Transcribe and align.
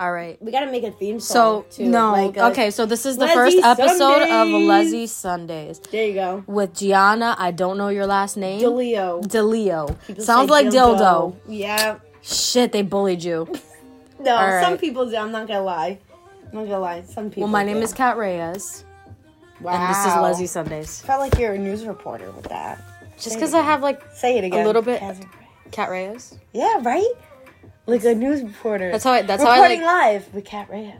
All 0.00 0.10
right. 0.10 0.40
We 0.40 0.50
gotta 0.50 0.70
make 0.72 0.82
a 0.82 0.90
theme 0.92 1.20
So 1.20 1.34
song. 1.34 1.64
too. 1.70 1.84
no. 1.90 2.12
like, 2.12 2.38
uh, 2.38 2.48
okay, 2.52 2.70
so 2.70 2.86
this 2.86 3.04
is 3.04 3.18
the 3.18 3.26
Leslie 3.26 3.60
first 3.60 3.66
episode 3.66 4.22
of 4.22 4.28
Sundays. 4.28 4.66
Leslie 4.68 5.06
Sundays 5.06 5.78
There 5.90 6.06
you 6.06 6.14
go. 6.14 6.44
with 6.46 6.74
Gianna. 6.74 7.36
I 7.38 7.50
don't 7.50 7.76
know 7.76 7.88
your 7.88 8.06
last 8.06 8.38
name. 8.38 8.60
Delio. 8.62 9.20
People 10.06 10.24
Sounds 10.24 10.48
like 10.48 10.68
dildo. 10.68 11.36
Yeah. 11.46 11.98
Shit, 12.22 12.72
they 12.72 12.82
bullied 12.82 13.22
you. 13.22 13.46
No, 14.22 14.36
some 14.62 14.76
people 14.76 15.08
do. 15.08 15.16
I'm 15.16 15.32
not 15.32 15.48
gonna 15.48 15.62
lie. 15.62 15.98
I'm 16.52 16.58
not 16.58 16.64
gonna 16.64 16.78
lie. 16.80 17.02
Some 17.04 17.30
people. 17.30 17.44
Well, 17.44 17.52
my 17.52 17.64
name 17.64 17.78
is 17.78 17.94
Kat 17.94 18.18
Reyes, 18.18 18.84
Wow. 19.62 19.72
and 19.72 19.88
this 19.94 20.04
is 20.04 20.14
Leslie 20.20 20.46
Sundays. 20.46 21.00
I 21.04 21.06
Felt 21.06 21.20
like 21.20 21.38
you're 21.38 21.54
a 21.54 21.58
news 21.58 21.86
reporter 21.86 22.30
with 22.32 22.44
that. 22.50 22.82
Just 23.18 23.36
because 23.36 23.54
I 23.54 23.62
have 23.62 23.80
like 23.80 24.02
Say 24.12 24.36
it 24.36 24.44
again. 24.44 24.62
A 24.62 24.66
little 24.66 24.82
bit- 24.82 25.00
Kaz- 25.00 25.24
Kat 25.70 25.88
Reyes. 25.88 26.36
Yeah, 26.52 26.80
right. 26.82 27.08
Like 27.90 28.04
a 28.04 28.14
news 28.14 28.42
reporter. 28.42 28.90
That's 28.92 29.04
how 29.04 29.12
I. 29.12 29.22
That's 29.22 29.42
how 29.42 29.50
I 29.50 29.56
Reporting 29.56 29.82
like. 29.82 30.04
live 30.04 30.34
with 30.34 30.44
Kat 30.44 30.70
Reyes. 30.70 30.94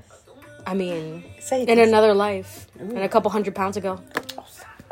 I 0.66 0.74
mean, 0.74 1.24
Say 1.40 1.62
in 1.62 1.78
another 1.78 2.14
life, 2.14 2.66
and 2.78 2.98
a 2.98 3.08
couple 3.08 3.30
hundred 3.30 3.54
pounds 3.54 3.76
ago. 3.76 4.00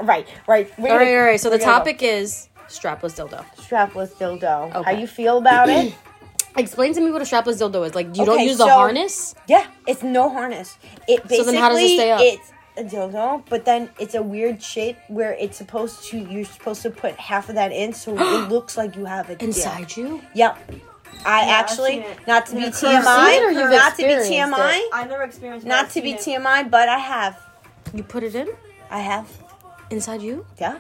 Right, 0.03 0.27
right. 0.47 0.71
We're 0.79 0.91
All 0.93 0.97
right, 0.97 1.15
all 1.17 1.25
right. 1.25 1.41
So 1.41 1.51
the 1.51 1.57
we're 1.57 1.61
go. 1.61 1.65
topic 1.65 2.03
is 2.03 2.49
strapless 2.69 3.17
dildo. 3.19 3.45
strapless 3.57 4.11
dildo. 4.13 4.85
How 4.85 4.93
you 4.93 5.07
feel 5.09 5.39
about 5.39 5.69
it? 5.69 5.93
Explain 6.57 6.95
to 6.95 7.01
me 7.01 7.11
what 7.11 7.21
a 7.21 7.25
strapless 7.25 7.59
dildo 7.61 7.85
is. 7.87 7.95
Like, 7.95 8.17
you 8.17 8.25
don't 8.25 8.41
use 8.41 8.59
the 8.59 8.67
so- 8.67 8.71
harness. 8.71 9.35
yeah, 9.49 9.67
it's 9.87 10.03
no 10.03 10.29
harness. 10.31 10.79
It 11.09 11.23
basically 11.25 11.37
So 11.39 11.45
then 11.45 11.55
how 11.61 11.69
does 11.71 11.79
it 11.81 11.89
stay 11.97 12.11
up? 12.13 12.21
it's 12.23 12.53
a 12.77 12.85
dildo, 12.85 13.43
but 13.49 13.65
then 13.65 13.91
it's 13.99 14.15
a 14.15 14.23
weird 14.23 14.63
shape 14.63 14.97
where 15.09 15.33
it's 15.35 15.57
supposed 15.57 16.05
to. 16.11 16.19
You're 16.19 16.45
supposed 16.45 16.83
to 16.83 16.91
put 16.91 17.15
half 17.17 17.49
of 17.49 17.57
that 17.57 17.73
in, 17.73 17.93
so 17.93 18.17
it 18.17 18.49
looks 18.55 18.77
like 18.77 18.95
you 18.97 19.05
have 19.05 19.27
a 19.31 19.35
dick. 19.35 19.43
Inside 19.43 19.97
you? 19.97 20.23
Yep. 20.35 20.59
I 21.25 21.41
I've 21.43 21.49
actually, 21.49 22.05
not 22.27 22.47
to 22.47 22.55
be 22.55 22.63
Yeah, 22.63 22.71
seen 22.71 22.91
it 22.91 23.03
or 23.03 23.53
TMI, 23.53 23.71
not 23.71 23.97
to 23.97 24.03
be 24.03 24.09
TMI, 24.09 24.79
it? 24.79 24.91
I 24.93 25.05
never 25.05 25.23
experienced. 25.25 25.67
it, 25.67 25.69
not 25.69 25.91
to 25.91 26.01
be 26.03 26.13
it. 26.13 26.21
TMI, 26.21 26.71
but 26.71 26.89
I 26.89 26.99
have. 26.99 27.39
You 27.93 28.03
put 28.03 28.23
it 28.23 28.35
in 28.35 28.49
I 28.91 29.01
have. 29.01 29.27
inside 29.91 30.23
you? 30.23 30.47
Yeah. 30.61 30.79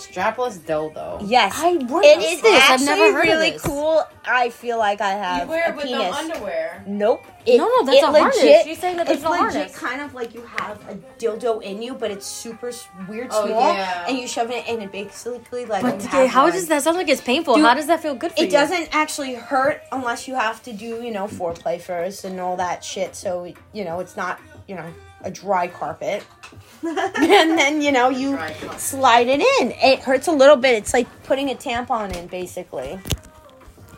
Strapless 0.00 0.58
dildo. 0.58 1.22
Yes. 1.26 1.52
I 1.56 1.74
what 1.74 2.04
It 2.04 2.18
the 2.18 2.24
is 2.24 2.40
fuck? 2.40 2.50
actually 2.52 2.74
I've 2.74 2.80
never 2.98 3.12
heard 3.12 3.24
really 3.26 3.48
of 3.48 3.52
this. 3.54 3.62
cool. 3.62 4.02
I 4.24 4.50
feel 4.50 4.78
like 4.78 5.00
I 5.00 5.10
have 5.10 5.42
You 5.44 5.48
wear 5.50 5.66
a 5.66 5.70
it 5.70 5.76
with 5.76 5.84
penis. 5.86 6.00
no 6.00 6.12
underwear. 6.12 6.84
Nope. 6.86 7.22
It, 7.46 7.58
No, 7.58 7.66
no, 7.66 7.84
that's 7.84 7.96
it 7.98 8.04
a 8.04 8.06
harness. 8.06 8.36
legit- 8.36 8.64
She's 8.66 8.78
saying 8.78 8.96
that 8.98 9.06
there's 9.06 9.18
it's 9.18 9.24
no 9.24 9.30
legit 9.30 9.52
harness. 9.52 9.78
kind 9.78 10.00
of 10.02 10.14
like 10.14 10.34
you 10.34 10.42
have 10.58 10.78
a 10.88 10.94
dildo 11.18 11.62
in 11.62 11.80
you, 11.82 11.94
but 11.94 12.10
it's 12.10 12.26
super 12.26 12.68
s- 12.68 12.86
weird 13.08 13.28
Oh, 13.30 13.46
small, 13.46 13.72
yeah. 13.74 14.06
and 14.08 14.18
you 14.18 14.26
shove 14.28 14.50
it 14.50 14.66
in, 14.68 14.80
and 14.82 14.92
basically 14.92 15.64
like. 15.66 15.82
But 15.82 16.04
okay, 16.04 16.26
how 16.26 16.44
one. 16.44 16.52
does 16.52 16.68
that 16.68 16.82
sound 16.82 16.96
like 16.98 17.08
it's 17.08 17.20
painful? 17.22 17.54
Dude, 17.56 17.64
how 17.64 17.74
does 17.74 17.86
that 17.86 18.00
feel 18.00 18.14
good 18.14 18.32
for 18.32 18.40
you? 18.40 18.46
It 18.46 18.50
doesn't 18.50 18.88
actually 18.92 19.34
hurt 19.34 19.82
unless 19.92 20.28
you 20.28 20.34
have 20.34 20.62
to 20.64 20.72
do, 20.72 21.02
you 21.02 21.10
know, 21.12 21.26
foreplay 21.26 21.80
first 21.80 22.24
and 22.24 22.38
all 22.40 22.56
that 22.56 22.84
shit. 22.84 23.16
So, 23.16 23.52
you 23.72 23.84
know, 23.84 24.00
it's 24.00 24.16
not, 24.16 24.38
you 24.68 24.74
know, 24.74 24.86
a 25.22 25.30
dry 25.30 25.66
carpet. 25.68 26.22
and 26.82 27.58
then, 27.58 27.82
you 27.82 27.92
know, 27.92 28.08
you 28.08 28.38
slide 28.78 29.28
it 29.28 29.40
in. 29.40 29.72
It 29.72 30.00
hurts 30.00 30.28
a 30.28 30.32
little 30.32 30.56
bit. 30.56 30.74
It's 30.76 30.94
like 30.94 31.06
putting 31.24 31.50
a 31.50 31.54
tampon 31.54 32.14
in, 32.16 32.26
basically. 32.26 32.98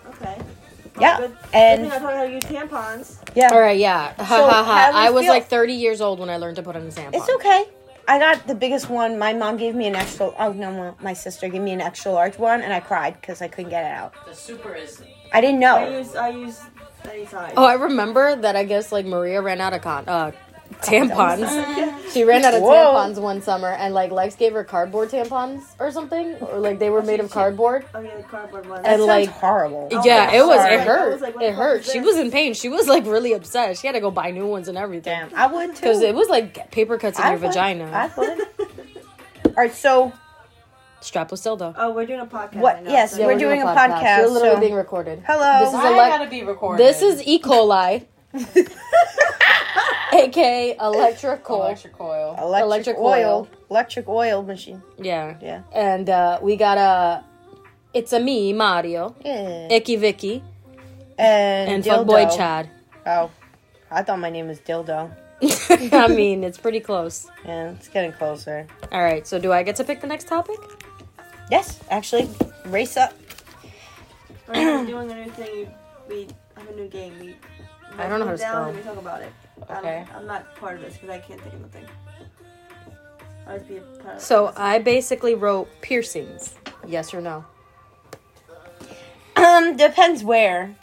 Okay. 0.08 0.38
Yeah. 1.00 1.18
Good. 1.18 1.36
And 1.54 1.82
Good 1.84 1.92
thing 1.92 1.98
I 1.98 2.02
taught 2.02 2.12
you 2.12 2.16
how 2.18 2.24
to 2.26 2.32
use 2.32 2.42
tampons. 2.42 3.16
yeah. 3.34 3.48
All 3.52 3.60
right, 3.60 3.78
yeah. 3.78 4.12
Ha 4.22 4.24
So, 4.36 4.48
ha 4.48 4.64
ha. 4.64 4.90
I 4.94 5.10
was 5.10 5.24
feel? 5.24 5.32
like 5.32 5.46
30 5.46 5.72
years 5.74 6.00
old 6.00 6.18
when 6.18 6.28
I 6.28 6.36
learned 6.36 6.56
to 6.56 6.62
put 6.62 6.76
on 6.76 6.82
a 6.82 6.90
tampon. 6.90 7.14
It's 7.14 7.28
okay. 7.30 7.64
I 8.08 8.18
got 8.18 8.46
the 8.48 8.54
biggest 8.54 8.90
one. 8.90 9.16
My 9.18 9.32
mom 9.32 9.56
gave 9.56 9.74
me 9.76 9.86
an 9.86 9.94
extra. 9.94 10.32
Oh 10.36 10.52
no, 10.52 10.72
my- 10.72 10.92
my 11.04 11.12
sister 11.12 11.48
gave 11.48 11.62
me 11.62 11.70
an 11.72 11.80
extra 11.80 12.10
large 12.10 12.36
one, 12.36 12.60
and 12.60 12.72
I 12.72 12.80
cried 12.80 13.14
because 13.20 13.40
I 13.40 13.46
couldn't 13.48 13.70
get 13.70 13.84
it 13.84 13.92
out. 13.92 14.12
The 14.26 14.34
super 14.34 14.74
is. 14.74 15.00
I 15.32 15.40
didn't 15.40 15.60
know. 15.60 15.76
I 15.76 15.88
know. 15.88 15.98
use 15.98 16.16
I 16.16 16.28
use 16.30 16.60
any 17.08 17.26
size. 17.26 17.54
Oh, 17.56 17.64
I 17.64 17.74
remember 17.74 18.34
that. 18.34 18.56
I 18.56 18.64
guess 18.64 18.90
like 18.90 19.06
Maria 19.06 19.40
ran 19.40 19.60
out 19.60 19.72
of 19.72 19.82
con- 19.82 20.08
uh, 20.08 20.32
tampons. 20.82 21.46
Mm. 21.46 22.12
she 22.12 22.24
ran 22.24 22.44
out 22.44 22.54
of 22.54 22.62
Whoa. 22.62 22.72
tampons 22.94 23.20
one 23.20 23.42
summer, 23.42 23.68
and 23.68 23.92
like 23.94 24.10
Lex 24.10 24.34
gave 24.36 24.52
her 24.52 24.64
cardboard 24.64 25.10
tampons 25.10 25.62
or 25.78 25.90
something, 25.90 26.34
or 26.36 26.58
like 26.58 26.78
they 26.78 26.90
were 26.90 27.02
made 27.02 27.20
of 27.20 27.30
cardboard. 27.30 27.84
Oh 27.94 28.00
yeah, 28.00 28.16
the 28.16 28.22
cardboard 28.22 28.68
one. 28.68 28.84
And, 28.84 29.00
That 29.02 29.06
like- 29.06 29.28
horrible. 29.28 29.88
Oh, 29.92 30.02
yeah, 30.04 30.28
I'm 30.30 30.34
it 30.34 30.46
was. 30.46 30.56
sorry. 30.56 30.74
It 30.74 30.80
I 30.80 30.84
hurt. 30.84 31.12
was 31.12 31.20
like, 31.22 31.34
it 31.40 31.54
hurt. 31.54 31.80
is 31.86 31.92
She 31.92 32.00
was 32.00 32.16
in 32.16 32.30
pain. 32.30 32.54
She 32.54 32.68
was 32.68 32.86
like 32.88 33.04
really 33.06 33.32
upset. 33.32 33.76
She 33.78 33.86
had 33.86 33.94
to 33.94 34.00
go 34.00 34.10
buy 34.10 34.30
new 34.30 34.46
ones 34.46 34.68
and 34.68 34.78
everything 34.78 35.12
Damn, 35.30 35.34
I 35.34 35.46
would 35.46 35.70
too. 35.74 35.80
because 35.82 36.00
it 36.02 36.14
was 36.14 36.28
like 36.28 36.70
paper 36.70 36.98
cuts 36.98 37.18
in 37.18 37.24
I 37.24 37.30
your 37.32 37.38
would. 37.40 37.48
vagina. 37.48 37.84
I 37.92 38.10
would. 38.18 38.40
All 39.46 39.52
right, 39.56 39.72
so 39.74 40.12
Strapless 41.00 41.42
dildo. 41.44 41.74
oh, 41.76 41.90
we're 41.90 42.06
doing 42.06 42.20
a 42.20 42.26
podcast. 42.26 42.54
What- 42.56 42.76
Right 42.76 42.84
yes, 42.88 43.18
Yeah, 43.18 43.26
we're 43.26 43.36
doing 43.38 43.60
a 43.60 43.66
podcast, 43.66 44.18
You're 44.18 44.28
literally 44.28 44.54
so- 44.56 44.60
being 44.60 44.74
recorded. 44.74 45.22
hello. 45.26 45.58
This 45.64 45.68
is 45.70 45.74
I 45.74 45.88
a 45.88 45.90
le- 45.90 45.96
gotta 45.96 46.30
be 46.30 46.42
recorded. 46.44 46.78
This 46.86 47.02
is 47.02 47.20
E. 47.26 47.40
coli, 47.40 48.04
aka 50.12 50.76
electric 50.80 51.42
coal. 51.44 51.62
electric 51.62 51.92
coil. 51.94 52.36
electric, 52.38 52.64
electric 52.66 52.96
oil. 52.98 53.04
oil. 53.08 53.48
Electric 53.70 54.08
oil 54.08 54.42
machine. 54.42 54.82
Yeah. 54.98 55.36
Yeah. 55.40 55.62
And 55.72 56.08
uh, 56.10 56.38
we 56.42 56.56
got 56.56 56.78
a. 56.78 57.24
It's 57.94 58.12
a 58.12 58.20
me, 58.20 58.52
Mario, 58.54 59.14
Yeah. 59.24 59.68
Icky 59.70 59.96
Vicky, 59.96 60.42
And, 61.18 61.70
and 61.70 61.84
dildo. 61.84 62.06
Fuckboy 62.06 62.36
Chad. 62.36 62.70
Oh, 63.04 63.30
I 63.90 64.02
thought 64.02 64.18
my 64.18 64.30
name 64.30 64.48
was 64.48 64.58
Dildo. 64.60 65.14
I 65.92 66.08
mean, 66.08 66.42
it's 66.44 66.56
pretty 66.56 66.80
close. 66.80 67.28
Yeah, 67.44 67.72
it's 67.72 67.88
getting 67.88 68.12
closer. 68.12 68.66
All 68.92 69.02
right, 69.02 69.26
so 69.26 69.38
do 69.38 69.52
I 69.52 69.62
get 69.62 69.76
to 69.76 69.84
pick 69.84 70.00
the 70.00 70.06
next 70.06 70.26
topic? 70.28 70.56
Yes, 71.50 71.80
actually, 71.90 72.30
race 72.66 72.96
up. 72.96 73.12
We're 74.48 74.86
doing 74.86 75.10
a 75.10 75.14
new 75.24 75.30
thing. 75.32 75.68
We 76.08 76.28
have 76.56 76.68
a 76.68 76.74
new 76.74 76.88
game. 76.88 77.12
We. 77.20 77.36
I 77.98 78.08
don't 78.08 78.20
know 78.20 78.26
how 78.26 78.30
to 78.30 78.30
write 78.30 78.34
it 78.34 78.38
down 78.38 78.38
spell. 78.38 78.64
And 78.68 78.76
we 78.76 78.82
talk 78.82 78.96
about 78.96 79.20
it. 79.22 79.32
I 79.68 79.74
don't- 79.74 79.84
Okay. 79.84 80.04
I'm 80.14 80.26
not 80.26 80.54
part 80.56 80.76
of 80.76 80.82
this 80.82 80.94
because 80.94 81.10
I 81.10 81.18
can't 81.18 81.40
think 81.40 81.54
of 81.54 81.60
nothing. 81.60 81.86
I'll 83.46 83.56
just 83.56 83.68
be 83.68 83.76
a 83.78 83.80
part 83.80 84.16
of 84.16 84.22
So 84.22 84.46
this. 84.48 84.56
I 84.56 84.78
basically 84.78 85.34
wrote 85.34 85.68
piercings. 85.80 86.54
Yes 86.86 87.12
or 87.14 87.20
no? 87.20 87.44
Um, 89.36 89.76
depends 89.76 90.22
where. 90.22 90.74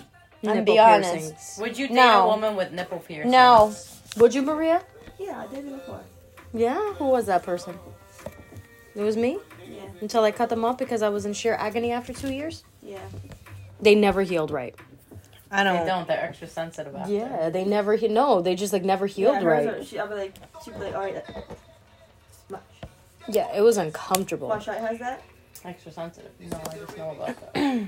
I'm 0.43 0.55
Nipple 0.57 0.73
be 0.75 0.79
honest. 0.79 1.59
Would 1.59 1.77
you 1.77 1.87
date 1.87 1.93
No. 1.95 2.23
a 2.23 2.27
woman 2.27 2.55
with 2.55 2.71
nipple 2.71 2.99
piercings? 2.99 3.31
No. 3.31 3.73
Would 4.17 4.33
you, 4.33 4.41
Maria? 4.41 4.81
Yeah, 5.17 5.41
I 5.41 5.47
did 5.53 5.65
it 5.65 5.71
before. 5.71 5.99
Yeah. 6.53 6.93
Who 6.93 7.05
was 7.07 7.25
that 7.27 7.43
person? 7.43 7.77
It 8.95 9.01
was 9.01 9.17
me. 9.17 9.39
Yeah, 9.69 9.81
Until 10.01 10.23
I 10.23 10.31
cut 10.31 10.49
them 10.49 10.63
off 10.65 10.77
because 10.77 11.01
I 11.01 11.09
was 11.09 11.25
in 11.25 11.33
sheer 11.33 11.53
agony 11.55 11.91
after 11.91 12.13
two 12.13 12.31
years. 12.33 12.63
yeah. 12.81 12.99
They 13.81 13.95
never 13.95 14.23
healed 14.23 14.51
right. 14.51 14.75
I 15.51 15.63
They 15.63 15.69
don't. 15.71 15.85
don't. 15.87 16.07
They're 16.07 16.23
extra 16.23 16.47
sensitive 16.47 16.95
after. 16.95 17.11
Yeah, 17.11 17.49
they 17.49 17.65
never 17.65 17.95
he- 17.95 18.07
no, 18.07 18.41
they 18.41 18.55
just 18.55 18.71
like 18.71 18.83
never 18.83 19.07
healed 19.07 19.41
yeah, 19.41 19.47
right. 19.47 19.67
are- 19.67 19.83
She, 19.83 19.97
I'll 19.97 20.07
be 20.07 20.13
like, 20.15 20.33
she'll 20.63 20.75
be 20.75 20.81
like, 20.85 20.93
all 20.95 21.01
right. 21.01 21.23
Much. 22.49 22.61
Yeah, 23.27 23.47
it 23.55 23.61
was 23.61 23.77
uncomfortable. 23.77 24.47
My 24.49 24.59
shot 24.59 24.77
has 24.77 24.99
that. 24.99 25.23
Extra 25.65 25.91
sensitive. 25.91 26.31
No, 26.39 26.61
I 26.71 26.77
just 26.77 26.97
know 26.97 27.11
about 27.11 27.53
that. 27.53 27.87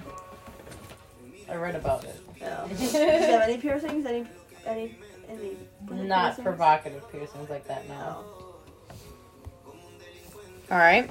I 1.49 1.55
read 1.55 1.75
about 1.75 2.03
it. 2.03 2.19
No. 2.41 2.65
Does 2.69 2.91
she 2.91 2.97
have 2.97 3.41
any 3.41 3.57
piercings? 3.57 4.05
Any, 4.05 4.25
any, 4.65 4.97
any? 5.29 5.57
Not 6.07 6.35
piercings? 6.35 6.43
provocative 6.45 7.11
piercings 7.11 7.49
like 7.49 7.67
that 7.67 7.87
now. 7.87 7.99
No. 7.99 8.25
Oh. 8.27 8.55
All 10.71 10.77
right. 10.77 11.09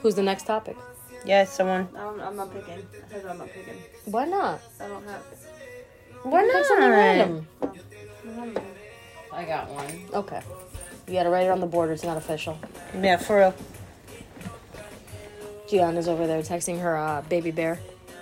Who's 0.00 0.14
the 0.14 0.22
next 0.22 0.44
topic? 0.46 0.76
Yeah, 1.24 1.44
someone. 1.44 1.88
I 1.94 1.98
don't, 2.00 2.20
I'm 2.20 2.36
not 2.36 2.52
picking. 2.52 2.74
I 2.74 3.12
said 3.12 3.26
I'm 3.26 3.38
not 3.38 3.48
picking. 3.52 3.74
Why 4.06 4.24
not? 4.24 4.60
I 4.80 4.88
don't 4.88 5.04
have. 5.06 5.22
Why 6.22 6.42
Pick 6.44 6.64
something 6.64 6.88
not? 6.88 6.94
random. 6.96 7.48
I 7.62 7.66
don't 8.36 8.58
I 9.32 9.44
got 9.44 9.68
one. 9.70 9.86
Okay. 10.14 10.40
You 11.06 11.14
gotta 11.14 11.30
write 11.30 11.46
it 11.46 11.50
on 11.50 11.60
the 11.60 11.66
board. 11.66 11.90
It's 11.90 12.02
not 12.04 12.16
official. 12.16 12.58
Yeah, 13.00 13.16
for 13.16 13.38
real. 13.38 13.54
Gianna's 15.68 16.08
over 16.08 16.26
there 16.26 16.40
texting 16.42 16.80
her 16.80 16.96
uh, 16.96 17.22
baby 17.22 17.50
bear. 17.50 17.78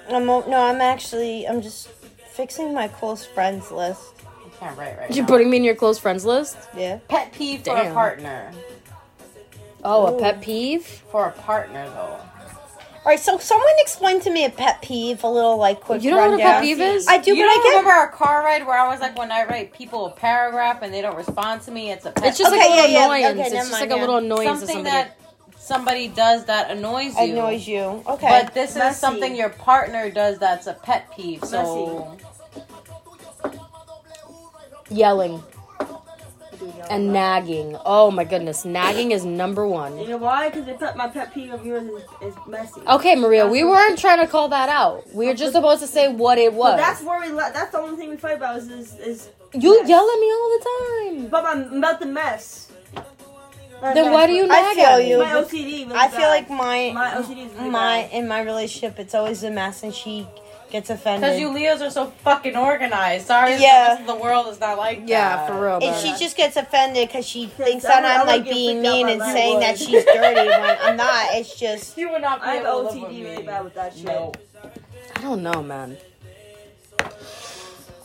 I'm 0.08 0.26
no, 0.26 0.44
I'm 0.46 0.80
actually. 0.80 1.46
I'm 1.46 1.62
just 1.62 1.88
fixing 1.88 2.74
my 2.74 2.88
close 2.88 3.24
friends 3.24 3.70
list. 3.70 4.02
I 4.24 4.48
can't 4.58 4.78
write 4.78 4.98
right 4.98 5.14
You're 5.14 5.24
now. 5.24 5.28
putting 5.28 5.50
me 5.50 5.56
in 5.58 5.64
your 5.64 5.74
close 5.74 5.98
friends 5.98 6.24
list? 6.24 6.56
Yeah. 6.76 6.98
Pet 7.08 7.32
peeve 7.32 7.62
for 7.64 7.76
a 7.76 7.92
partner. 7.92 8.52
Oh, 9.84 10.12
Ooh. 10.12 10.16
a 10.16 10.20
pet 10.20 10.40
peeve? 10.40 10.84
For 10.84 11.26
a 11.28 11.32
partner, 11.32 11.88
though. 11.90 12.18
All 13.06 13.12
right. 13.12 13.20
So 13.20 13.38
someone 13.38 13.68
explain 13.78 14.20
to 14.22 14.30
me 14.30 14.44
a 14.46 14.50
pet 14.50 14.82
peeve, 14.82 15.24
a 15.24 15.28
little 15.30 15.58
like 15.58 15.80
quick. 15.80 16.02
You 16.02 16.10
don't 16.10 16.20
know 16.20 16.30
what 16.32 16.40
a 16.40 16.42
pet 16.42 16.54
rundown. 16.56 16.62
peeve 16.64 16.80
is? 16.80 17.08
I 17.08 17.18
do, 17.18 17.36
you 17.36 17.44
but 17.44 17.50
I 17.50 17.54
don't 17.54 17.62
get. 17.62 17.68
remember 17.70 17.90
our 17.92 18.10
car 18.10 18.44
ride 18.44 18.66
where 18.66 18.78
I 18.78 18.88
was 18.88 19.00
like, 19.00 19.16
when 19.18 19.32
I 19.32 19.44
write 19.46 19.72
people 19.72 20.06
a 20.06 20.12
paragraph 20.12 20.82
and 20.82 20.92
they 20.92 21.02
don't 21.02 21.16
respond 21.16 21.62
to 21.62 21.70
me, 21.70 21.92
it's 21.92 22.06
a 22.06 22.12
pet 22.12 22.24
It's 22.30 22.38
just 22.38 22.52
Okay, 22.52 22.60
like 22.60 22.68
a 22.68 22.72
little 22.72 22.90
yeah, 22.90 22.98
yeah, 22.98 23.30
annoyance. 23.30 23.34
okay, 23.38 23.42
it's 23.46 23.54
just 23.54 23.72
mind, 23.72 23.82
like 23.82 23.90
a 23.90 23.94
yeah. 23.94 24.00
little 24.00 24.16
annoyance 24.18 24.60
to 24.62 24.66
something 24.66 24.84
somebody. 24.84 24.90
that 24.90 25.18
somebody 25.56 26.08
does 26.08 26.46
that 26.46 26.70
annoys 26.72 27.14
you. 27.16 27.32
annoys 27.32 27.68
you. 27.68 28.02
Okay. 28.08 28.28
But 28.28 28.54
this 28.54 28.76
is 28.76 28.96
something 28.96 29.36
your 29.36 29.50
partner 29.50 30.10
does 30.10 30.38
that's 30.40 30.66
a 30.66 30.74
pet 30.74 31.10
peeve. 31.16 31.44
So 31.44 32.18
Yelling. 34.90 35.42
I 36.56 36.64
do 36.64 36.72
And 36.90 37.12
nagging. 37.12 37.76
Oh 37.84 38.10
my 38.10 38.24
goodness, 38.24 38.64
nagging 38.64 39.10
is 39.12 39.24
number 39.24 39.66
one. 39.66 39.98
You 39.98 40.08
know 40.08 40.16
why? 40.18 40.48
Because 40.48 40.68
it's 40.68 40.96
my 40.96 41.08
pet 41.08 41.32
peeve 41.34 41.52
of 41.52 41.64
yours 41.64 41.84
is, 41.84 42.02
is 42.22 42.34
messy. 42.46 42.80
Okay, 42.86 43.14
Maria, 43.16 43.46
we 43.46 43.64
weren't 43.64 43.98
trying 43.98 44.20
to 44.20 44.26
call 44.26 44.48
that 44.48 44.68
out. 44.68 45.12
We 45.14 45.26
were 45.26 45.34
just 45.34 45.52
supposed 45.52 45.80
to 45.82 45.86
say 45.88 46.08
what 46.12 46.38
it 46.38 46.50
But 46.52 46.58
was. 46.58 46.76
that's 46.78 47.02
where 47.02 47.20
we. 47.20 47.28
Le- 47.32 47.50
that's 47.52 47.72
the 47.72 47.78
only 47.78 47.96
thing 47.96 48.10
we 48.10 48.16
fight 48.16 48.36
about 48.38 48.56
is 48.58 48.68
is, 48.70 48.94
is 48.98 49.28
you 49.54 49.80
mess. 49.80 49.88
yell 49.88 50.08
at 50.10 50.20
me 50.20 50.32
all 50.32 50.58
the 50.58 50.64
time. 50.64 51.26
About 51.26 51.44
my 51.72 51.78
about 51.78 52.00
the 52.00 52.06
mess. 52.06 52.62
Not 53.82 53.94
Then 53.94 54.04
mess, 54.06 54.14
why 54.14 54.26
do 54.26 54.32
you 54.32 54.46
but- 54.48 54.56
I 54.56 54.62
nag 54.62 54.74
feel 54.76 54.84
at 54.86 54.98
me? 55.00 55.10
you. 55.10 55.18
My 55.18 55.32
OCD. 55.34 55.86
Really 55.86 55.92
I 55.94 56.08
feel 56.08 56.28
like 56.28 56.48
my 56.50 56.92
my 56.94 57.10
OCD 57.10 57.46
is 57.46 57.52
really 57.54 57.70
my 57.70 58.02
bad. 58.02 58.12
in 58.12 58.26
my 58.28 58.40
relationship, 58.40 58.98
it's 58.98 59.14
always 59.14 59.42
a 59.42 59.50
mess, 59.50 59.82
and 59.82 59.94
she 59.94 60.26
gets 60.70 60.90
offended. 60.90 61.22
Because 61.22 61.40
you 61.40 61.48
Leos 61.52 61.80
are 61.82 61.90
so 61.90 62.06
fucking 62.24 62.56
organized. 62.56 63.26
Sorry, 63.26 63.56
Yeah. 63.56 63.84
the 63.84 63.88
rest 63.90 64.00
of 64.02 64.06
the 64.08 64.22
world 64.22 64.48
is 64.48 64.58
not 64.60 64.78
like 64.78 65.00
that. 65.00 65.08
Yeah, 65.08 65.36
that. 65.36 65.48
for 65.48 65.60
real. 65.60 65.74
And 65.74 65.80
bro. 65.82 65.98
she 66.00 66.16
just 66.18 66.36
gets 66.36 66.56
offended 66.56 67.08
because 67.08 67.26
she 67.26 67.46
thinks 67.46 67.84
I 67.84 67.88
that 67.88 68.02
would- 68.02 68.10
I 68.10 68.20
I'm 68.20 68.26
like 68.26 68.44
being 68.52 68.82
mean 68.82 69.08
and 69.08 69.20
that. 69.20 69.32
saying 69.32 69.60
that 69.60 69.78
she's 69.78 70.04
dirty 70.04 70.48
when 70.48 70.76
I'm 70.82 70.96
not. 70.96 71.34
It's 71.34 71.56
just 71.58 71.96
You 71.96 72.10
would 72.10 72.22
not 72.22 72.42
be 72.42 72.48
I 72.48 72.54
have 72.56 72.66
able 72.66 72.88
to 72.88 72.94
live 72.94 73.02
with 73.02 73.10
really 73.12 73.42
bad 73.42 73.64
with 73.64 73.74
that 73.74 73.94
shit. 73.94 74.04
No. 74.06 74.32
I 75.16 75.20
don't 75.22 75.42
know, 75.42 75.62
man. 75.62 75.96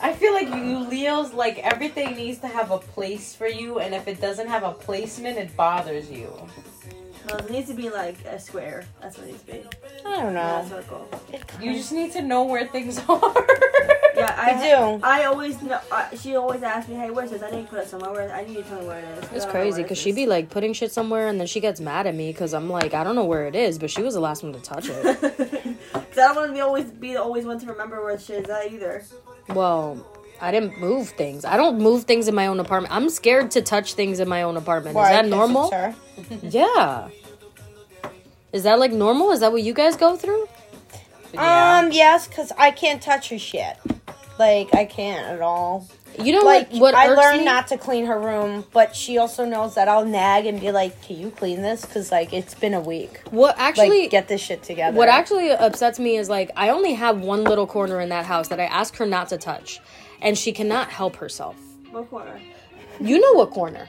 I 0.00 0.12
feel 0.12 0.32
like 0.32 0.48
you 0.48 0.78
Leos, 0.80 1.32
like 1.32 1.58
everything 1.58 2.16
needs 2.16 2.38
to 2.40 2.48
have 2.48 2.70
a 2.72 2.78
place 2.78 3.34
for 3.36 3.46
you, 3.46 3.78
and 3.78 3.94
if 3.94 4.08
it 4.08 4.20
doesn't 4.20 4.48
have 4.48 4.64
a 4.64 4.72
placement, 4.72 5.38
it 5.38 5.56
bothers 5.56 6.10
you. 6.10 6.32
No, 7.28 7.36
it 7.36 7.50
needs 7.50 7.68
to 7.68 7.74
be 7.74 7.88
like 7.88 8.16
a 8.24 8.38
square. 8.40 8.84
That's 9.00 9.16
what 9.16 9.28
it 9.28 9.32
needs 9.32 9.42
to 9.44 9.52
be. 9.52 9.62
I 10.04 10.16
don't 10.22 10.34
know. 10.34 10.42
Not 10.42 10.64
a 10.64 10.68
circle. 10.68 11.08
You 11.60 11.72
just 11.74 11.92
need 11.92 12.12
to 12.12 12.22
know 12.22 12.44
where 12.44 12.66
things 12.66 12.98
are. 13.08 13.34
Yeah, 14.14 14.34
I, 14.36 14.50
I 14.50 14.62
do. 14.98 15.00
I 15.04 15.24
always 15.24 15.60
know. 15.62 15.80
Uh, 15.90 16.08
she 16.16 16.36
always 16.36 16.62
asks 16.62 16.88
me, 16.88 16.96
"Hey, 16.96 17.10
where's 17.10 17.30
this? 17.30 17.42
I 17.42 17.50
need 17.50 17.62
to 17.64 17.68
put 17.70 17.78
it 17.80 17.88
somewhere. 17.88 18.12
Where, 18.12 18.32
I 18.34 18.44
need 18.44 18.56
you 18.56 18.62
to 18.62 18.68
tell 18.68 18.80
me 18.80 18.86
where 18.86 18.98
it 18.98 19.24
is." 19.24 19.32
It's 19.32 19.44
I 19.46 19.50
crazy 19.50 19.82
because 19.82 19.98
it 19.98 20.02
she 20.02 20.10
is. 20.10 20.16
be 20.16 20.26
like 20.26 20.50
putting 20.50 20.72
shit 20.72 20.92
somewhere 20.92 21.28
and 21.28 21.38
then 21.40 21.46
she 21.46 21.60
gets 21.60 21.80
mad 21.80 22.06
at 22.06 22.14
me 22.14 22.30
because 22.32 22.52
I'm 22.54 22.68
like, 22.68 22.92
I 22.92 23.04
don't 23.04 23.14
know 23.14 23.24
where 23.24 23.46
it 23.46 23.54
is, 23.54 23.78
but 23.78 23.90
she 23.90 24.02
was 24.02 24.14
the 24.14 24.20
last 24.20 24.42
one 24.42 24.52
to 24.52 24.60
touch 24.60 24.88
it. 24.90 25.20
Cause 25.92 26.18
I 26.18 26.26
don't 26.26 26.36
want 26.36 26.48
to 26.48 26.52
be 26.54 26.60
always 26.60 26.84
be 26.90 27.12
the 27.14 27.22
always 27.22 27.46
one 27.46 27.58
to 27.60 27.66
remember 27.66 28.02
where 28.04 28.18
shit 28.18 28.44
is 28.44 28.50
at 28.50 28.70
either. 28.70 29.02
well, 29.48 30.06
I 30.42 30.50
didn't 30.50 30.80
move 30.80 31.10
things. 31.10 31.44
I 31.44 31.56
don't 31.56 31.78
move 31.78 32.02
things 32.04 32.26
in 32.26 32.34
my 32.34 32.48
own 32.48 32.58
apartment. 32.58 32.92
I'm 32.92 33.08
scared 33.08 33.52
to 33.52 33.62
touch 33.62 33.94
things 33.94 34.18
in 34.18 34.28
my 34.28 34.42
own 34.42 34.56
apartment. 34.56 34.96
Why? 34.96 35.10
Is 35.12 35.16
that 35.16 35.26
normal? 35.28 35.70
it's 35.72 36.28
her. 36.42 36.48
Yeah. 36.48 37.08
Is 38.52 38.64
that 38.64 38.80
like 38.80 38.92
normal? 38.92 39.30
Is 39.30 39.40
that 39.40 39.52
what 39.52 39.62
you 39.62 39.72
guys 39.72 39.96
go 39.96 40.16
through? 40.16 40.48
Yeah. 41.32 41.78
Um, 41.84 41.92
yes, 41.92 42.26
because 42.26 42.52
I 42.58 42.72
can't 42.72 43.00
touch 43.00 43.30
her 43.30 43.38
shit. 43.38 43.76
Like 44.38 44.74
I 44.74 44.84
can't 44.84 45.26
at 45.26 45.40
all. 45.40 45.88
You 46.18 46.32
know 46.32 46.40
like 46.40 46.70
what? 46.70 46.80
What 46.80 46.94
I 46.94 47.08
irks 47.08 47.16
learned 47.16 47.38
me? 47.38 47.44
not 47.44 47.68
to 47.68 47.78
clean 47.78 48.04
her 48.06 48.18
room, 48.18 48.64
but 48.72 48.94
she 48.94 49.16
also 49.16 49.44
knows 49.46 49.76
that 49.76 49.88
I'll 49.88 50.04
nag 50.04 50.44
and 50.44 50.60
be 50.60 50.70
like, 50.70 51.00
"Can 51.02 51.18
you 51.18 51.30
clean 51.30 51.62
this?" 51.62 51.86
Because 51.86 52.10
like 52.10 52.32
it's 52.34 52.54
been 52.54 52.74
a 52.74 52.80
week. 52.80 53.22
What 53.30 53.54
actually? 53.58 54.02
like 54.02 54.10
get 54.10 54.28
this 54.28 54.40
shit 54.40 54.62
together. 54.62 54.96
What 54.96 55.08
actually 55.08 55.52
upsets 55.52 55.98
me 55.98 56.16
is 56.16 56.28
like 56.28 56.50
I 56.56 56.68
only 56.68 56.92
have 56.94 57.20
one 57.20 57.44
little 57.44 57.66
corner 57.66 58.00
in 58.00 58.10
that 58.10 58.26
house 58.26 58.48
that 58.48 58.60
I 58.60 58.64
ask 58.64 58.96
her 58.96 59.06
not 59.06 59.28
to 59.30 59.38
touch, 59.38 59.80
and 60.22 60.38
she 60.38 60.52
cannot 60.52 60.88
help 60.88 61.16
herself. 61.16 61.56
What 61.90 62.08
corner? 62.10 62.40
You 63.00 63.20
know 63.20 63.32
what 63.34 63.50
corner? 63.50 63.88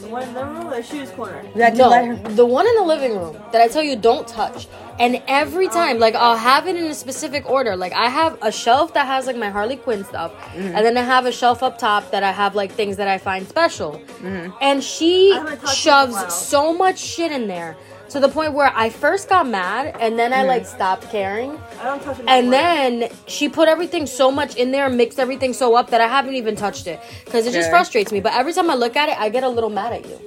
The 0.00 0.08
one 0.08 0.22
in 0.22 0.34
the 0.34 0.44
room 0.44 0.66
or 0.68 0.70
the 0.76 0.82
shoes 0.82 1.10
corner? 1.10 1.42
You 1.54 1.62
had 1.62 1.76
her. 1.76 2.14
No, 2.16 2.16
the 2.34 2.46
one 2.46 2.66
in 2.66 2.74
the 2.76 2.82
living 2.84 3.16
room 3.16 3.36
that 3.52 3.60
I 3.60 3.66
tell 3.68 3.82
you 3.82 3.96
don't 3.96 4.26
touch. 4.28 4.68
And 4.98 5.22
every 5.26 5.68
time, 5.68 5.98
like 5.98 6.14
I'll 6.14 6.36
have 6.36 6.68
it 6.68 6.76
in 6.76 6.84
a 6.84 6.94
specific 6.94 7.48
order. 7.48 7.74
Like 7.76 7.92
I 7.94 8.06
have 8.08 8.38
a 8.42 8.52
shelf 8.52 8.94
that 8.94 9.06
has 9.06 9.26
like 9.26 9.36
my 9.36 9.48
Harley 9.50 9.76
Quinn 9.76 10.04
stuff, 10.04 10.32
Mm-hmm. 10.32 10.76
and 10.76 10.84
then 10.86 10.96
I 10.96 11.02
have 11.02 11.26
a 11.26 11.32
shelf 11.32 11.62
up 11.62 11.78
top 11.78 12.10
that 12.12 12.22
I 12.22 12.30
have 12.32 12.54
like 12.54 12.70
things 12.72 12.96
that 12.98 13.08
I 13.08 13.18
find 13.18 13.48
special. 13.48 13.92
Mm-hmm. 14.20 14.52
And 14.60 14.84
she 14.84 15.32
I 15.32 15.36
haven't 15.38 15.60
touched 15.60 15.86
it 15.86 15.88
in 15.88 15.92
a 15.92 15.96
while. 16.12 16.20
shoves 16.22 16.34
so 16.34 16.72
much 16.74 16.98
shit 16.98 17.32
in 17.32 17.48
there 17.48 17.76
to 18.10 18.20
the 18.20 18.28
point 18.28 18.52
where 18.52 18.72
I 18.74 18.90
first 18.90 19.28
got 19.28 19.48
mad, 19.48 19.96
and 20.00 20.18
then 20.18 20.32
I 20.32 20.42
like 20.42 20.66
stopped 20.66 21.08
caring. 21.10 21.58
I 21.80 21.84
don't 21.84 22.02
touch 22.02 22.18
it. 22.18 22.28
And 22.28 22.52
then 22.52 23.08
she 23.26 23.48
put 23.48 23.68
everything 23.68 24.06
so 24.06 24.30
much 24.30 24.56
in 24.56 24.72
there, 24.72 24.88
mixed 24.88 25.18
everything 25.18 25.52
so 25.52 25.76
up 25.76 25.90
that 25.90 26.00
I 26.00 26.08
haven't 26.08 26.34
even 26.34 26.56
touched 26.56 26.86
it 26.86 27.00
because 27.24 27.46
it 27.46 27.52
just 27.52 27.70
frustrates 27.70 28.12
me. 28.12 28.20
But 28.20 28.34
every 28.34 28.52
time 28.52 28.70
I 28.70 28.74
look 28.74 28.96
at 28.96 29.08
it, 29.08 29.18
I 29.18 29.28
get 29.28 29.44
a 29.44 29.48
little 29.48 29.70
mad 29.70 29.92
at 29.92 30.08
you. 30.08 30.18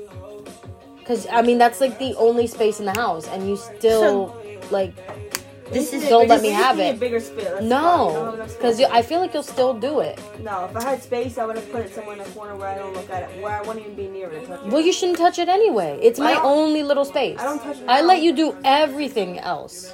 Because 0.97 1.27
I 1.27 1.41
mean, 1.41 1.57
that's 1.57 1.81
like 1.81 1.99
the 1.99 2.15
only 2.15 2.47
space 2.47 2.79
in 2.79 2.85
the 2.85 2.93
house, 2.93 3.27
and 3.27 3.47
you 3.47 3.57
still 3.57 4.35
like 4.71 4.93
This 5.73 5.93
is 5.93 6.07
don't 6.09 6.27
let 6.27 6.41
me 6.41 6.49
have 6.49 6.79
it. 6.79 6.99
Bigger 6.99 7.19
space. 7.19 7.43
That's 7.45 7.55
fine. 7.55 7.63
You 7.63 7.69
no, 7.69 8.11
don't 8.13 8.39
have 8.39 8.47
because. 8.57 8.81
I 8.81 9.01
feel 9.01 9.19
like 9.19 9.33
you'll 9.33 9.43
still 9.43 9.73
do 9.73 9.99
it. 9.99 10.19
no, 10.41 10.65
if 10.65 10.75
I 10.77 10.83
had 10.83 11.03
space, 11.03 11.37
I 11.37 11.45
would 11.45 11.55
have 11.55 11.71
put 11.71 11.81
it 11.85 11.93
somewhere 11.93 12.15
in 12.15 12.21
a 12.21 12.25
corner 12.25 12.55
where 12.55 12.69
I 12.69 12.75
don't 12.77 12.93
look 12.93 13.09
at 13.09 13.23
it, 13.29 13.41
where 13.41 13.53
I 13.53 13.61
wouldn't 13.61 13.85
even 13.85 13.95
be 13.95 14.07
near 14.07 14.29
it. 14.31 14.45
to 14.47 14.53
it. 14.53 14.65
Well, 14.71 14.81
you 14.81 14.93
shouldn't 14.93 15.17
touch 15.17 15.39
it 15.39 15.49
anyway. 15.49 15.99
It's 16.01 16.19
I 16.19 16.35
my 16.35 16.41
only 16.41 16.83
little 16.83 17.05
space. 17.05 17.39
I 17.39 17.43
don't 17.45 17.59
touch 17.61 17.77
it 17.79 17.87
I 17.87 18.01
let 18.01 18.21
you 18.21 18.33
do 18.35 18.55
everything 18.63 19.39
else. 19.39 19.93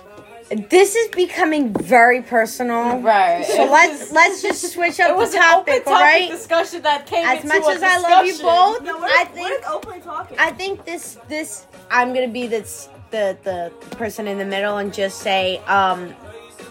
This 0.69 0.95
is 0.95 1.09
becoming 1.09 1.73
very 1.73 2.23
personal. 2.23 2.99
Right. 3.01 3.45
So 3.45 3.65
let's 3.71 4.11
let's 4.11 4.41
just 4.41 4.67
switch 4.73 4.99
up 4.99 5.11
It 5.11 5.15
was 5.15 5.31
the 5.31 5.37
an 5.37 5.43
open 5.43 5.65
topic, 5.65 5.85
topic 5.85 5.87
all 5.87 6.01
right? 6.01 6.29
discussion 6.31 6.81
that 6.81 7.05
came 7.05 7.23
As 7.23 7.43
into 7.43 7.47
much 7.59 7.67
a 7.67 7.69
as 7.75 7.83
I 7.83 7.97
love 7.99 8.25
you 8.25 8.33
both, 8.41 8.81
No, 8.81 8.97
we're, 8.99 9.05
I 9.05 9.25
think 9.25 9.47
just 9.61 9.69
openly 9.69 9.99
talking. 10.01 10.37
I 10.39 10.51
think 10.51 10.85
this 10.85 11.19
this 11.27 11.67
I'm 11.91 12.13
gonna 12.15 12.27
be 12.27 12.47
this 12.47 12.89
the 13.11 13.37
the 13.43 13.71
person 13.95 14.27
in 14.27 14.37
the 14.37 14.45
middle 14.45 14.77
and 14.77 14.93
just 14.93 15.19
say, 15.19 15.57
um, 15.67 16.09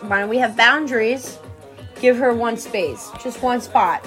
why 0.02 0.20
don't 0.20 0.28
we 0.28 0.38
have 0.38 0.56
boundaries? 0.56 1.38
Give 2.00 2.16
her 2.18 2.32
one 2.32 2.56
space, 2.56 3.10
just 3.20 3.42
one 3.42 3.60
spot, 3.60 4.06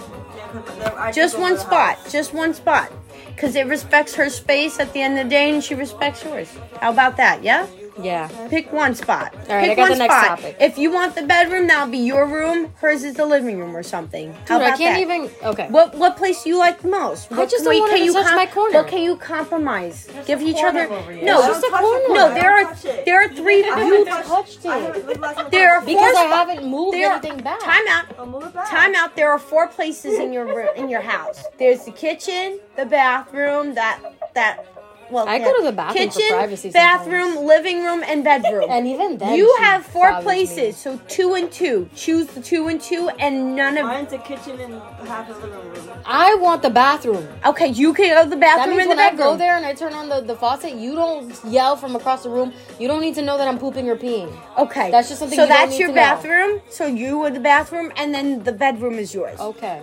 just 1.13 1.37
one 1.37 1.57
spot, 1.57 1.99
just 2.09 2.33
one 2.33 2.53
spot, 2.53 2.89
because 3.35 3.55
it 3.55 3.67
respects 3.67 4.15
her 4.15 4.29
space 4.29 4.79
at 4.79 4.93
the 4.93 5.01
end 5.01 5.19
of 5.19 5.25
the 5.25 5.29
day, 5.29 5.51
and 5.51 5.61
she 5.61 5.75
respects 5.75 6.23
yours. 6.23 6.47
How 6.79 6.91
about 6.91 7.17
that? 7.17 7.43
Yeah. 7.43 7.67
Yeah. 7.99 8.29
Pick 8.49 8.71
one 8.71 8.95
spot. 8.95 9.33
All 9.49 9.55
right, 9.55 9.63
Pick 9.69 9.71
I 9.71 9.75
got 9.75 9.81
one 9.81 9.91
the 9.91 9.97
next 9.97 10.13
spot. 10.15 10.37
topic. 10.39 10.57
If 10.59 10.77
you 10.77 10.91
want 10.91 11.15
the 11.15 11.23
bedroom, 11.23 11.67
that'll 11.67 11.89
be 11.91 11.97
your 11.99 12.25
room. 12.25 12.73
Hers 12.77 13.03
is 13.03 13.15
the 13.15 13.25
living 13.25 13.59
room 13.59 13.75
or 13.75 13.83
something. 13.83 14.33
How 14.47 14.57
Dude, 14.57 14.67
about 14.67 14.73
I 14.73 14.77
can't 14.77 14.95
that? 14.95 15.01
even. 15.01 15.29
Okay. 15.43 15.67
What 15.69 15.95
what 15.95 16.15
place 16.17 16.43
do 16.43 16.49
you 16.49 16.57
like 16.57 16.81
the 16.81 16.87
most? 16.87 17.31
I 17.31 17.35
What 17.37 17.49
just 17.49 17.65
way 17.65 17.73
don't 17.75 17.81
want 17.81 17.91
her 17.91 17.97
can 17.97 18.07
to 18.07 18.13
you 18.13 18.13
touch 18.23 18.35
my 18.35 18.45
corner. 18.45 18.77
What 18.79 18.87
can 18.87 19.01
you 19.03 19.17
compromise? 19.17 20.07
Give 20.25 20.41
a 20.41 20.43
each 20.45 20.55
corner 20.55 20.81
other. 20.83 20.93
over 20.93 21.11
here. 21.11 21.25
No, 21.25 21.41
just 21.47 21.61
don't 21.61 21.69
a 21.69 21.71
touch 21.71 21.81
corner. 21.81 22.03
it. 22.05 22.13
no. 22.13 22.33
There 22.33 22.51
are 22.51 22.63
touch 22.63 22.85
it. 22.85 23.05
there 23.05 23.21
are 23.25 23.29
three. 23.29 23.63
I 23.63 23.67
You 23.67 23.93
haven't 23.93 24.05
touched- 24.07 24.27
touched 24.27 24.65
I 24.65 24.77
it. 24.77 24.81
haven't- 24.83 25.05
when's 25.05 25.15
the 25.17 25.21
last 25.21 25.35
time 25.37 25.45
I 25.45 25.49
There 25.49 25.69
are 25.71 25.79
touched 25.79 25.89
it? 25.89 25.93
because 25.93 26.15
I 26.15 26.21
Four- 26.27 26.35
haven't 26.37 26.65
moved 26.65 26.97
there- 26.97 27.11
anything 27.11 27.37
back. 27.43 27.59
time 27.59 27.87
out. 27.89 28.05
I'll 28.17 28.25
move 28.25 28.43
it 28.43 28.53
back. 28.53 28.69
Time 28.69 28.95
out. 28.95 29.15
There 29.15 29.29
are 29.31 29.39
four 29.39 29.67
places 29.67 30.17
in 30.19 30.31
your 30.33 30.45
ro- 30.45 30.73
in 30.75 30.89
your 30.89 31.01
house. 31.01 31.43
There's 31.59 31.83
the 31.85 31.91
kitchen, 31.91 32.59
the 32.77 32.85
bathroom, 32.85 33.73
that 33.75 33.99
that. 34.33 34.65
Well, 35.11 35.27
I 35.27 35.39
go 35.39 35.57
to 35.57 35.63
the 35.63 35.71
bathroom 35.71 36.09
for 36.09 36.19
kitchen, 36.19 36.35
privacy 36.37 36.69
bathroom, 36.71 37.33
sometimes. 37.33 37.47
living 37.47 37.83
room, 37.83 38.03
and 38.07 38.23
bedroom. 38.23 38.69
And 38.75 38.87
even 38.87 39.17
then, 39.17 39.35
you 39.37 39.53
have 39.61 39.85
four 39.85 40.09
bothers 40.09 40.25
me. 40.25 40.31
places, 40.31 40.77
so 40.77 40.99
two 41.07 41.33
and 41.33 41.51
two. 41.51 41.89
Choose 41.95 42.27
the 42.27 42.41
two 42.41 42.67
and 42.67 42.79
two, 42.79 43.09
and 43.19 43.55
none 43.55 43.77
of. 43.77 43.85
Mine's 43.85 44.13
a 44.13 44.17
kitchen 44.17 44.59
and 44.59 44.81
half 45.07 45.29
a 45.29 45.33
living 45.33 45.51
room. 45.73 45.89
I 46.05 46.35
want 46.35 46.61
the 46.61 46.69
bathroom. 46.69 47.27
Okay, 47.45 47.67
you 47.67 47.93
can 47.93 48.09
go 48.15 48.23
to 48.23 48.29
the 48.29 48.35
That 48.37 48.57
bathroom 48.57 48.77
means 48.77 48.89
and 48.89 48.91
the 48.99 49.03
when 49.03 49.13
I 49.13 49.15
go 49.15 49.35
there 49.37 49.57
and 49.57 49.65
I 49.65 49.73
turn 49.73 49.93
on 49.93 50.09
the, 50.09 50.21
the 50.21 50.35
faucet, 50.35 50.73
you 50.75 50.95
don't 50.95 51.33
yell 51.45 51.75
from 51.75 51.95
across 51.95 52.23
the 52.23 52.29
room. 52.29 52.53
You 52.79 52.87
don't 52.87 53.01
need 53.01 53.15
to 53.15 53.21
know 53.21 53.37
that 53.37 53.47
I'm 53.47 53.59
pooping 53.59 53.89
or 53.89 53.95
peeing. 53.97 54.31
Okay, 54.57 54.91
That's 54.91 55.09
just 55.09 55.19
something 55.19 55.35
So 55.35 55.43
you 55.43 55.49
don't 55.49 55.57
that's 55.57 55.71
need 55.71 55.79
your 55.79 55.89
to 55.89 55.93
know. 55.95 56.01
bathroom. 56.01 56.61
So 56.69 56.85
you 56.87 57.21
are 57.23 57.29
the 57.31 57.39
bathroom, 57.39 57.91
and 57.97 58.13
then 58.15 58.43
the 58.43 58.51
bedroom 58.53 58.93
is 58.97 59.13
yours. 59.13 59.39
Okay. 59.39 59.81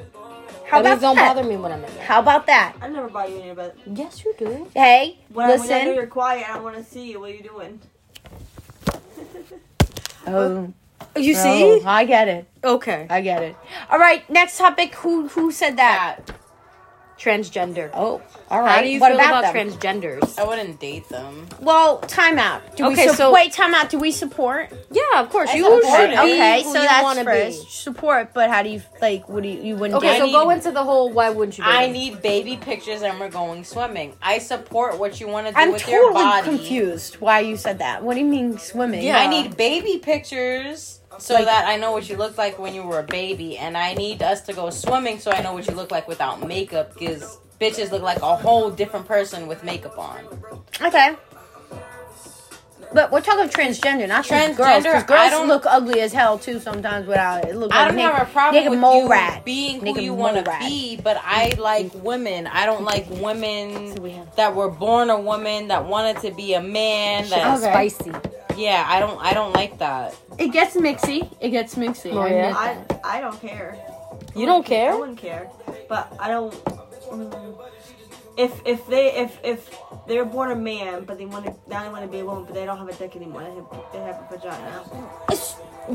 How 0.69 0.79
that 0.79 0.81
about 0.81 0.91
means 0.91 1.01
don't 1.03 1.17
that? 1.17 1.35
bother 1.35 1.49
me 1.49 1.57
when 1.57 1.73
I'm 1.73 1.85
in 1.85 1.95
there. 1.95 2.05
How 2.05 2.21
about 2.21 2.47
that? 2.47 2.75
I 2.81 2.89
never 2.89 3.09
buy 3.09 3.27
you 3.27 3.39
in 3.39 3.47
your 3.47 3.55
bed. 3.55 3.75
Yes, 3.87 4.25
you 4.25 4.35
do. 4.39 4.69
Hey, 4.75 5.19
When, 5.31 5.47
I, 5.47 5.51
when 5.57 5.61
I 5.61 5.65
know 5.67 5.75
listen. 5.79 5.95
you're 5.95 6.07
quiet, 6.07 6.49
I 6.49 6.59
want 6.61 6.77
to 6.77 6.85
see 6.85 7.11
you. 7.11 7.21
What 7.21 7.31
are 7.31 7.35
you 7.35 7.43
doing? 7.43 7.81
Oh, 10.27 10.73
oh, 11.17 11.21
You 11.21 11.35
oh, 11.39 11.83
I 11.87 12.05
get 12.05 12.29
it. 12.29 12.47
Okay. 12.63 13.07
I 13.09 13.23
get 13.23 13.43
it. 13.43 13.57
All 13.91 13.99
right, 13.99 14.29
next 14.29 14.59
topic. 14.59 14.95
Who 14.97 15.29
who 15.29 15.51
said 15.51 15.79
that? 15.79 16.21
Transgender. 17.19 17.91
Oh, 17.95 18.23
all 18.51 18.61
right. 18.61 18.77
How 18.77 18.81
do 18.83 18.89
you 18.89 19.01
what 19.01 19.11
feel 19.11 19.19
about, 19.21 19.45
about, 19.45 19.55
transgenders? 19.55 20.39
I 20.39 20.45
wouldn't 20.45 20.79
date 20.79 21.09
them. 21.09 21.49
Well, 21.61 21.99
time 21.99 22.39
out. 22.39 22.77
Do 22.77 22.87
Okay, 22.87 23.07
we 23.07 23.09
su- 23.09 23.15
so- 23.17 23.33
wait? 23.33 23.53
Time 23.53 23.75
out. 23.75 23.91
Do 23.91 23.99
we 23.99 24.13
support? 24.13 24.71
Yeah, 24.93 25.03
of 25.21 25.29
course. 25.29 25.51
I 25.51 25.55
You 25.57 25.65
support 25.65 25.85
should 25.85 26.11
be 26.11 26.17
Okay, 26.17 26.63
who 26.63 26.73
so 26.73 26.81
you 26.81 26.87
that's 26.89 27.03
wanna 27.03 27.25
first. 27.25 27.65
be. 27.65 27.71
Support, 27.71 28.33
but 28.35 28.51
how 28.51 28.63
do 28.63 28.69
you 28.69 28.83
like? 29.03 29.29
What 29.29 29.43
do 29.43 29.49
you 29.49 29.61
you 29.63 29.75
wouldn't? 29.77 29.97
Okay, 29.99 30.13
date? 30.13 30.19
so 30.21 30.29
I 30.29 30.33
go 30.45 30.51
into 30.51 30.71
the 30.71 30.85
whole 30.85 31.11
why 31.13 31.31
wouldn't 31.31 31.59
you? 31.59 31.65
date 31.65 31.71
I 31.71 31.85
them? 31.85 31.93
need 31.93 32.23
baby 32.23 32.57
pictures 32.57 33.03
and 33.03 33.19
we're 33.19 33.31
going 33.31 33.65
swimming. 33.65 34.15
I 34.23 34.39
support 34.39 34.99
what 34.99 35.19
you 35.21 35.27
want 35.27 35.49
to 35.49 35.53
do 35.53 35.59
I'm 35.59 35.73
with 35.73 35.89
your 35.89 36.13
body. 36.13 36.25
I'm 36.25 36.45
totally 36.45 36.59
confused 36.59 37.17
why 37.17 37.41
you 37.41 37.57
said 37.57 37.81
that. 37.81 38.03
What 38.05 38.15
do 38.15 38.21
you 38.21 38.27
mean 38.27 38.59
swimming? 38.59 39.03
Yeah. 39.03 39.19
I 39.19 39.27
need 39.27 39.57
baby 39.57 39.99
pictures 39.99 40.98
so 41.19 41.35
Like- 41.35 41.45
that 41.47 41.67
I 41.67 41.77
know 41.77 41.93
what 41.93 42.09
you 42.09 42.17
looked 42.17 42.39
like 42.39 42.59
when 42.59 42.75
you 42.75 42.83
were 42.83 42.99
a 43.01 43.03
baby, 43.05 43.59
and 43.59 43.77
I 43.77 43.95
need 43.95 44.23
us 44.23 44.41
to 44.43 44.53
go 44.53 44.71
swimming 44.71 45.19
so 45.21 45.31
I 45.31 45.41
know 45.43 45.53
what 45.53 45.67
you 45.67 45.75
look 45.75 45.91
like 45.91 46.09
without 46.09 46.47
makeup 46.47 46.95
because 46.95 47.39
bitches 47.61 47.91
look 47.91 48.03
like 48.03 48.23
a 48.23 48.37
whole 48.37 48.71
different 48.71 49.07
person 49.07 49.47
with 49.49 49.65
makeup 49.65 49.99
on. 49.99 50.21
Okay. 50.81 51.17
But 52.91 53.13
we're 53.13 53.21
talking 53.21 53.51
transgender, 53.51 54.09
not 54.09 54.25
just 54.25 54.57
girls. 54.57 54.83
Girls 54.83 55.05
I 55.11 55.29
don't- 55.29 55.47
look 55.47 55.67
ugly 55.67 56.01
as 56.01 56.11
hell 56.15 56.39
too 56.39 56.59
sometimes 56.59 57.07
without 57.07 57.45
it. 57.45 57.55
look 57.55 57.71
I 57.71 57.87
don't 57.87 57.99
have 57.99 58.23
a 58.27 58.33
problem 58.33 58.65
with 58.71 58.79
mole 58.79 59.03
you 59.03 59.09
rat. 59.11 59.45
being 59.45 59.81
who 59.85 60.01
you 60.01 60.15
want 60.15 60.43
to 60.43 60.57
be, 60.61 60.97
but 61.03 61.21
I 61.23 61.53
like 61.59 61.91
women. 61.97 62.47
I 62.47 62.65
don't 62.65 62.85
like 62.85 63.07
women 63.11 63.95
So 63.95 64.01
we 64.03 64.13
have- 64.13 64.35
that 64.37 64.55
were 64.55 64.71
born 64.71 65.11
a 65.11 65.19
woman 65.21 65.69
that 65.69 65.85
wanted 65.85 66.23
to 66.23 66.31
be 66.31 66.55
a 66.55 66.63
man. 66.63 67.29
That's 67.29 67.63
Okay. 67.63 67.91
Spicy. 67.91 68.13
Yeah, 68.59 68.85
I 68.89 69.01
don't. 69.01 69.19
I 69.23 69.33
don't 69.35 69.53
like 69.53 69.79
that. 69.79 70.15
It 70.39 70.49
gets 70.53 70.75
mixy. 70.77 71.21
It 71.41 71.51
gets 71.51 71.75
mixy. 71.77 72.13
Oh, 72.13 72.19
I 72.21 72.31
yeah? 72.31 72.71
admit 72.75 73.01
I. 73.05 73.19
I 73.19 73.21
don't 73.21 73.41
care. 73.41 73.79
You 74.35 74.47
don't 74.47 74.65
I 74.67 74.69
care? 74.69 74.97
wouldn't 74.99 75.19
care, 75.19 75.49
but 75.89 76.13
I 76.19 76.29
don't. 76.29 76.53
mm, 77.11 77.55
If 78.37 78.53
if 78.65 78.87
they 78.87 79.07
if 79.25 79.33
if 79.43 79.61
they're 80.07 80.25
born 80.37 80.51
a 80.53 80.57
man, 80.57 81.05
but 81.05 81.19
they 81.19 81.27
want 81.27 81.45
to 81.47 81.53
now 81.71 81.83
they 81.85 81.89
want 81.91 82.05
to 82.05 82.13
be 82.17 82.21
a 82.21 82.25
woman, 82.25 82.45
but 82.45 82.55
they 82.55 82.67
don't 82.67 82.79
have 82.79 82.89
a 82.89 82.95
dick 82.95 83.17
anymore. 83.17 83.43
They 83.43 83.55
have, 83.55 83.69
they 83.93 83.99
have 84.09 84.19
a 84.23 84.27
vagina. 84.31 84.85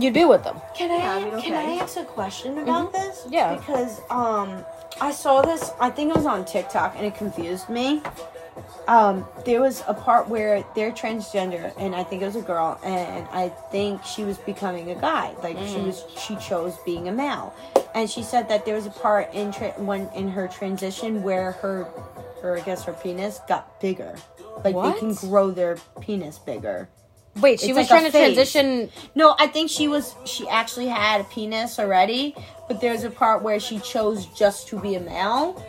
You'd 0.01 0.13
be 0.13 0.25
with 0.25 0.43
them. 0.43 0.57
Can 0.75 0.89
Yeah, 0.89 0.97
I 1.13 1.15
I 1.15 1.19
mean, 1.23 1.31
can 1.41 1.53
okay. 1.53 1.77
I 1.77 1.83
ask 1.83 1.97
a 1.97 2.03
question 2.03 2.57
about 2.57 2.91
this? 2.91 3.25
Yeah. 3.29 3.55
Because 3.55 4.01
um 4.09 4.65
I 4.99 5.11
saw 5.11 5.41
this 5.41 5.71
I 5.79 5.89
think 5.89 6.09
it 6.11 6.15
was 6.17 6.25
on 6.25 6.45
TikTok 6.45 6.95
and 6.97 7.05
it 7.05 7.15
confused 7.15 7.69
me. 7.69 8.01
Um 8.87 9.25
there 9.45 9.61
was 9.61 9.83
a 9.87 9.93
part 9.93 10.27
where 10.29 10.63
they're 10.75 10.91
transgender 10.91 11.73
and 11.77 11.95
I 11.95 12.03
think 12.03 12.21
it 12.21 12.25
was 12.25 12.35
a 12.35 12.41
girl 12.41 12.79
and 12.83 13.27
I 13.31 13.49
think 13.71 14.03
she 14.03 14.23
was 14.23 14.37
becoming 14.37 14.91
a 14.91 14.95
guy. 14.95 15.33
Like 15.41 15.57
she 15.67 15.79
was 15.79 16.03
she 16.17 16.35
chose 16.37 16.77
being 16.85 17.07
a 17.07 17.11
male. 17.11 17.53
And 17.95 18.09
she 18.09 18.23
said 18.23 18.49
that 18.49 18.65
there 18.65 18.75
was 18.75 18.85
a 18.85 18.91
part 18.91 19.33
in 19.33 19.51
tra- 19.51 19.73
when 19.77 20.09
in 20.15 20.27
her 20.29 20.47
transition 20.47 21.23
where 21.23 21.53
her 21.53 21.85
her 22.41 22.57
I 22.57 22.61
guess 22.61 22.83
her 22.83 22.93
penis 22.93 23.39
got 23.47 23.79
bigger. 23.79 24.15
Like 24.63 24.75
What? 24.75 24.93
they 24.93 24.99
can 24.99 25.13
grow 25.15 25.51
their 25.51 25.77
penis 26.01 26.37
bigger. 26.39 26.89
Wait, 27.37 27.59
she 27.59 27.69
It's 27.69 27.77
was 27.77 27.89
like 27.89 28.01
trying 28.01 28.05
to 28.05 28.11
phase. 28.11 28.35
transition. 28.35 28.91
No, 29.15 29.35
I 29.39 29.47
think 29.47 29.71
she 29.71 29.87
was. 29.87 30.13
She 30.25 30.47
actually 30.49 30.85
had 30.85 31.19
a 31.21 31.23
penis 31.23 31.79
already, 31.79 32.35
but 32.67 32.79
there's 32.79 33.03
a 33.03 33.09
part 33.09 33.41
where 33.41 33.59
she 33.59 33.79
chose 33.79 34.27
just 34.27 34.67
to 34.67 34.79
be 34.79 34.93
a 34.93 34.99
male, 34.99 35.59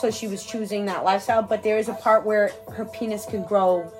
so 0.00 0.10
she 0.10 0.26
was 0.26 0.44
choosing 0.44 0.86
that 0.86 1.04
lifestyle. 1.04 1.42
But 1.42 1.62
there 1.62 1.78
is 1.78 1.88
a 1.88 1.94
part 1.94 2.24
where 2.24 2.52
her 2.72 2.84
penis 2.84 3.26
could 3.26 3.46
grow 3.46 3.90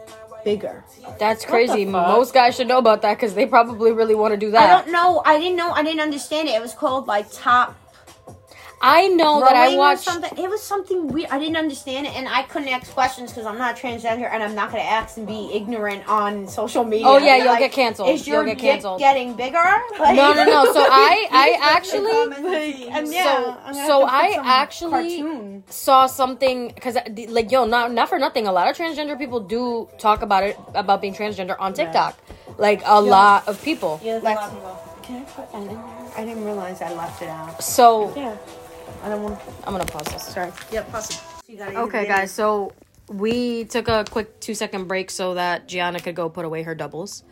bigger. 0.45 0.85
That's 1.19 1.45
crazy. 1.45 1.85
Most 1.85 2.35
guys 2.35 2.57
should 2.57 2.69
know 2.69 2.79
about 2.79 3.03
that 3.03 3.15
because 3.15 3.35
they 3.35 3.47
probably 3.47 3.93
really 3.93 4.15
want 4.15 4.33
to 4.33 4.39
do 4.39 4.51
that. 4.51 4.63
I 4.63 4.83
don't 4.83 4.93
know. 4.93 5.23
I 5.25 5.39
didn't 5.39 5.57
know. 5.57 5.71
I 5.71 5.83
didn't 5.83 6.01
understand 6.01 6.49
it. 6.49 6.53
It 6.53 6.63
was 6.63 6.75
called 6.75 7.07
like 7.07 7.27
top 7.33 7.77
I 8.85 9.09
know 9.09 9.41
that 9.41 9.57
I 9.57 9.77
watched. 9.77 10.03
something. 10.03 10.31
It 10.39 10.49
was 10.49 10.63
something 10.63 11.09
weird. 11.09 11.31
I 11.31 11.39
didn't 11.39 11.57
understand 11.57 12.07
it, 12.07 12.15
and 12.17 12.29
I 12.29 12.43
couldn't 12.43 12.69
ask 12.69 12.93
questions 12.93 13.31
because 13.31 13.47
I'm 13.47 13.59
not 13.59 13.77
transgender, 13.77 14.31
and 14.31 14.43
I'm 14.43 14.55
not 14.55 14.71
gonna 14.71 14.83
ask 14.83 15.17
and 15.17 15.27
be 15.27 15.51
ignorant 15.53 16.07
on 16.09 16.47
social 16.49 16.85
media. 16.85 17.07
Oh, 17.07 17.17
yeah, 17.19 17.37
you'll 17.37 17.47
Like, 17.47 17.61
get 17.61 17.73
canceled. 17.73 18.11
Is 18.11 18.27
your 18.27 18.39
You'll 18.39 18.55
get 18.55 18.59
dick 18.59 18.71
canceled. 18.73 18.99
getting 19.01 19.35
bigger? 19.35 19.59
Like- 19.99 20.17
No, 20.17 20.33
no, 20.35 20.45
no. 20.45 20.65
So 20.73 20.81
I, 20.91 21.27
I 21.31 21.59
actually 21.75 22.89
And 22.91 23.13
yeah, 23.13 23.25
So- 23.25 23.57
I'm 23.65 23.73
gonna 23.75 23.87
so 23.87 24.07
have 24.07 24.31
to 24.31 24.37
put 24.39 24.47
I 24.47 24.63
actually- 24.63 24.91
cartoon. 25.19 25.65
saw 25.69 26.07
something 26.07 26.69
because 26.75 26.97
uh, 26.97 27.03
like 27.29 27.51
yo 27.51 27.65
not 27.65 27.91
not 27.93 28.09
for 28.09 28.19
nothing 28.19 28.47
a 28.47 28.53
lot 28.53 28.69
of 28.69 28.77
transgender 28.77 29.17
people 29.19 29.41
do 29.41 29.89
talk 29.99 30.21
about 30.23 30.43
it 30.43 30.59
about 30.75 31.01
being 31.01 31.15
transgender 31.15 31.57
on 31.59 31.73
tiktok 31.73 32.17
like 32.59 32.83
a 32.85 33.01
lot 33.01 33.47
of 33.49 33.61
people 33.63 33.99
Yeah, 34.03 34.19
there's 34.19 34.23
a 34.23 34.27
lot 34.27 34.45
of 34.45 34.51
people. 34.53 34.79
Can 35.03 35.17
I 35.17 35.25
put 35.25 35.53
that 35.53 35.59
in 35.59 35.67
there? 35.69 35.85
I 36.17 36.25
didn't 36.25 36.45
realize 36.45 36.81
I 36.83 36.93
left 36.95 37.23
it 37.23 37.29
out. 37.29 37.63
so 37.63 38.13
Yeah. 38.17 38.37
I 39.05 39.09
don't 39.11 39.23
want. 39.23 39.39
i'm 39.65 39.73
gonna 39.75 39.85
pause 39.85 40.07
this 40.13 40.23
sorry 40.35 40.51
Yep, 40.73 40.91
possible. 40.91 41.23
okay 41.87 42.07
guys 42.07 42.31
so 42.33 42.73
we 43.09 43.65
took 43.67 43.87
a 43.89 44.05
quick 44.11 44.41
two 44.41 44.55
second 44.55 44.89
break 44.89 45.11
so 45.11 45.35
that 45.35 45.69
gianna 45.69 46.01
could 46.01 46.15
go 46.15 46.29
put 46.31 46.45
away 46.47 46.63
her 46.63 46.75
doubles 46.75 47.23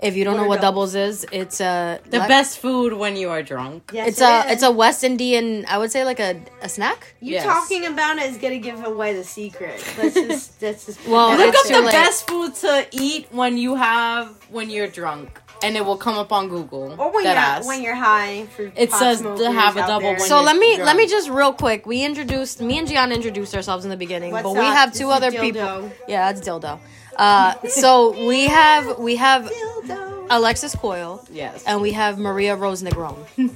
if 0.00 0.14
you 0.16 0.22
don't 0.22 0.36
know 0.36 0.46
what 0.46 0.60
doubles 0.60 0.94
is 0.94 1.26
it's 1.32 1.60
a 1.60 1.98
The 2.04 2.18
best 2.20 2.60
food 2.60 2.92
when 2.92 3.16
you 3.16 3.30
are 3.30 3.42
drunk. 3.42 3.90
Yes, 3.92 4.08
it's 4.10 4.20
it 4.20 4.24
a 4.24 4.38
is. 4.46 4.52
it's 4.52 4.62
a 4.62 4.70
west 4.70 5.02
indian 5.02 5.64
i 5.66 5.76
would 5.78 5.90
say 5.90 6.04
like 6.04 6.20
a, 6.20 6.40
a 6.62 6.68
snack 6.68 7.14
You 7.20 7.32
Yes. 7.32 7.44
talking 7.46 7.84
about 7.86 8.18
it 8.18 8.30
is 8.30 8.36
gonna 8.38 8.58
give 8.68 8.84
away 8.84 9.14
the 9.14 9.24
secret. 9.24 9.82
Let's 9.98 10.14
just. 10.14 10.60
That's 10.62 10.86
just. 10.86 11.00
Well, 11.08 11.30
Look 11.36 11.48
it's 11.48 11.58
up 11.62 11.66
too 11.66 11.74
the 11.80 11.86
late. 11.88 11.92
best 11.92 12.28
food 12.28 12.54
to 12.64 12.86
eat 12.92 13.26
when 13.32 13.58
you 13.58 13.74
have 13.74 14.28
when 14.56 14.70
you're 14.70 14.86
drunk, 15.00 15.40
and 15.62 15.76
it 15.76 15.84
will 15.84 15.96
come 15.96 16.16
up 16.16 16.32
on 16.32 16.48
Google. 16.48 16.94
Or 16.98 17.12
when 17.12 17.24
Dead 17.24 17.32
you're 17.32 17.38
ass. 17.38 17.66
when 17.66 17.82
you're 17.82 17.94
high. 17.94 18.46
For 18.46 18.70
It 18.76 18.92
says 18.92 19.20
to 19.22 19.50
have 19.52 19.76
a 19.76 19.80
double 19.80 20.00
there. 20.00 20.12
when 20.18 20.20
So 20.28 20.42
let 20.42 20.56
me 20.56 20.76
drunk. 20.76 20.86
let 20.86 20.96
me 20.96 21.06
just 21.06 21.28
real 21.28 21.52
quick. 21.52 21.86
We 21.86 22.04
introduced 22.04 22.60
me 22.60 22.78
and 22.78 22.86
Gian 22.88 23.12
introduced 23.12 23.54
ourselves 23.54 23.84
in 23.84 23.90
the 23.90 23.96
beginning, 23.96 24.32
What's 24.32 24.44
but 24.44 24.52
we 24.52 24.64
have 24.64 24.92
two 24.92 25.08
is 25.10 25.16
other 25.16 25.30
people. 25.32 25.90
Yeah, 26.06 26.32
that's 26.32 26.46
dildo. 26.46 26.78
Uh, 27.16 27.54
so 27.68 28.26
we 28.28 28.46
have 28.46 28.98
we 28.98 29.16
have 29.16 29.50
Alexis 30.30 30.74
Coyle 30.74 31.24
Yes. 31.32 31.64
and 31.66 31.80
we 31.82 31.92
have 31.92 32.18
Maria 32.18 32.54
Rose 32.54 32.82
Negron, 32.82 33.16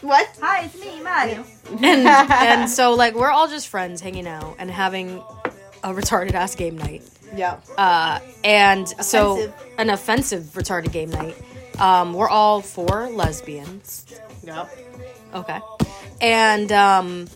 What? 0.00 0.28
Hi, 0.40 0.64
it's 0.66 0.78
me, 0.80 1.00
Mario. 1.02 1.44
and 1.82 2.06
and 2.06 2.70
so 2.70 2.94
like 2.94 3.14
we're 3.16 3.30
all 3.32 3.48
just 3.48 3.66
friends 3.66 4.00
hanging 4.00 4.28
out 4.28 4.54
and 4.60 4.70
having 4.70 5.20
a 5.82 5.92
retarded 5.92 6.34
ass 6.34 6.54
game 6.54 6.78
night. 6.78 7.02
Yeah. 7.34 7.58
Uh, 7.76 8.20
and 8.44 8.88
so 8.88 9.52
an 9.76 9.90
offensive 9.90 10.44
retarded 10.54 10.92
game 10.92 11.10
night. 11.10 11.36
Um, 11.78 12.12
we're 12.12 12.28
all 12.28 12.60
four 12.60 13.08
lesbians. 13.08 14.06
Yep. 14.42 14.70
Okay. 15.34 15.60
And 16.20 16.72
um 16.72 17.28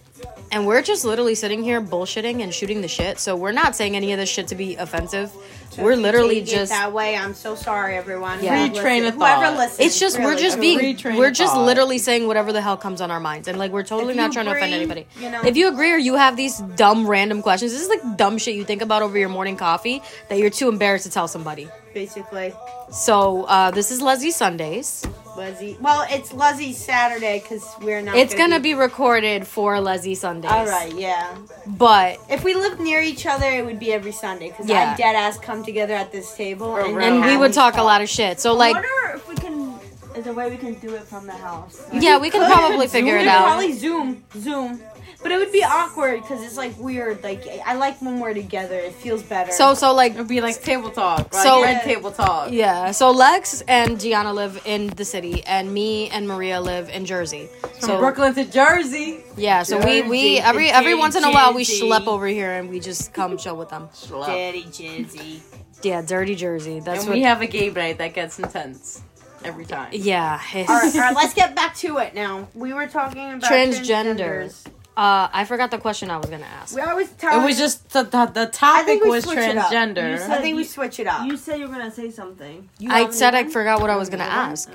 and 0.51 0.67
we're 0.67 0.83
just 0.83 1.05
literally 1.05 1.35
sitting 1.35 1.63
here 1.63 1.81
bullshitting 1.81 2.43
and 2.43 2.53
shooting 2.53 2.81
the 2.83 2.89
shit. 2.89 3.19
So 3.19 3.37
we're 3.37 3.53
not 3.53 3.75
saying 3.75 3.97
any 3.97 4.13
of 4.13 4.19
this 4.19 4.29
shit 4.29 4.49
to 4.49 4.55
be 4.55 4.77
offensive. 4.77 5.33
We're 5.79 5.97
literally 5.97 6.41
Take 6.41 6.49
it 6.49 6.57
just 6.57 6.73
that 6.73 6.93
way. 6.93 7.17
I'm 7.17 7.35
so 7.35 7.55
sorry, 7.55 7.97
everyone. 7.97 8.43
Yeah. 8.43 8.67
Who 8.69 8.73
Free 8.75 8.81
train 8.83 9.03
listen- 9.05 9.19
Whoever 9.21 9.57
listens. 9.57 9.81
it's 9.87 9.99
just 10.01 10.19
we're 10.19 10.37
just 10.37 10.61
being 10.61 10.79
we're 11.17 11.31
just 11.31 11.55
thought. 11.55 11.65
literally 11.67 11.99
saying 11.99 12.27
whatever 12.27 12.53
the 12.53 12.61
hell 12.61 12.77
comes 12.77 13.01
on 13.01 13.11
our 13.11 13.21
minds. 13.21 13.49
And 13.49 13.59
like 13.59 13.71
we're 13.73 13.83
totally 13.83 14.15
not 14.15 14.27
you 14.29 14.33
trying 14.35 14.47
to 14.47 14.53
offend 14.53 14.75
anybody. 14.75 15.07
you 15.21 15.31
know. 15.31 15.43
If 15.43 15.57
you 15.57 15.69
agree 15.69 15.93
or 15.93 15.97
you 15.99 16.15
have 16.17 16.37
these 16.37 16.59
dumb 16.59 17.07
random 17.07 17.43
questions, 17.43 17.73
this 17.73 17.83
is 17.83 17.89
like 17.89 18.17
dumb 18.17 18.39
shit 18.39 18.55
you 18.55 18.65
think 18.65 18.83
about 18.83 19.03
over 19.03 19.19
your 19.19 19.29
morning 19.29 19.57
coffee 19.57 20.03
that 20.29 20.39
you're 20.39 20.51
too 20.51 20.69
embarrassed 20.69 21.05
to 21.05 21.11
tell 21.11 21.29
somebody. 21.29 21.69
basically. 21.95 22.53
So 22.91 23.45
uh 23.45 23.71
this 23.71 23.91
is 23.91 24.01
Leslie 24.03 24.31
Sundays. 24.31 25.07
Lizzie. 25.35 25.79
Well, 25.81 26.05
it's 26.11 26.31
Leslie's 26.35 26.77
Saturday 26.77 27.41
because 27.41 27.65
we're 27.81 28.03
not. 28.03 28.17
It's 28.17 28.35
gonna 28.35 28.61
be 28.61 28.75
recorded 28.75 29.47
for 29.47 29.81
Leslie 29.81 30.15
Sundays. 30.15 30.51
All 30.51 30.67
right. 30.67 30.93
Yeah. 30.95 31.35
But 31.67 32.19
If 32.29 32.45
we 32.45 32.53
lived 32.55 32.81
near 32.81 33.01
each 33.01 33.25
other, 33.25 33.47
it 33.47 33.65
would 33.65 33.79
be 33.79 33.95
every 33.95 34.13
Sunday 34.13 34.49
because 34.51 34.69
Yeah. 34.69 34.93
I 34.93 34.97
dead 34.97 35.17
ass 35.17 35.39
come 35.39 35.62
together 35.63 35.95
at 35.95 36.13
this 36.13 36.35
table 36.35 36.67
oh, 36.67 36.77
and, 36.77 37.03
and 37.03 37.25
we 37.25 37.37
would 37.37 37.53
talk 37.53 37.77
a 37.77 37.83
lot 37.83 38.01
of 38.03 38.09
shit. 38.09 38.41
So 38.41 38.53
I 38.53 38.55
like 38.55 38.75
wonder 38.75 39.17
if 39.17 39.29
we 39.29 39.35
can. 39.35 39.79
Is 40.15 40.25
there 40.25 40.33
a 40.33 40.37
way 40.37 40.51
we 40.51 40.59
can 40.59 40.75
do 40.75 40.95
it 40.95 41.05
from 41.05 41.27
the 41.27 41.33
house? 41.33 41.87
yeah, 41.93 42.19
we 42.19 42.31
could 42.31 42.43
probably 42.43 42.87
figure 42.99 43.19
Zoom, 43.19 43.23
it 43.23 43.29
out. 43.29 43.45
Probably 43.45 43.73
Zoom, 43.73 44.25
Zoom. 44.37 44.83
But 45.23 45.31
it 45.33 45.39
would 45.39 45.53
be 45.53 45.63
awkward 45.63 46.23
because 46.23 46.43
it's 46.43 46.57
like 46.57 46.77
weird. 46.79 47.23
Like 47.23 47.47
I 47.65 47.75
like 47.75 48.01
when 48.03 48.19
we're 48.19 48.35
together. 48.35 48.75
It 48.75 48.95
feels 48.95 49.23
better. 49.23 49.53
So 49.53 49.75
so 49.75 49.95
like 49.95 50.15
It'd 50.15 50.27
be 50.29 50.41
like 50.41 50.61
table 50.63 50.91
talk. 50.91 51.33
Like 51.33 51.43
So- 51.45 51.63
red 51.63 51.83
table 51.85 52.11
talk. 52.11 52.51
yeah, 52.51 52.91
so 52.91 53.11
Lex 53.13 53.63
and 53.69 54.01
Gianna 54.01 54.33
live 54.33 54.61
in 54.65 54.89
the 54.89 55.05
city, 55.05 55.45
and 55.45 55.73
me 55.73 56.09
and 56.11 56.27
Maria 56.27 56.61
live 56.61 56.89
in 56.89 57.05
Jersey. 57.07 57.49
From 57.61 57.81
So 57.81 57.99
Brooklyn 57.99 58.35
to 58.35 58.45
Jersey. 58.45 59.23
yeah, 59.37 59.63
so 59.63 59.79
we 59.79 60.03
we 60.03 60.39
every 60.39 60.71
every 60.71 60.95
once 60.95 61.15
in 61.15 61.25
a 61.25 61.31
while 61.31 61.55
we 61.55 61.65
schlep 61.65 62.07
over 62.07 62.27
here 62.27 62.53
and 62.53 62.69
we 62.69 62.81
just 62.81 63.13
come 63.13 63.37
chill 63.39 63.57
with 63.57 63.69
them. 63.71 63.89
Daddy 64.11 64.65
Jersey. 64.65 65.43
Yeah, 65.83 66.03
dirty 66.03 66.35
Jersey. 66.37 66.79
That's 66.81 67.01
and 67.01 67.09
what. 67.09 67.15
we 67.15 67.23
have 67.23 67.41
a 67.43 67.47
game 67.47 67.75
night 67.75 67.99
that 67.99 68.15
gets 68.15 68.39
intense 68.39 69.03
every 69.45 69.65
time. 69.67 69.89
yeah, 69.93 70.41
all, 70.69 70.77
right, 70.79 70.95
all 70.95 71.01
right, 71.01 71.15
let's 71.17 71.35
get 71.35 71.55
back 71.57 71.75
to 71.77 71.99
it 71.99 72.15
now. 72.15 72.49
We 72.55 72.73
were 72.73 72.87
talking 72.87 73.33
about 73.33 73.51
Transgender. 73.51 74.17
transgenders. 74.17 74.65
Uh, 74.97 75.29
I 75.33 75.45
forgot 75.47 75.71
the 75.71 75.79
question 75.79 76.11
I 76.11 76.17
was 76.19 76.29
gonna 76.29 76.45
ask. 76.61 76.75
We 76.75 76.83
always 76.83 77.09
It 77.11 77.45
was 77.45 77.57
just 77.59 77.89
the, 77.91 78.03
the, 78.03 78.27
the 78.27 78.41
I 78.43 78.47
topic 78.47 78.87
think 78.87 79.05
we 79.05 79.11
was 79.11 79.25
switch 79.25 79.39
it 79.39 79.57
up. 79.57 79.71
transgender. 79.73 80.19
Said- 80.19 80.31
I 80.31 80.41
think 80.43 80.57
we 80.57 80.65
switch 80.65 81.01
it 81.01 81.07
up. 81.07 81.27
You 81.27 81.37
said 81.37 81.59
you 81.59 81.67
were 81.67 81.73
gonna 81.73 81.91
say 81.91 82.11
something. 82.11 82.69
You 82.79 82.91
I 82.93 83.09
said 83.11 83.31
new 83.33 83.39
I 83.41 83.45
forgot 83.49 83.81
what 83.81 83.91
I 83.91 83.97
was 83.97 84.09
gonna 84.11 84.25
ask. 84.25 84.71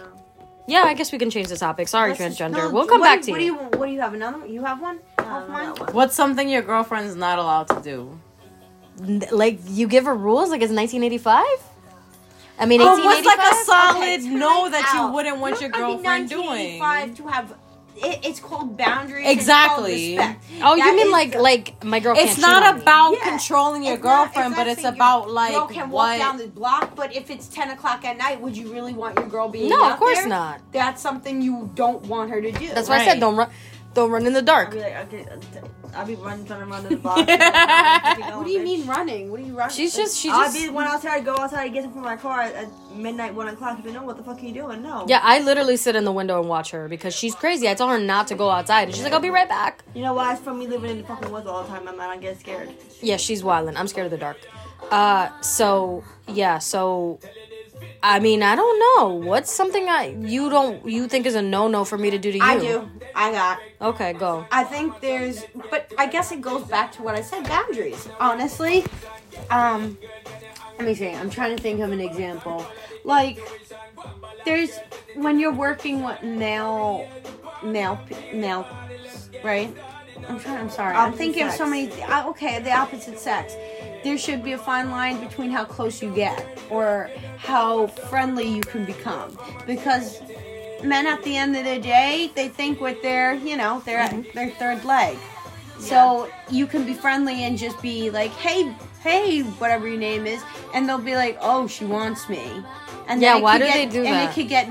Yeah, 0.70 0.82
I 0.86 0.96
guess 0.96 1.12
we 1.14 1.18
can 1.18 1.30
change 1.30 1.48
the 1.48 1.56
topic. 1.58 1.88
Sorry, 1.88 2.10
Let's 2.10 2.20
just- 2.20 2.40
transgender. 2.40 2.58
no, 2.58 2.72
we'll 2.72 2.88
come 2.88 3.00
what 3.00 3.06
back 3.08 3.20
do- 3.22 3.26
to 3.28 3.32
what 3.32 3.42
you. 3.42 3.56
Do 3.56 3.62
you. 3.64 3.70
What 3.80 3.86
do 3.86 3.92
you 3.94 4.02
have? 4.02 4.14
Another? 4.14 4.40
one? 4.40 4.50
You 4.52 4.64
have 4.66 4.82
one? 4.82 5.00
Of 5.20 5.50
mine? 5.50 5.68
What's 5.92 6.16
something 6.16 6.50
your 6.50 6.62
girlfriend's 6.62 7.16
not 7.16 7.38
allowed 7.40 7.70
to 7.70 7.82
do? 7.82 8.20
Like 9.32 9.60
you 9.68 9.88
give 9.88 10.06
her 10.06 10.16
rules 10.16 10.50
like 10.50 10.62
it's 10.62 10.74
1985. 10.74 11.46
I 12.60 12.66
mean, 12.66 12.80
But 12.80 12.98
what's 13.06 13.24
like 13.26 13.38
a 13.38 13.56
solid 13.66 13.98
Okay, 14.02 14.18
no 14.30 14.68
that 14.70 14.92
out. 14.96 15.10
you 15.10 15.14
wouldn't 15.14 15.38
want 15.38 15.62
your 15.62 15.70
It 15.70 15.74
don't 15.74 15.82
have 15.82 15.92
to 15.92 15.98
be 15.98 16.04
girlfriend 16.04 16.30
doing? 16.30 16.80
1985 16.80 17.18
To 17.18 17.28
have, 17.28 17.54
it, 18.04 18.25
it's 18.25 18.39
called 18.39 18.77
boundaries. 18.77 19.27
Exactly. 19.27 20.16
called 20.18 20.30
respect. 20.30 20.63
Oh, 20.63 20.75
you 20.75 20.96
mean 20.96 21.12
like 21.12 21.32
the- 21.34 21.42
like 21.42 21.84
my 21.84 22.00
girl? 22.00 22.16
It's 22.18 22.25
can't 22.25 22.36
cheat 22.38 22.46
on 22.46 22.62
not 22.63 22.75
me. 22.75 22.82
about 22.82 23.12
Yeah. 23.13 23.30
controlling 23.30 23.84
your 23.84 23.96
It's 23.96 24.04
not- 24.04 24.34
girlfriend, 24.34 24.56
but 24.56 24.68
it's 24.68 24.84
about 24.84 25.25
your 25.25 25.34
like 25.34 25.54
girl 25.54 25.68
can 25.68 25.89
walk 25.89 26.18
down 26.18 26.38
the 26.38 26.48
block. 26.48 26.96
But 26.96 27.16
if 27.16 27.30
it's 27.30 27.48
ten 27.48 27.70
o'clock 27.72 28.06
at 28.06 28.18
night, 28.18 28.39
would 28.42 28.56
you 28.58 28.72
really 28.74 28.94
want 28.94 29.18
your 29.18 29.27
girl 29.27 29.50
being 29.50 29.70
No, 29.70 29.84
out 29.84 29.92
of 29.94 30.00
course 30.00 30.20
there? 30.20 30.27
not. 30.27 30.62
That's 30.72 31.01
something 31.01 31.42
you 31.42 31.70
don't 31.75 32.06
want 32.06 32.30
her 32.32 32.42
to 32.42 32.51
do. 32.51 32.70
That's 32.74 32.89
why 32.89 32.98
I 33.00 33.06
said 33.06 33.20
don't 33.20 33.36
run. 33.36 33.50
Don't 33.98 34.12
run 34.12 34.27
in 34.27 34.34
the 34.34 34.39
I'll 34.42 34.46
dark. 34.46 34.72
be 34.74 34.80
like, 34.80 34.94
I'll, 34.94 35.72
I'll 35.96 36.06
be 36.06 36.13
running, 36.13 36.46
trying 36.46 36.60
to 36.60 36.66
run 36.68 36.84
to 36.84 36.89
the 36.89 36.96
block. 36.98 37.18
What 37.18 38.46
do 38.46 38.51
you 38.51 38.60
mean 38.62 38.86
running? 38.86 39.32
What 39.32 39.39
are 39.39 39.44
you 39.44 39.58
running? 39.58 39.75
She's 39.75 39.96
just 39.96 40.20
she 40.20 40.27
just 40.27 40.38
I'll 40.39 40.46
just 40.46 40.56
be 40.56 40.68
the 40.68 40.72
one 40.72 40.86
outside, 40.86 41.25
go 41.25 41.36
outside, 41.36 41.74
get 41.74 41.92
from 41.92 42.04
my 42.04 42.16
car 42.16 42.42
at 42.42 42.68
midnight, 42.94 43.34
one 43.34 43.48
o'clock. 43.48 43.80
If 43.80 43.86
you 43.86 43.94
know 43.94 44.04
what 44.04 44.18
the 44.18 44.22
fuck 44.24 44.38
are 44.38 44.46
you 44.46 44.54
doing? 44.54 44.84
No. 44.84 45.04
Yeah, 45.08 45.20
I 45.24 45.39
literally 45.39 45.77
sit 45.77 45.96
in 45.96 46.04
the 46.04 46.12
window 46.12 46.39
and 46.39 46.48
watch 46.48 46.70
her 46.70 46.88
because 46.88 47.16
she's 47.16 47.34
crazy. 47.34 47.68
I 47.68 47.74
tell 47.74 47.89
her 47.89 47.98
not 48.00 48.27
to 48.27 48.36
go 48.36 48.51
outside, 48.51 48.84
and 48.84 48.94
she's 48.94 49.04
like, 49.04 49.13
"I'll 49.13 49.20
be 49.20 49.32
right 49.32 49.50
back." 49.50 49.84
You 49.96 50.04
know 50.04 50.13
why? 50.13 50.34
It's 50.34 50.44
from 50.44 50.60
me 50.60 50.68
living 50.68 50.92
in 50.92 50.98
the 51.01 51.08
fucking 51.08 51.32
woods 51.32 51.48
all 51.48 51.63
the 51.63 51.70
time. 51.70 51.88
I'm 51.88 51.98
not 51.98 52.22
get 52.22 52.39
scared. 52.39 52.70
Yeah, 53.01 53.18
she's 53.18 53.44
wilding. 53.44 53.75
I'm 53.77 53.88
scared 53.88 54.06
of 54.06 54.12
the 54.12 54.18
dark. 54.20 54.38
Uh, 54.92 55.30
so 55.42 56.04
yeah, 56.27 56.60
so 56.60 57.20
I 58.10 58.20
mean, 58.20 58.42
I 58.42 58.56
don't 58.56 58.80
know. 58.86 59.08
What's 59.28 59.52
something 59.52 59.90
I 59.90 60.16
you 60.22 60.50
don't 60.50 60.86
you 60.88 61.08
think 61.10 61.26
is 61.26 61.36
a 61.36 61.42
no 61.42 61.68
no 61.68 61.84
for 61.84 61.98
me 61.98 62.10
to 62.10 62.18
do 62.18 62.32
to 62.32 62.38
you? 62.38 62.44
I 62.44 62.58
do. 62.58 62.90
I 63.14 63.32
got. 63.32 63.60
Okay, 63.82 64.14
go. 64.14 64.46
I 64.52 64.64
think 64.64 65.02
there's, 65.02 65.44
but 65.70 65.92
I 65.98 66.08
guess 66.08 66.32
it 66.32 66.40
goes 66.40 66.64
back 66.64 66.92
to 66.94 67.04
what 67.04 67.16
I 67.16 67.22
said. 67.22 67.44
Boundaries. 67.48 68.08
Honestly, 68.20 68.86
um, 69.50 69.98
let 70.78 70.88
me 70.88 70.96
see. 70.96 71.10
I'm 71.10 71.30
trying 71.30 71.56
to 71.58 71.62
think 71.62 71.82
of 71.82 71.92
an 71.92 72.00
example. 72.00 72.66
Like, 73.04 73.40
there's 74.46 74.72
when 75.16 75.38
you're 75.40 75.54
working 75.54 76.04
with 76.04 76.24
male, 76.24 77.10
male, 77.64 78.00
male, 78.34 78.66
right? 79.44 79.76
I'm 80.30 80.40
trying. 80.40 80.58
I'm 80.60 80.70
sorry. 80.70 80.96
I'm 80.96 81.10
Opposite 81.10 81.18
thinking 81.18 81.44
of 81.44 81.52
so 81.52 81.70
sex. 81.70 81.70
many. 81.70 82.04
uh, 82.04 82.30
Okay, 82.30 82.60
the 82.62 82.72
opposite 82.72 83.20
sex. 83.20 83.54
There 84.04 84.18
should 84.18 84.44
be 84.44 84.54
a 84.54 84.58
fine 84.58 84.92
line 84.92 85.20
between 85.20 85.50
how 85.51 85.66
close 85.66 86.01
you 86.01 86.13
get 86.13 86.46
or 86.70 87.10
how 87.38 87.88
friendly 87.88 88.48
you 88.48 88.62
can 88.62 88.86
become, 88.86 89.38
because 89.66 90.22
men 90.84 91.08
at 91.08 91.24
the 91.24 91.36
end 91.36 91.56
of 91.56 91.63
the 91.63 91.80
day 91.80 92.32
they 92.36 92.48
think 92.48 92.80
with 92.80 93.01
their 93.01 93.34
you 93.34 93.58
know 93.58 93.82
their 93.86 94.08
mm-hmm. 94.08 94.30
their 94.34 94.50
third 94.51 94.84
leg 94.86 95.18
so 95.80 96.30
you 96.50 96.66
can 96.66 96.86
be 96.86 96.94
friendly 96.94 97.44
and 97.44 97.58
just 97.58 97.80
be 97.82 98.10
like 98.10 98.32
hey 98.32 98.72
hey 99.01 99.42
whatever 99.42 99.88
your 99.88 99.98
name 99.98 100.25
is 100.25 100.42
and 100.74 100.88
they'll 100.88 100.98
be 100.98 101.16
like 101.16 101.38
oh 101.42 101.68
she 101.68 101.86
wants 101.86 102.27
me 102.30 102.63
and 103.08 103.22
Yeah, 103.22 103.38
why 103.39 103.58
do 103.58 103.66
they 103.66 103.86
get- 103.86 103.92
do 103.92 104.00
and 104.00 104.08
that? 104.08 104.32
it 104.32 104.34
could 104.34 104.50
get 104.50 104.70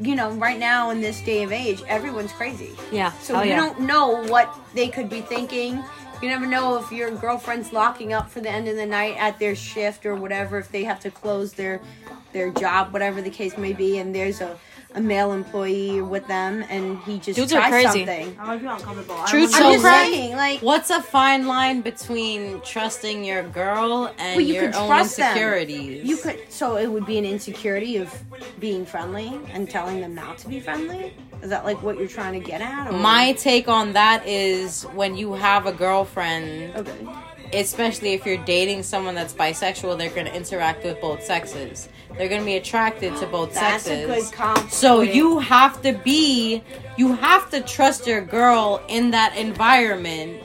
you 0.00 0.16
know 0.16 0.30
right 0.32 0.58
now 0.58 0.90
in 0.90 1.00
this 1.00 1.20
day 1.20 1.42
of 1.44 1.52
age 1.52 1.82
everyone's 1.86 2.32
crazy 2.32 2.72
Yeah. 2.90 3.12
so 3.12 3.36
oh, 3.36 3.42
you 3.42 3.50
yeah. 3.50 3.56
don't 3.56 3.80
know 3.80 4.24
what 4.24 4.52
they 4.74 4.88
could 4.88 5.08
be 5.08 5.20
thinking 5.20 5.82
you 6.24 6.30
never 6.30 6.46
know 6.46 6.78
if 6.78 6.90
your 6.90 7.10
girlfriend's 7.10 7.70
locking 7.70 8.14
up 8.14 8.30
for 8.30 8.40
the 8.40 8.48
end 8.48 8.66
of 8.66 8.76
the 8.76 8.86
night 8.86 9.14
at 9.18 9.38
their 9.38 9.54
shift 9.54 10.06
or 10.06 10.14
whatever 10.14 10.58
if 10.58 10.70
they 10.70 10.82
have 10.82 10.98
to 10.98 11.10
close 11.10 11.52
their 11.52 11.82
their 12.32 12.50
job 12.50 12.94
whatever 12.94 13.20
the 13.20 13.28
case 13.28 13.58
may 13.58 13.74
be 13.74 13.98
and 13.98 14.14
there's 14.14 14.40
a, 14.40 14.58
a 14.96 15.00
male 15.00 15.32
employee 15.32 16.00
with 16.00 16.24
them 16.28 16.64
and 16.68 16.98
he 17.00 17.18
just 17.18 17.36
Dudes 17.36 17.52
are 17.52 17.60
tries 17.68 17.84
crazy. 17.86 18.06
something 18.06 18.36
I 18.38 18.58
feel 18.58 18.70
uncomfortable. 18.70 19.16
I 19.18 19.26
Truth 19.26 19.50
don't 19.52 19.58
i'm 19.58 19.62
wanna- 19.64 19.74
just 19.74 19.84
crack- 19.84 20.06
saying 20.06 20.36
like 20.36 20.60
What's 20.60 20.90
a 20.90 21.02
fine 21.02 21.46
line 21.46 21.80
between 21.80 22.60
trusting 22.60 23.24
your 23.24 23.42
girl 23.42 24.12
and 24.18 24.36
Well, 24.36 24.40
you 24.40 24.54
your 24.54 24.66
could 24.66 24.74
own 24.76 24.86
trust 24.88 25.16
them. 25.16 25.26
insecurities? 25.30 26.04
you 26.04 26.16
could 26.16 26.38
so 26.48 26.76
it 26.76 26.86
would 26.86 27.06
be 27.06 27.18
an 27.18 27.24
insecurity 27.24 27.96
of 27.96 28.12
being 28.60 28.86
friendly 28.86 29.40
and 29.52 29.68
telling 29.68 30.00
them 30.00 30.14
not 30.14 30.38
to 30.38 30.48
be 30.48 30.60
friendly 30.60 31.12
is 31.42 31.50
that 31.50 31.64
like 31.64 31.82
what 31.82 31.98
you're 31.98 32.06
trying 32.08 32.40
to 32.40 32.46
get 32.46 32.60
at 32.62 32.88
or? 32.88 32.92
My 32.92 33.32
take 33.32 33.68
on 33.68 33.92
that 33.94 34.26
is 34.26 34.84
when 34.94 35.16
you 35.16 35.34
have 35.34 35.66
a 35.66 35.72
girlfriend, 35.72 36.74
okay 36.76 36.92
especially 37.52 38.12
if 38.14 38.24
you're 38.26 38.42
dating 38.44 38.82
someone 38.82 39.14
that's 39.14 39.34
bisexual, 39.34 39.98
they're 39.98 40.10
going 40.10 40.26
to 40.26 40.34
interact 40.34 40.84
with 40.84 41.00
both 41.00 41.22
sexes. 41.22 41.88
They're 42.16 42.28
going 42.28 42.40
to 42.40 42.46
be 42.46 42.56
attracted 42.56 43.16
to 43.16 43.26
both 43.26 43.54
that's 43.54 43.84
sexes. 43.84 44.04
a 44.04 44.06
good 44.06 44.32
comp 44.32 44.70
So 44.70 45.00
you 45.00 45.38
have 45.40 45.82
to 45.82 45.92
be, 45.92 46.62
you 46.96 47.14
have 47.14 47.50
to 47.50 47.60
trust 47.60 48.06
your 48.06 48.20
girl 48.20 48.82
in 48.88 49.10
that 49.10 49.36
environment 49.36 50.42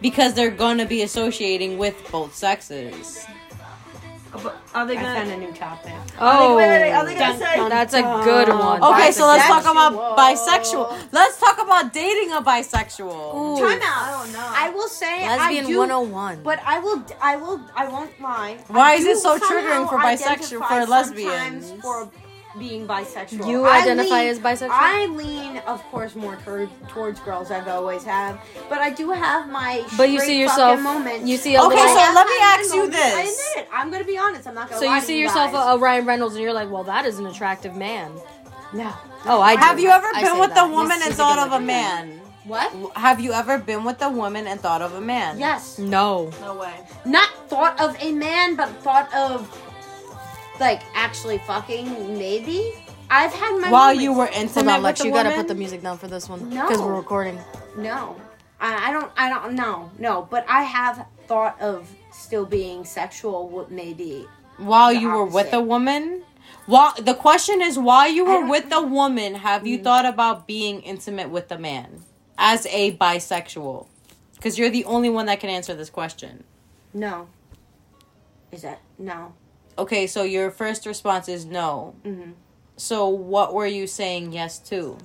because 0.00 0.34
they're 0.34 0.50
going 0.50 0.78
to 0.78 0.86
be 0.86 1.02
associating 1.02 1.78
with 1.78 1.96
both 2.10 2.34
sexes. 2.34 3.24
But 4.32 4.56
Are 4.74 4.86
they 4.86 4.96
i 4.96 5.02
found 5.02 5.28
gonna? 5.28 5.36
a 5.44 5.46
new 5.46 5.52
topic 5.52 5.92
Oh, 6.18 6.56
wait, 6.56 6.68
wait, 6.68 6.80
wait, 6.80 6.92
are 6.92 7.04
they 7.04 7.14
gonna 7.14 7.34
oh. 7.34 7.38
Dun, 7.38 7.38
say? 7.38 7.56
dun, 7.56 7.68
that's 7.68 7.94
a 7.94 8.00
good 8.00 8.48
one. 8.48 8.82
Okay, 8.82 9.12
so 9.12 9.26
let's 9.26 9.46
talk 9.46 9.62
about 9.62 9.92
Bisexual. 10.16 10.88
bisexual. 10.88 11.08
Let's 11.12 11.38
talk 11.38 11.60
about 11.62 11.92
dating 11.92 12.32
a 12.32 12.40
bisexual. 12.40 13.34
Ooh. 13.34 13.58
time 13.60 13.80
out 13.82 14.02
I 14.08 14.10
don't 14.24 14.32
know. 14.32 14.48
I 14.64 14.70
will 14.70 14.88
say 14.88 15.26
Lesbian 15.28 15.64
I 15.66 15.68
do, 15.68 15.78
101. 15.78 16.42
But 16.42 16.60
I 16.64 16.78
will, 16.78 17.04
I 17.20 17.36
will, 17.36 17.60
I 17.76 17.88
won't 17.88 18.18
lie. 18.20 18.56
Why 18.68 18.92
I 18.92 18.94
is 18.94 19.04
do 19.04 19.10
it 19.10 19.18
so 19.18 19.36
somehow 19.36 19.48
triggering 19.48 19.88
for 19.90 19.98
bisexual- 19.98 20.66
for 20.68 20.86
lesbians? 20.86 21.66
sometimes 21.68 21.82
For 21.82 22.10
being 22.58 22.86
bisexual, 22.86 23.46
You 23.46 23.64
I 23.64 23.80
identify 23.82 24.20
lean- 24.20 24.28
as 24.28 24.38
bisexual? 24.38 24.68
I 24.70 25.06
lean, 25.06 25.58
of 25.66 25.82
course, 25.84 26.14
more 26.14 26.36
toward, 26.36 26.68
towards 26.88 27.18
girls. 27.20 27.50
I've 27.50 27.68
always 27.68 28.04
have, 28.04 28.40
but 28.68 28.78
I 28.78 28.90
do 28.90 29.10
have 29.10 29.48
my. 29.50 29.84
But 29.96 30.10
you 30.10 30.20
see 30.20 30.38
yourself. 30.40 30.72
fucking 30.78 30.84
moments. 30.84 31.26
You 31.28 31.36
see 31.36 31.54
a 31.54 31.62
Okay, 31.62 31.76
little. 31.76 31.88
so 31.88 32.12
let 32.14 32.26
me 32.26 32.34
ask 32.42 32.74
you 32.74 32.76
moments. 32.80 32.96
I 32.98 33.22
this. 33.22 33.54
admit 33.54 33.66
it. 33.66 33.68
I'm 33.72 33.90
gonna 33.90 34.04
be 34.04 34.18
honest. 34.18 34.46
I'm 34.46 34.54
not 34.54 34.68
gonna. 34.68 34.80
so 34.80 34.86
lie 34.86 34.94
you 34.96 35.00
to 35.00 35.06
see 35.06 35.18
yourself 35.20 35.52
a, 35.54 35.56
a 35.56 35.78
Ryan 35.78 36.04
Reynolds, 36.06 36.34
and 36.34 36.42
you're 36.42 36.52
like, 36.52 36.70
well, 36.70 36.84
that 36.84 37.06
is 37.06 37.18
an 37.18 37.26
attractive 37.26 37.74
man. 37.76 38.12
no. 38.72 38.92
Oh, 39.24 39.40
I 39.40 39.54
do. 39.54 39.60
Have 39.62 39.78
you 39.80 39.88
ever 39.90 40.08
I 40.14 40.22
been 40.22 40.38
with 40.40 40.54
that. 40.54 40.66
a 40.66 40.70
woman 40.70 40.96
He's- 40.96 41.06
and 41.08 41.14
thought 41.14 41.38
of 41.38 41.48
a 41.48 41.54
looking. 41.54 41.66
man? 41.66 42.18
What? 42.44 42.72
Have 42.96 43.20
you 43.20 43.30
ever 43.32 43.56
been 43.56 43.84
with 43.84 44.02
a 44.02 44.10
woman 44.10 44.48
and 44.48 44.60
thought 44.60 44.82
of 44.82 44.94
a 44.94 45.00
man? 45.00 45.38
Yes. 45.38 45.78
No. 45.78 46.28
No 46.40 46.56
way. 46.56 46.74
Not 47.04 47.28
thought 47.48 47.80
of 47.80 47.96
a 48.00 48.10
man, 48.10 48.56
but 48.56 48.68
thought 48.82 49.14
of 49.14 49.46
like 50.60 50.82
actually 50.94 51.38
fucking 51.38 52.16
maybe. 52.18 52.72
I've 53.10 53.32
had 53.32 53.58
my 53.60 53.70
While 53.70 53.86
moments. 53.88 54.02
you 54.02 54.12
were 54.14 54.28
intimate 54.28 54.70
on, 54.70 54.76
with 54.78 54.84
Lex. 54.84 54.98
the 55.00 55.06
You 55.06 55.12
woman? 55.12 55.26
gotta 55.26 55.36
put 55.36 55.48
the 55.48 55.54
music 55.54 55.82
down 55.82 55.98
for 55.98 56.08
this 56.08 56.28
one 56.28 56.48
No. 56.48 56.62
because 56.66 56.80
we're 56.80 56.94
recording. 56.94 57.38
No, 57.76 58.16
I, 58.60 58.88
I 58.88 58.92
don't. 58.92 59.12
I 59.16 59.28
don't. 59.28 59.54
No, 59.54 59.90
no. 59.98 60.26
But 60.30 60.46
I 60.48 60.62
have 60.62 61.06
thought 61.26 61.60
of 61.60 61.90
still 62.10 62.46
being 62.46 62.84
sexual. 62.84 63.48
What 63.48 63.70
maybe? 63.70 64.26
While 64.56 64.94
the 64.94 65.00
you 65.00 65.08
were 65.10 65.24
with 65.26 65.52
a 65.52 65.60
woman? 65.60 66.22
While 66.66 66.94
the 67.00 67.14
question 67.14 67.60
is, 67.60 67.78
while 67.78 68.08
you 68.08 68.24
were 68.24 68.46
with 68.46 68.70
a 68.72 68.80
woman, 68.82 69.34
have 69.36 69.62
Mm. 69.62 69.66
you 69.66 69.78
thought 69.82 70.06
about 70.06 70.46
being 70.46 70.80
intimate 70.82 71.28
with 71.30 71.50
a 71.50 71.58
man 71.58 72.04
as 72.38 72.66
a 72.66 72.96
bisexual? 72.96 73.86
Because 74.36 74.58
you're 74.58 74.70
the 74.70 74.84
only 74.84 75.10
one 75.10 75.26
that 75.26 75.40
can 75.40 75.50
answer 75.50 75.74
this 75.74 75.90
question. 75.90 76.44
No. 76.94 77.28
Is 78.52 78.62
that 78.62 78.80
no? 78.98 79.34
Okay, 79.78 80.06
so 80.06 80.22
your 80.22 80.50
first 80.50 80.86
response 80.86 81.28
is 81.28 81.44
no. 81.44 81.94
Mhm. 82.04 82.34
So 82.76 83.08
what 83.08 83.54
were 83.54 83.66
you 83.66 83.86
saying 83.86 84.32
yes 84.32 84.58
to? 84.70 84.98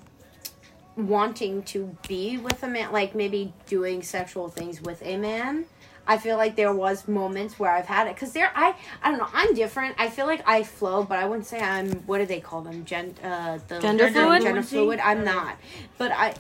Wanting 0.96 1.64
to 1.64 1.96
be 2.08 2.38
with 2.38 2.64
a 2.64 2.68
man, 2.68 2.92
like 2.92 3.14
maybe 3.14 3.54
doing 3.68 4.02
sexual 4.02 4.50
things 4.50 4.82
with 4.82 5.02
a 5.06 5.16
man. 5.18 5.66
I 6.10 6.18
feel 6.18 6.38
like 6.38 6.56
there 6.56 6.74
was 6.74 7.08
moments 7.08 7.60
where 7.60 7.70
I've 7.70 7.86
had 7.86 8.08
it 8.08 8.16
because 8.16 8.32
there. 8.32 8.50
I 8.56 8.74
I 9.04 9.10
don't 9.12 9.20
know. 9.20 9.28
I'm 9.34 9.54
different. 9.54 9.96
I 10.00 10.10
feel 10.10 10.26
like 10.26 10.42
I 10.48 10.64
flow, 10.64 11.04
but 11.04 11.20
I 11.20 11.26
wouldn't 11.26 11.46
say 11.46 11.60
I'm. 11.60 11.92
What 12.08 12.20
do 12.20 12.26
they 12.26 12.40
call 12.40 12.62
them? 12.62 12.86
Gen. 12.86 13.14
Uh, 13.24 13.60
the 13.68 13.80
Gender 13.80 14.10
fluid? 14.10 14.42
Gender 14.42 14.64
fluid. 14.64 15.00
I'm 15.04 15.24
not. 15.24 15.58
But 15.98 16.12
I. 16.14 16.34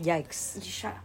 Yikes. 0.00 0.54
Just 0.54 0.68
shut 0.68 0.94
up. 0.94 1.04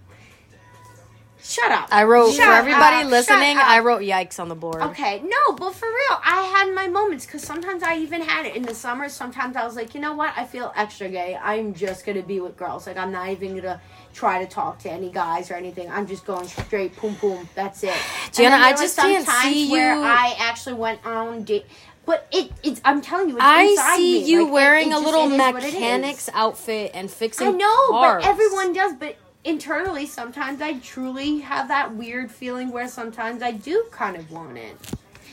Shut 1.46 1.72
up. 1.72 1.90
I 1.92 2.06
wrote 2.06 2.34
Shut 2.34 2.46
for 2.46 2.52
everybody 2.54 3.04
up, 3.04 3.12
listening. 3.12 3.58
I 3.58 3.80
wrote 3.80 4.02
yikes 4.02 4.40
on 4.40 4.48
the 4.48 4.56
board. 4.56 4.82
Okay, 4.82 5.22
no, 5.26 5.54
but 5.56 5.76
for 5.76 5.88
real, 5.88 6.20
I 6.24 6.44
had 6.44 6.74
my 6.74 6.88
moments 6.88 7.26
because 7.26 7.44
sometimes 7.44 7.84
I 7.84 7.98
even 7.98 8.22
had 8.22 8.46
it 8.46 8.56
in 8.56 8.64
the 8.64 8.74
summer. 8.74 9.10
Sometimes 9.10 9.58
I 9.58 9.66
was 9.66 9.76
like, 9.76 9.94
you 9.94 10.00
know 10.00 10.14
what? 10.14 10.34
I 10.38 10.46
feel 10.46 10.72
extra 10.76 11.10
gay. 11.10 11.38
I'm 11.42 11.74
just 11.74 12.06
gonna 12.06 12.24
be 12.24 12.40
with 12.40 12.56
girls. 12.56 12.88
Like 12.88 12.96
I'm 12.98 13.12
not 13.12 13.30
even 13.30 13.56
gonna 13.58 13.82
try 14.14 14.44
to 14.44 14.50
talk 14.50 14.80
to 14.80 14.90
any 14.92 15.10
guys 15.10 15.52
or 15.52 15.56
anything. 15.56 15.92
I'm 15.92 16.08
just 16.08 16.26
going 16.26 16.48
straight, 16.48 17.00
boom, 17.02 17.16
boom. 17.20 17.50
That's 17.56 17.84
it. 17.84 17.90
And 17.90 18.34
Gianna, 18.34 18.52
then 18.52 18.62
there 18.62 18.70
I 18.70 18.72
just 18.72 18.98
can't 18.98 19.28
see 19.28 19.70
where 19.70 19.96
you- 19.96 20.02
I 20.02 20.36
actually 20.40 20.76
went 20.76 21.06
on 21.06 21.44
date. 21.44 21.66
But 22.06 22.28
it, 22.34 22.52
it's. 22.64 22.82
I'm 22.84 23.00
telling 23.02 23.30
you, 23.30 23.36
it's 23.38 23.44
I 23.46 23.96
see 23.96 24.22
me. 24.22 24.30
you 24.30 24.44
Like, 24.44 24.54
wearing 24.54 24.88
it 24.88 24.92
a 24.92 24.94
just- 24.96 25.06
little 25.06 25.32
it 25.32 25.38
what 25.38 25.64
it 25.64 25.68
is. 25.68 25.74
mechanic's 25.74 26.30
outfit 26.34 26.92
and 26.94 27.10
fixing. 27.10 27.48
I 27.48 27.52
know, 27.52 27.88
cars. 27.92 28.24
but 28.24 28.30
everyone 28.30 28.74
does. 28.74 28.94
But 29.00 29.16
internally, 29.44 30.06
sometimes 30.06 30.62
I 30.62 30.80
truly 30.80 31.40
have 31.40 31.68
that 31.68 31.96
weird 31.96 32.32
feeling 32.32 32.72
where 32.72 32.88
sometimes 32.88 33.42
I 33.42 33.52
do 33.52 33.86
kind 33.92 34.16
of 34.16 34.32
want 34.32 34.58
it. 34.58 34.78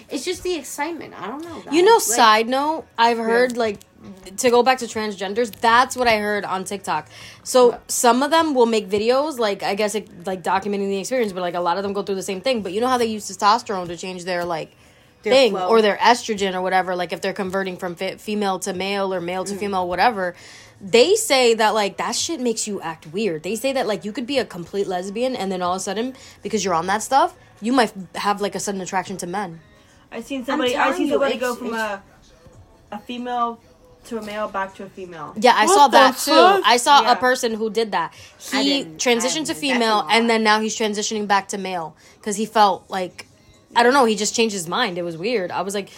It's 0.08 0.24
just 0.24 0.42
the 0.42 0.54
excitement. 0.56 1.14
I 1.20 1.28
don't 1.28 1.44
know. 1.44 1.72
You 1.72 1.82
know. 1.82 1.94
Like, 1.94 2.02
side 2.02 2.48
note, 2.48 2.86
I've 2.98 3.18
heard 3.18 3.56
like 3.56 3.78
to 4.38 4.50
go 4.50 4.62
back 4.62 4.78
to 4.78 4.86
transgenders. 4.86 5.52
That's 5.60 5.96
what 5.96 6.08
I 6.08 6.16
heard 6.18 6.44
on 6.44 6.64
TikTok. 6.64 7.08
So 7.44 7.68
What? 7.70 7.90
some 7.90 8.22
of 8.22 8.30
them 8.30 8.54
will 8.54 8.66
make 8.66 8.88
videos, 8.88 9.38
like 9.38 9.62
I 9.62 9.74
guess 9.76 9.94
it, 9.94 10.26
like 10.26 10.42
documenting 10.42 10.88
the 10.88 10.98
experience, 10.98 11.32
but 11.32 11.42
like 11.42 11.54
a 11.54 11.60
lot 11.60 11.76
of 11.76 11.84
them 11.84 11.92
go 11.92 12.02
through 12.02 12.16
the 12.16 12.22
same 12.22 12.40
thing. 12.40 12.62
But 12.62 12.72
you 12.72 12.80
know 12.80 12.88
how 12.88 12.98
they 12.98 13.06
use 13.06 13.30
testosterone 13.30 13.86
to 13.86 13.96
change 13.96 14.24
their 14.24 14.44
like 14.44 14.72
Their 15.22 15.32
thing 15.32 15.52
flow. 15.52 15.68
or 15.68 15.80
their 15.80 15.96
estrogen 15.98 16.54
or 16.54 16.62
whatever. 16.62 16.96
Like 16.96 17.12
if 17.12 17.20
they're 17.20 17.32
converting 17.32 17.76
from 17.76 17.94
fe- 17.94 18.16
female 18.16 18.58
to 18.60 18.72
male 18.72 19.14
or 19.14 19.20
male 19.20 19.44
to 19.44 19.54
mm. 19.54 19.58
female, 19.60 19.86
whatever. 19.86 20.34
They 20.80 21.14
say 21.14 21.54
that 21.54 21.74
like 21.74 21.98
that 21.98 22.14
shit 22.16 22.40
makes 22.40 22.66
you 22.66 22.80
act 22.80 23.06
weird. 23.08 23.42
They 23.42 23.54
say 23.56 23.72
that 23.72 23.86
like 23.86 24.04
you 24.04 24.12
could 24.12 24.26
be 24.26 24.38
a 24.38 24.44
complete 24.44 24.86
lesbian 24.86 25.36
and 25.36 25.52
then 25.52 25.60
all 25.62 25.72
of 25.74 25.76
a 25.76 25.80
sudden 25.80 26.14
because 26.42 26.64
you're 26.64 26.74
on 26.74 26.86
that 26.86 27.02
stuff, 27.02 27.34
you 27.60 27.72
might 27.72 27.92
have 28.14 28.40
like 28.40 28.54
a 28.54 28.60
sudden 28.60 28.80
attraction 28.80 29.16
to 29.18 29.26
men. 29.26 29.60
I 30.10 30.22
seen 30.22 30.44
somebody. 30.44 30.76
I 30.76 30.92
seen 30.96 31.08
somebody 31.10 31.34
it's- 31.34 31.48
go 31.48 31.54
from 31.54 31.74
a 31.74 32.02
a 32.92 32.98
female 32.98 33.60
to 34.06 34.18
a 34.18 34.22
male 34.22 34.48
back 34.48 34.74
to 34.76 34.84
a 34.84 34.88
female. 34.88 35.34
Yeah, 35.36 35.52
I 35.54 35.66
What 35.66 35.74
saw 35.74 35.88
the 35.88 35.98
that 35.98 36.16
too. 36.16 36.62
I 36.64 36.78
saw 36.78 37.02
Yeah. 37.02 37.12
a 37.12 37.16
person 37.16 37.54
who 37.54 37.68
did 37.68 37.92
that. 37.92 38.14
He 38.38 38.84
transitioned 38.84 38.96
to 38.96 38.98
didn't. 38.98 39.46
That's 39.46 39.50
a 39.50 39.54
female, 39.54 40.06
and 40.10 40.28
then 40.30 40.42
now 40.42 40.60
he's 40.60 40.74
transitioning 40.76 41.26
back 41.28 41.48
to 41.48 41.58
male 41.58 41.94
because 42.18 42.36
he 42.36 42.46
felt 42.46 42.84
like 42.88 43.26
I 43.76 43.82
don't 43.84 43.92
know. 43.92 44.06
He 44.06 44.16
just 44.16 44.34
changed 44.34 44.54
his 44.54 44.66
mind. 44.66 44.96
It 44.98 45.02
was 45.02 45.16
weird. 45.16 45.50
I 45.52 45.60
was 45.60 45.74
like, 45.74 45.90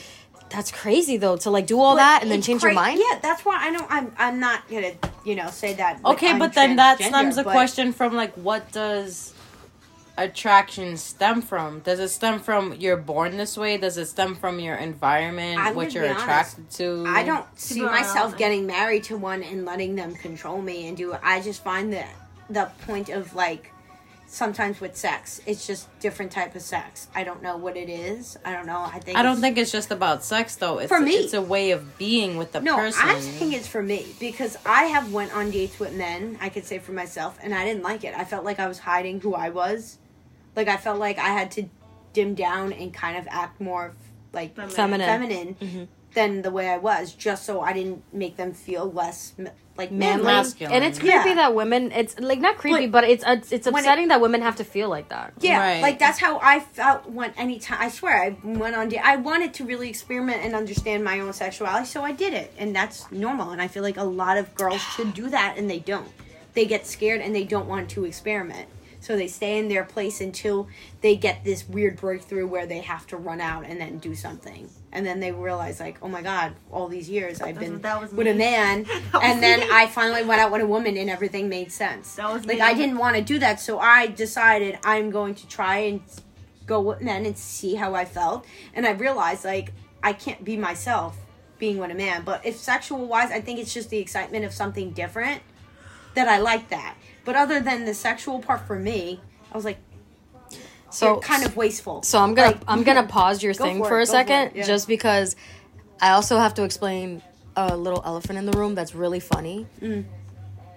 that's 0.53 0.71
crazy 0.71 1.17
though 1.17 1.37
to 1.38 1.51
like 1.51 1.67
do 1.67 1.81
all 1.81 1.95
But 1.95 1.99
that 2.05 2.23
and 2.23 2.31
then 2.31 2.38
it's 2.38 2.47
change 2.47 2.62
your 2.62 2.73
mind. 2.75 3.01
Yeah, 3.01 3.19
that's 3.21 3.45
why 3.45 3.57
I 3.61 3.71
know 3.71 3.87
I'm 3.88 4.12
I'm 4.19 4.38
not 4.38 4.69
gonna 4.71 4.93
you 5.25 5.35
know 5.35 5.49
say 5.51 5.75
that. 5.75 6.03
like, 6.03 6.15
Okay, 6.17 6.31
I'm 6.31 6.38
but 6.38 6.53
then 6.55 6.77
that 6.77 7.01
stems 7.01 7.37
the 7.37 7.43
but- 7.45 7.53
question 7.53 7.93
from 7.93 8.15
like, 8.15 8.33
what 8.35 8.71
does 8.73 9.33
attraction 10.19 10.97
stem 10.99 11.41
from? 11.41 11.81
Does 11.81 11.99
it 11.99 12.09
stem 12.09 12.38
from 12.38 12.75
you're 12.79 12.97
born 12.99 13.37
this 13.38 13.57
way? 13.57 13.79
Does 13.79 13.97
it 13.97 14.07
stem 14.07 14.35
from 14.35 14.61
your 14.61 14.77
environment, 14.77 15.59
I'm 15.59 15.75
what 15.75 15.95
you're 15.95 16.05
be 16.05 16.09
honest. 16.11 16.23
attracted 16.25 16.71
to? 16.73 17.05
I 17.09 17.23
don't 17.23 17.47
see 17.59 17.77
be 17.81 17.87
myself 17.87 18.19
honest. 18.27 18.37
getting 18.38 18.67
married 18.67 19.05
to 19.05 19.17
one 19.17 19.43
and 19.43 19.65
letting 19.65 19.95
them 19.95 20.15
control 20.15 20.61
me 20.61 20.87
and 20.88 20.97
do 20.97 21.12
it. 21.15 21.21
I 21.23 21.41
just 21.41 21.65
find 21.65 21.93
that 21.95 22.11
the 22.51 22.71
point 22.87 23.09
of 23.09 23.35
like 23.35 23.73
sometimes 24.37 24.81
with 24.81 24.97
sex, 24.97 25.42
it's 25.45 25.66
just 25.66 25.87
different 26.01 26.33
type 26.33 26.55
of 26.57 26.62
sex. 26.62 27.07
I 27.14 27.23
don't 27.23 27.42
know 27.42 27.59
what 27.59 27.77
it 27.77 27.90
is. 27.90 28.38
I 28.47 28.53
don't 28.53 28.64
know. 28.66 28.81
I 28.81 28.99
think 28.99 29.18
I 29.18 29.23
don't 29.23 29.33
it's- 29.33 29.40
think 29.42 29.59
it's 29.59 29.71
just 29.71 29.90
about 29.90 30.25
sex 30.25 30.57
though. 30.57 30.79
It's 30.79 30.88
For 30.88 31.01
me. 31.01 31.12
it's 31.12 31.35
a 31.35 31.42
way 31.42 31.73
of 31.73 31.99
being 31.99 32.38
with 32.38 32.53
the 32.53 32.61
No, 32.62 32.77
person. 32.77 33.07
I 33.07 33.21
think 33.21 33.53
it's 33.53 33.68
for 33.68 33.83
me 33.83 34.07
because 34.18 34.57
I 34.64 34.85
have 34.85 35.12
went 35.12 35.37
on 35.37 35.51
dates 35.51 35.79
with 35.79 35.92
men. 35.95 36.38
I 36.40 36.49
could 36.49 36.64
say 36.64 36.79
for 36.79 36.92
myself, 36.92 37.38
and 37.42 37.55
I 37.55 37.64
didn't 37.66 37.83
like 37.83 38.05
it. 38.05 38.14
I 38.16 38.25
felt 38.25 38.45
like 38.45 38.59
I 38.59 38.68
was 38.68 38.79
hiding 38.79 39.21
who 39.21 39.35
I 39.35 39.51
was. 39.51 39.99
Like 40.57 40.68
I 40.68 40.79
felt 40.79 40.99
like 40.99 41.18
I 41.18 41.29
had 41.29 41.51
to 41.53 41.64
dim 42.14 42.35
down 42.35 42.73
and 42.73 42.92
kind 42.95 43.18
of 43.18 43.27
act 43.31 43.61
more 43.61 43.95
like 44.33 44.55
Feminine. 44.57 44.75
Feminine. 44.75 45.07
feminine 45.07 45.55
Mhm. 45.61 45.88
than 46.14 46.40
the 46.42 46.51
way 46.51 46.71
I 46.71 46.79
was, 46.79 47.12
just 47.12 47.45
so 47.45 47.61
I 47.61 47.75
didn't 47.75 48.03
make 48.14 48.37
them 48.38 48.55
feel 48.55 48.90
less 48.90 49.35
m- 49.38 49.51
like 49.76 49.90
Manly. 49.90 50.24
manly. 50.24 50.24
Masculine. 50.24 50.72
And 50.74 50.85
it's 50.85 50.98
creepy 50.98 51.14
Yeah. 51.30 51.35
that 51.35 51.54
women. 51.54 51.92
It's 51.92 52.18
like 52.20 52.40
not 52.40 52.58
creepy, 52.58 52.87
But- 52.87 53.02
but, 53.02 53.11
it's 53.11 53.24
it's, 53.26 53.52
it's 53.52 53.66
When 53.66 53.76
it- 53.76 53.78
upsetting 53.80 54.08
that 54.08 54.20
women 54.20 54.42
have 54.42 54.56
to 54.56 54.64
feel 54.64 54.88
like 54.88 55.08
that. 55.08 55.32
Yeah, 55.40 55.58
Right. 55.58 55.82
like 55.82 55.98
that's 55.98 56.18
how 56.18 56.38
I 56.42 56.61
felt 56.61 57.08
when 57.08 57.32
anytime 57.38 57.78
I 57.80 57.88
swear 57.88 58.22
I 58.22 58.37
went 58.44 58.76
on. 58.76 58.92
I 59.02 59.16
wanted 59.16 59.54
to 59.54 59.64
really 59.64 59.88
experiment 59.88 60.42
and 60.44 60.54
understand 60.54 61.02
my 61.04 61.20
own 61.20 61.32
sexuality, 61.32 61.87
so 61.87 62.02
I 62.02 62.12
did 62.12 62.35
it, 62.35 62.52
and 62.58 62.76
that's 62.76 63.11
normal. 63.11 63.50
And 63.50 63.62
I 63.62 63.68
feel 63.68 63.82
like 63.82 63.96
a 63.96 64.04
lot 64.04 64.37
of 64.37 64.54
girls 64.54 64.80
should 64.82 65.14
do 65.14 65.28
that, 65.30 65.54
and 65.56 65.70
they 65.70 65.78
don't. 65.78 66.06
They 66.54 66.66
get 66.66 66.87
scared 66.87 67.22
and 67.22 67.35
they 67.35 67.44
don't 67.44 67.66
want 67.66 67.88
to 67.90 68.04
experiment, 68.04 68.68
so 69.03 69.17
they 69.17 69.29
stay 69.29 69.59
in 69.59 69.69
their 69.69 69.85
place 69.85 70.21
until 70.23 70.69
they 71.03 71.17
get 71.17 71.45
this 71.45 71.69
weird 71.69 71.97
breakthrough 71.97 72.47
where 72.47 72.65
they 72.67 72.79
have 72.79 73.07
to 73.09 73.17
run 73.19 73.41
out 73.41 73.67
and 73.67 73.79
then 73.81 73.99
do 73.99 74.15
something, 74.15 74.71
and 74.93 75.05
then 75.05 75.21
they 75.21 75.33
realize 75.33 75.79
like, 75.81 75.99
oh 76.03 76.09
my 76.09 76.23
god, 76.23 76.55
all 76.71 76.88
these 76.88 77.11
years 77.11 77.41
I've 77.43 77.59
been 77.59 77.73
what- 77.75 77.83
that 77.83 78.01
was 78.01 78.12
with 78.12 78.27
a 78.29 78.35
man, 78.35 78.87
and 79.23 79.43
then 79.43 79.61
me. 79.61 79.67
I 79.71 79.88
finally 79.88 80.25
went 80.25 80.41
out 80.41 80.51
with 80.53 80.62
a 80.62 80.67
woman, 80.67 80.97
and 80.97 81.11
everything 81.11 81.49
made 81.51 81.71
sense. 81.71 82.15
That 82.15 82.33
was 82.33 82.47
like 82.47 82.57
me. 82.59 82.62
I 82.62 82.73
didn't 82.75 82.97
want 82.97 83.17
to 83.17 83.23
do 83.23 83.38
that, 83.41 83.61
so 83.61 83.79
I 83.79 84.07
decided 84.07 84.79
I'm 84.85 85.11
going 85.11 85.35
to 85.35 85.47
try 85.49 85.79
and 85.79 86.01
go 86.65 86.81
with 86.81 87.01
men 87.03 87.27
and 87.27 87.37
see 87.37 87.75
how 87.75 87.95
I 87.95 88.05
felt. 88.05 88.47
And 88.73 88.87
I 88.87 88.93
realized 88.93 89.45
like 89.45 89.73
I 90.03 90.12
can't 90.12 90.45
be 90.45 90.57
myself 90.57 91.19
being 91.59 91.79
with 91.79 91.91
a 91.91 91.95
man. 91.95 92.23
But 92.25 92.47
if 92.47 92.57
sexual 92.57 93.07
wise, 93.07 93.31
I 93.31 93.41
think 93.41 93.59
it's 93.59 93.75
just 93.75 93.91
the 93.91 93.99
excitement 93.99 94.45
of 94.45 94.53
something 94.53 94.93
different 94.93 95.43
that 96.15 96.29
I 96.29 96.38
like 96.38 96.69
that. 96.71 96.97
But 97.24 97.37
other 97.37 97.61
than 97.61 97.85
the 97.85 97.94
sexual 97.94 98.40
part 98.40 98.66
for 98.66 98.78
me, 98.78 99.20
I 99.52 99.56
was 99.56 99.64
like, 99.64 99.78
So 100.90 101.20
kind 101.20 101.44
of 101.44 101.56
wasteful. 101.56 102.02
So 102.02 102.18
I'm 102.18 102.35
gonna 102.35 102.48
Like, 102.52 102.61
I'm 102.68 102.82
gonna 102.82 103.06
pause 103.18 103.42
your 103.42 103.54
thing 103.54 103.78
for 103.78 103.88
for, 103.88 104.00
it, 104.00 104.02
a 104.02 104.06
go 104.06 104.12
for 104.12 104.18
second, 104.18 104.52
yeah. 104.54 104.64
just 104.66 104.88
because 104.88 105.37
I 106.00 106.11
also 106.11 106.37
have 106.38 106.54
to 106.54 106.64
explain 106.64 107.22
a 107.56 107.76
little 107.76 108.02
elephant 108.04 108.38
in 108.38 108.46
the 108.46 108.56
room 108.58 108.74
that's 108.74 108.94
really 108.94 109.20
funny. 109.20 109.66
Mm. 109.80 110.04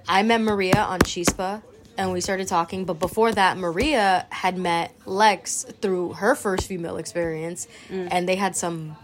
I 0.08 0.23
met 0.23 0.39
Maria 0.41 0.77
on 0.81 0.99
Chispa 0.99 1.62
and 1.97 2.12
we 2.12 2.21
started 2.21 2.47
talking, 2.47 2.86
but 2.86 2.99
before 2.99 3.31
that, 3.31 3.58
Maria 3.58 4.25
had 4.29 4.58
met 4.58 4.93
Lex 5.05 5.63
through 5.81 6.13
her 6.13 6.36
first 6.36 6.67
female 6.67 6.97
experience, 6.97 7.67
Mm. 7.89 8.10
and 8.12 8.29
they 8.29 8.36
had 8.36 8.55
some 8.55 8.97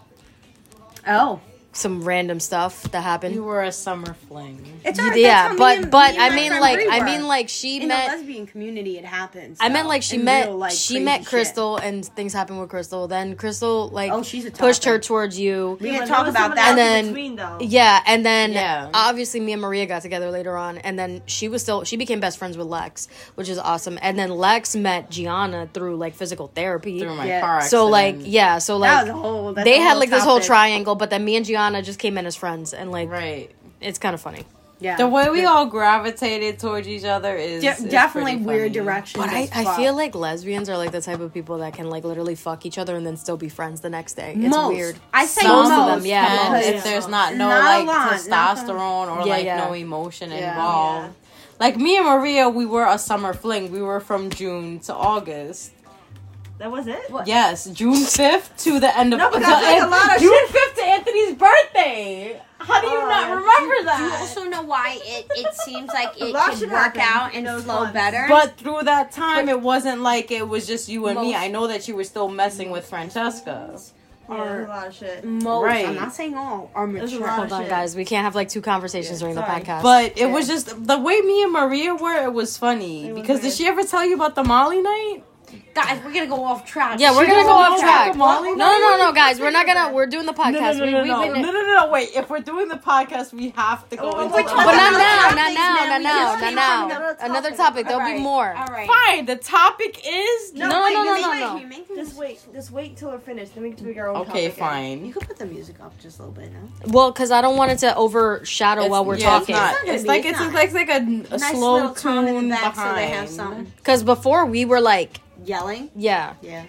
oh, 1.08 1.40
some 1.74 2.04
random 2.04 2.40
stuff 2.40 2.84
that 2.92 3.02
happened. 3.02 3.34
you 3.34 3.44
were 3.44 3.64
a 3.64 3.72
summer 3.72 4.14
fling. 4.28 4.62
it's 4.84 5.00
all 5.00 5.06
right, 5.06 5.12
that's 5.14 5.22
yeah, 5.22 5.56
but 5.58 5.78
and- 5.78 5.92
but 5.92 6.12
me 6.16 6.20
I 6.20 6.30
mean 6.36 6.52
like 6.60 6.76
Brie 6.80 6.90
I 6.90 7.04
mean 7.06 7.28
like 7.28 7.48
she 7.48 7.82
in 7.82 7.88
met 7.88 8.10
the 8.12 8.18
lesbian 8.18 8.46
community, 8.46 8.98
it 8.98 9.06
happens. 9.06 9.58
I 9.62 9.70
meant 9.70 9.88
like 9.88 10.04
she 10.04 10.18
in 10.18 10.26
met 10.26 10.48
real, 10.48 10.58
like, 10.58 10.74
she 10.74 10.96
crazy 10.96 11.06
met 11.06 11.20
shit. 11.22 11.28
Crystal 11.30 11.78
and 11.78 12.06
things 12.06 12.34
happened 12.34 12.60
with 12.60 12.70
Crystal. 12.70 13.08
Then 13.08 13.38
Crystal 13.38 13.88
like 13.88 14.12
Oh, 14.12 14.22
she's 14.22 14.46
a 14.46 14.52
pushed 14.52 14.84
her 14.84 15.00
towards 15.00 15.40
you. 15.40 15.78
We 15.80 15.92
Yeah, 15.92 16.00
can 16.00 16.08
talk 16.10 16.28
about 16.28 16.56
that. 16.56 16.70
And 16.72 16.78
then- 16.78 17.06
between, 17.08 17.36
though. 17.38 17.58
Yeah, 17.62 18.02
and 18.06 18.26
then 18.26 18.52
Yeah. 18.52 18.90
obviously 18.94 19.40
me 19.40 19.54
and 19.54 19.62
Maria 19.62 19.86
got 19.86 20.02
together 20.02 20.30
later 20.30 20.58
on, 20.58 20.78
and 20.80 21.00
then 21.00 21.22
she 21.26 21.48
was 21.48 21.62
still 21.62 21.86
she 21.86 21.96
became 21.96 22.20
best 22.20 22.38
friends 22.38 22.58
with 22.58 22.68
Lex, 22.68 23.08
which 23.36 23.48
is 23.48 23.58
awesome. 23.58 23.98
And 24.02 24.20
then 24.20 24.30
Lex 24.32 24.76
met 24.76 25.10
Gianna 25.10 25.70
through 25.74 25.96
like 25.96 26.16
physical 26.16 26.52
therapy. 26.54 27.00
Through 27.00 27.16
my 27.16 27.26
Yeah. 27.28 27.40
car 27.40 27.58
accident. 27.60 27.72
so 27.72 27.88
like 27.88 28.18
yeah, 28.20 28.58
so 28.58 28.78
That 28.80 28.80
like 28.80 29.02
was 29.04 29.10
a 29.10 29.14
whole. 29.14 29.54
That's 29.54 29.64
they 29.66 29.78
a 29.78 29.82
had 29.82 29.92
whole 29.92 30.00
like 30.02 30.10
this 30.10 30.24
whole 30.26 30.42
triangle, 30.42 30.96
but 30.96 31.10
then 31.10 31.24
me 31.24 31.38
and 31.38 31.46
Gianna 31.46 31.61
just 31.84 32.00
came 32.00 32.18
in 32.18 32.26
as 32.26 32.36
friends, 32.36 32.74
and 32.74 32.92
like 32.92 33.10
right. 33.10 33.50
it's 33.80 34.00
kind 34.00 34.14
of 34.14 34.22
funny. 34.22 34.44
Yeah, 34.80 34.98
The 34.98 35.08
way 35.08 35.30
we 35.30 35.46
all 35.46 35.68
gravitated 35.68 36.58
towards 36.58 36.88
each 36.88 37.04
other 37.04 37.36
is, 37.36 37.62
De- 37.62 37.70
is 37.70 37.84
definitely 37.84 38.32
pretty 38.38 38.46
weird 38.48 38.72
funny. 38.74 38.84
directions. 38.86 39.24
But 39.24 39.32
I, 39.32 39.48
I 39.54 39.76
feel 39.76 39.96
like 39.96 40.16
lesbians 40.16 40.70
are 40.70 40.78
like 40.78 40.92
the 40.92 41.02
type 41.02 41.20
of 41.20 41.32
people 41.32 41.60
that 41.60 41.76
can 41.76 41.88
like 41.88 42.04
literally 42.04 42.34
fuck 42.34 42.66
each 42.66 42.80
other 42.80 42.96
and 42.96 43.06
then 43.06 43.16
still 43.16 43.38
be 43.38 43.48
friends 43.48 43.82
the 43.82 43.92
next 43.92 44.14
day. 44.16 44.34
It's 44.36 44.56
Most. 44.56 44.74
weird. 44.74 44.96
I 45.14 45.28
say 45.28 45.48
Most 45.48 45.70
most. 45.70 45.80
of 45.80 45.86
them, 46.02 46.06
yeah, 46.08 46.26
Can, 46.26 46.52
most. 46.54 46.66
if 46.68 46.84
there's 46.84 47.08
not 47.08 47.36
no 47.36 47.48
Not 47.50 47.64
like 47.64 47.86
lot, 47.86 48.28
not 48.28 48.58
testosterone 48.58 49.16
or 49.16 49.20
Yeah, 49.28 49.34
like 49.34 49.46
yeah. 49.46 49.58
no 49.68 49.74
emotion 49.74 50.32
Yeah. 50.32 50.50
involved. 50.50 51.14
Like 51.60 51.78
me 51.78 51.98
and 51.98 52.08
Maria, 52.08 52.50
we 52.50 52.66
were 52.66 52.88
a 52.88 52.98
summer 52.98 53.34
fling. 53.36 53.72
We 53.72 53.84
were 53.84 54.00
from 54.00 54.32
June 54.32 54.80
to 54.80 54.96
August. 54.96 55.74
That 56.62 56.72
was 56.72 56.86
it. 56.88 57.10
What? 57.10 57.26
Yes, 57.28 57.66
June 57.66 57.96
fifth 58.06 58.56
to 58.66 58.80
the 58.80 58.96
end 58.98 59.14
of 59.14 59.18
No, 59.20 59.32
but 59.32 59.40
that's 59.42 59.64
like 59.64 59.82
a 59.82 59.88
lot 59.88 60.16
of 60.16 60.22
June 60.22 60.32
shit. 60.32 60.50
fifth 60.50 60.76
to 60.76 60.84
Anthony's 60.86 61.34
birthday. 61.36 62.42
How 62.60 62.80
do 62.80 62.86
you 62.88 62.94
Oh, 63.02 63.08
not 63.10 63.26
do- 63.26 63.34
remember 63.34 63.76
Do 63.80 63.86
that? 63.86 64.00
you 64.00 64.12
also 64.20 64.44
know 64.44 64.62
why 64.62 65.00
it, 65.04 65.26
it 65.32 65.56
seems 65.56 65.90
like 65.92 66.10
it 66.22 66.34
could 66.36 66.58
should 66.60 66.70
work 66.72 66.96
happen 66.96 67.02
out 67.02 67.32
in 67.34 67.40
and 67.40 67.48
those 67.48 67.64
flow 67.64 67.80
months. 67.80 67.94
better? 67.94 68.26
But 68.30 68.58
through 68.58 68.84
that 68.84 69.12
time, 69.12 69.50
it 69.50 69.60
wasn't 69.60 70.02
like 70.02 70.30
it 70.30 70.48
was 70.48 70.68
just 70.68 70.88
you 70.88 71.08
and 71.08 71.20
me. 71.20 71.34
I 71.34 71.48
know 71.48 71.66
that 71.66 71.88
you 71.88 71.96
were 71.96 72.04
still 72.04 72.30
messing 72.30 72.70
with 72.70 72.86
Francesca. 72.88 73.80
Yeah, 74.30 74.36
there's 74.46 74.66
a 74.68 74.70
lot 74.70 74.88
of 74.88 74.94
shit. 74.94 75.26
most, 75.26 75.64
Right. 75.66 75.88
I'm 75.88 75.96
not 75.96 76.14
saying 76.14 76.36
all, 76.38 76.70
are 76.76 76.88
There's 76.88 77.12
mature. 77.12 77.28
Hold 77.28 77.52
on, 77.52 77.62
shit. 77.64 77.70
guys. 77.70 77.96
We 77.96 78.06
can't 78.06 78.24
have 78.24 78.36
like 78.36 78.48
two 78.50 78.62
conversations 78.62 79.20
Yeah, 79.20 79.26
during 79.26 79.36
the 79.36 79.42
podcast. 79.42 79.82
But 79.82 80.12
it 80.12 80.18
Yeah. 80.20 80.26
was 80.28 80.48
just 80.48 80.86
the 80.88 81.00
way 81.00 81.20
me 81.22 81.42
and 81.44 81.52
Maria 81.52 81.96
were. 81.96 82.24
It 82.24 82.32
was 82.32 82.56
funny 82.58 83.08
It 83.08 83.14
was 83.14 83.22
because 83.22 83.42
did 83.42 83.52
she 83.54 83.66
ever 83.68 83.84
tell 83.84 84.06
you 84.06 84.14
about 84.14 84.36
the 84.36 84.44
Molly 84.44 84.82
night? 84.84 85.24
Guys, 85.74 86.04
we're 86.04 86.14
gonna 86.14 86.28
go 86.28 86.44
off 86.44 86.66
track. 86.66 87.00
yeah, 87.00 87.12
we're 87.16 87.26
She 87.26 87.32
gonna 87.32 87.44
go 87.44 87.52
off 87.52 87.72
know 87.72 87.80
track. 87.80 88.16
Molly 88.16 88.50
No, 88.52 88.56
no, 88.58 88.78
no, 88.80 88.90
no, 88.98 88.98
Molly? 89.06 89.16
guys. 89.16 89.40
We're 89.40 89.52
not 89.52 89.66
gonna. 89.66 89.94
We're 89.94 90.06
doing 90.08 90.26
the 90.26 90.34
podcast. 90.34 90.78
No, 90.80 90.86
no, 90.86 90.92
no, 90.92 91.02
we, 91.04 91.08
no, 91.10 91.20
we, 91.22 91.28
no, 91.30 91.34
no, 91.34 91.52
no, 91.52 91.52
no, 91.52 91.86
no. 91.86 91.92
Wait, 91.92 92.10
if 92.16 92.30
we're 92.30 92.40
doing 92.40 92.68
the 92.68 92.76
podcast, 92.76 93.34
we 93.34 93.50
have 93.52 93.88
to 93.90 93.96
go 93.96 94.12
Oh, 94.12 94.22
into 94.22 94.34
we're 94.34 94.44
the 94.44 94.50
talking 94.50 94.66
But 94.66 94.76
not 94.76 94.92
now, 94.94 95.22
topics, 95.22 95.36
not 95.36 95.54
now, 95.54 95.76
man. 95.76 95.90
not 95.90 96.02
now, 96.02 96.36
not 96.36 96.54
now. 96.54 96.82
from 96.88 96.98
another 96.98 97.18
Another 97.22 97.50
topic. 97.52 97.58
topic. 97.58 97.86
There'll 97.88 98.02
Alright, 98.02 98.18
be 98.18 98.22
more. 98.24 98.54
All 98.54 98.66
right. 98.68 98.88
Fine. 98.88 99.26
The 99.26 99.36
topic 99.38 100.02
is 100.06 100.54
No, 100.54 100.70
No, 100.70 100.84
wait, 100.84 100.94
no, 100.94 101.04
no, 101.04 101.16
no, 101.16 101.58
no. 101.60 101.96
Just 101.96 102.18
wait. 102.18 102.40
Just 102.54 102.72
wait 102.72 102.98
till 102.98 103.10
we're 103.10 103.20
finished. 103.20 103.54
Then 103.56 103.64
we 103.64 103.72
can 103.72 103.86
figure 103.86 104.10
out. 104.10 104.16
our 104.16 104.22
okay. 104.24 104.50
topic. 104.50 104.58
You 104.58 104.60
Fine. 104.60 105.12
could 105.14 105.28
put 105.28 105.38
the 105.38 105.46
music 105.46 105.80
up 105.82 105.98
just 106.00 106.20
a 106.20 106.24
little 106.24 106.34
bit 106.42 106.52
now. 106.52 106.60
Well, 106.88 107.12
because 107.12 107.32
I 107.32 107.42
don't 107.42 107.56
want 107.58 107.72
it 107.72 107.80
to 107.80 107.96
overshadow 107.96 108.88
while 108.88 109.06
we're 109.06 109.18
yeah, 109.18 109.30
talking. 109.40 109.56
It's, 109.56 109.60
not, 109.60 109.74
It's 109.74 109.80
not 109.80 109.86
gonna 109.86 109.94
it's 109.96 110.04
be, 110.04 110.08
like 110.08 110.26
it's 110.26 110.42
it's, 110.42 110.54
like 110.54 110.74
like 110.74 110.90
a, 111.32 111.36
a 111.36 111.40
slow 111.40 111.74
little 111.74 111.90
in 111.90 111.96
tune 111.96 112.50
the 112.50 112.56
back 112.56 112.74
behind. 112.76 112.90
so 112.90 112.96
they 112.96 113.08
have 113.08 113.30
something. 113.30 113.72
Because 113.78 114.04
before 114.04 114.46
we 114.46 114.66
were 114.66 114.82
like, 114.82 115.20
Yelling. 115.46 115.90
yeah. 115.96 116.34
Yeah. 116.42 116.66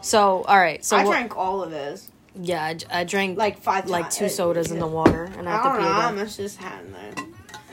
So 0.00 0.42
all 0.44 0.58
right. 0.58 0.84
So 0.84 0.96
I 0.96 1.04
we're- 1.04 1.12
drank 1.16 1.36
all 1.36 1.62
of 1.62 1.70
this. 1.70 2.08
yeah, 2.40 2.64
I, 2.64 3.00
I 3.00 3.04
drank 3.04 3.36
Like 3.38 3.60
five 3.60 3.88
like 3.88 4.10
two 4.10 4.28
sodas 4.28 4.70
in 4.70 4.78
the 4.78 4.86
water, 4.86 5.24
and 5.36 5.48
I 5.48 5.52
I 5.52 5.54
have 5.54 5.62
to 5.64 5.68
don't 5.70 5.78
pee 5.78 5.82
know. 5.84 5.90
again. 5.98 6.18
I'm 6.20 6.28
just 6.28 6.58
having 6.58 6.92
that. 6.92 7.24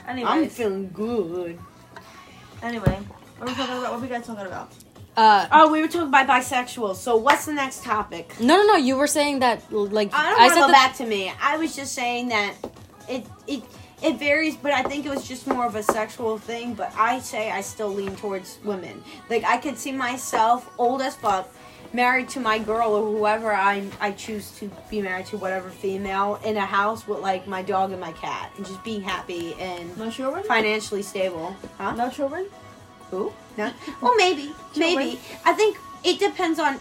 I'm 0.07 0.49
feeling 0.49 0.89
good. 0.93 1.59
anyway, 2.61 2.99
what 3.37 3.49
are 3.49 3.51
we 3.51 3.55
talking 3.55 3.77
about? 3.77 3.91
What 3.91 3.93
are 3.93 3.99
we 3.99 4.07
guys 4.07 4.25
talking 4.25 4.45
about? 4.47 4.71
Uh, 5.17 5.47
Oh, 5.51 5.71
we 5.71 5.81
were 5.81 5.87
talking 5.87 6.09
about 6.09 6.27
bisexual. 6.27 6.95
So 6.95 7.15
what's 7.15 7.45
the 7.45 7.53
next 7.53 7.83
topic? 7.83 8.33
no, 8.39 8.57
no, 8.57 8.63
no. 8.67 8.75
You 8.75 8.97
were 8.97 9.07
saying 9.07 9.39
that 9.39 9.71
like 9.71 10.13
I 10.13 10.29
don't 10.31 10.39
I 10.41 10.43
want 10.47 10.49
to 10.49 10.55
said 10.55 10.61
go 10.61 10.67
that. 10.67 10.73
back 10.73 10.95
to 10.97 11.05
me. 11.05 11.31
I 11.41 11.57
was 11.57 11.75
just 11.75 11.93
saying 11.93 12.29
that 12.29 12.53
it 13.07 13.25
it 13.47 13.63
it 14.05 14.19
varies, 14.19 14.55
but 14.55 14.71
I 14.71 14.83
think 14.83 15.05
it 15.05 15.09
was 15.09 15.27
just 15.27 15.47
more 15.47 15.65
of 15.65 15.75
a 15.75 15.83
sexual 15.83 16.37
thing. 16.37 16.73
But 16.75 16.93
I 16.97 17.19
say 17.19 17.51
I 17.51 17.61
still 17.61 17.89
lean 17.89 18.15
towards 18.15 18.59
women. 18.63 19.03
Like 19.29 19.43
I 19.43 19.57
could 19.57 19.77
see 19.77 19.91
myself 19.91 20.69
old 20.77 21.01
as 21.01 21.15
fuck, 21.15 21.49
married 21.93 22.29
to 22.29 22.39
my 22.39 22.59
girl 22.59 22.91
or 22.93 23.03
whoever 23.17 23.53
I 23.53 23.87
I 23.99 24.11
choose 24.11 24.51
to 24.59 24.69
be 24.89 25.01
married 25.01 25.25
to, 25.27 25.37
whatever 25.37 25.69
female, 25.69 26.39
in 26.45 26.57
a 26.57 26.65
house 26.65 27.07
with 27.07 27.19
like 27.19 27.47
my 27.47 27.61
dog 27.61 27.91
and 27.91 27.99
my 28.01 28.11
cat, 28.13 28.51
and 28.57 28.65
just 28.65 28.83
being 28.83 29.01
happy 29.01 29.53
and 29.59 29.97
No 29.97 30.09
children. 30.09 30.43
financially 30.43 31.01
stable. 31.01 31.55
Huh? 31.77 31.95
No 31.95 32.09
children. 32.09 32.45
Who? 33.11 33.31
No. 33.57 33.71
Well, 34.01 34.15
maybe, 34.17 34.51
maybe. 34.77 35.19
I 35.45 35.53
think 35.53 35.77
it 36.03 36.19
depends 36.19 36.59
on. 36.59 36.79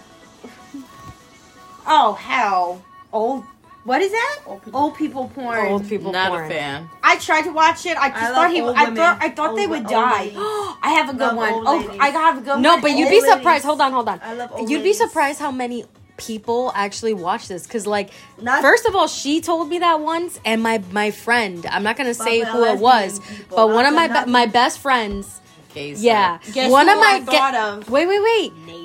Oh 1.87 2.15
hell, 2.15 2.83
old 3.13 3.45
What 3.85 4.01
is 4.01 4.13
that? 4.13 4.41
Old 4.47 4.63
people. 4.63 4.73
Porn. 4.73 4.75
Old 4.83 4.99
people 4.99 5.29
porn. 5.29 5.67
Old 5.67 5.89
people 5.89 6.13
Not 6.13 6.31
porn. 6.31 6.47
a 6.47 6.49
fan. 6.49 6.91
I 7.03 7.17
tried 7.19 7.43
to 7.43 7.53
watch 7.53 7.85
it. 7.85 7.97
I 7.99 8.09
just 8.09 8.23
I 8.23 8.29
thought 8.35 8.51
he. 8.51 8.61
old 8.63 8.75
I 8.77 8.95
thought. 8.95 9.19
I 9.23 9.29
thought 9.31 9.57
they 9.57 9.67
would 9.67 9.87
die. 9.87 10.33
I 10.83 10.95
have 10.97 11.09
a 11.11 11.13
good 11.13 11.21
Love 11.21 11.37
one. 11.37 11.53
old 11.53 11.67
Oh, 11.67 11.77
ladies. 11.79 11.97
I 12.01 12.09
have 12.09 12.39
a 12.39 12.41
good 12.41 12.47
No, 12.47 12.53
one. 12.55 12.63
No, 12.63 12.81
but 12.81 12.91
you'd 12.93 13.05
Old 13.05 13.11
be 13.11 13.21
ladies. 13.21 13.31
surprised. 13.33 13.65
Hold 13.65 13.81
on, 13.83 13.93
hold 13.93 14.09
on. 14.09 14.21
I 14.23 14.33
love 14.35 14.53
old 14.53 14.71
You'd 14.71 14.83
be 14.83 14.95
surprised 14.95 15.39
how 15.39 15.51
many 15.51 15.85
people 16.17 16.73
actually 16.77 17.13
watch 17.13 17.49
this 17.49 17.67
because 17.67 17.87
like 17.89 18.11
Not- 18.41 18.63
first 18.63 18.87
of 18.87 18.95
all 18.95 19.09
she 19.09 19.41
told 19.41 19.69
me 19.69 19.81
that 19.81 19.99
once 19.99 20.39
and 20.45 20.63
my 20.63 20.81
my 20.93 21.11
friend 21.11 21.67
i'm 21.67 21.83
not 21.83 21.97
gonna 21.97 22.15
say 22.15 22.39
who 22.45 22.63
it 22.65 22.79
was 22.79 23.19
people, 23.19 23.57
but 23.57 23.71
one 23.71 23.85
of 23.85 23.93
my 23.95 24.07
be- 24.25 24.31
my 24.31 24.47
best 24.47 24.79
friends 24.79 25.41
Gay 25.75 25.93
yeah 25.95 26.39
Guess 26.53 26.71
one 26.71 26.89
of 26.89 26.99
my 26.99 27.19
I 27.21 27.21
thought 27.25 27.55
of? 27.57 27.91
wait 27.91 28.07
wait 28.07 28.23
wait 28.23 28.53
Nearly. 28.65 28.84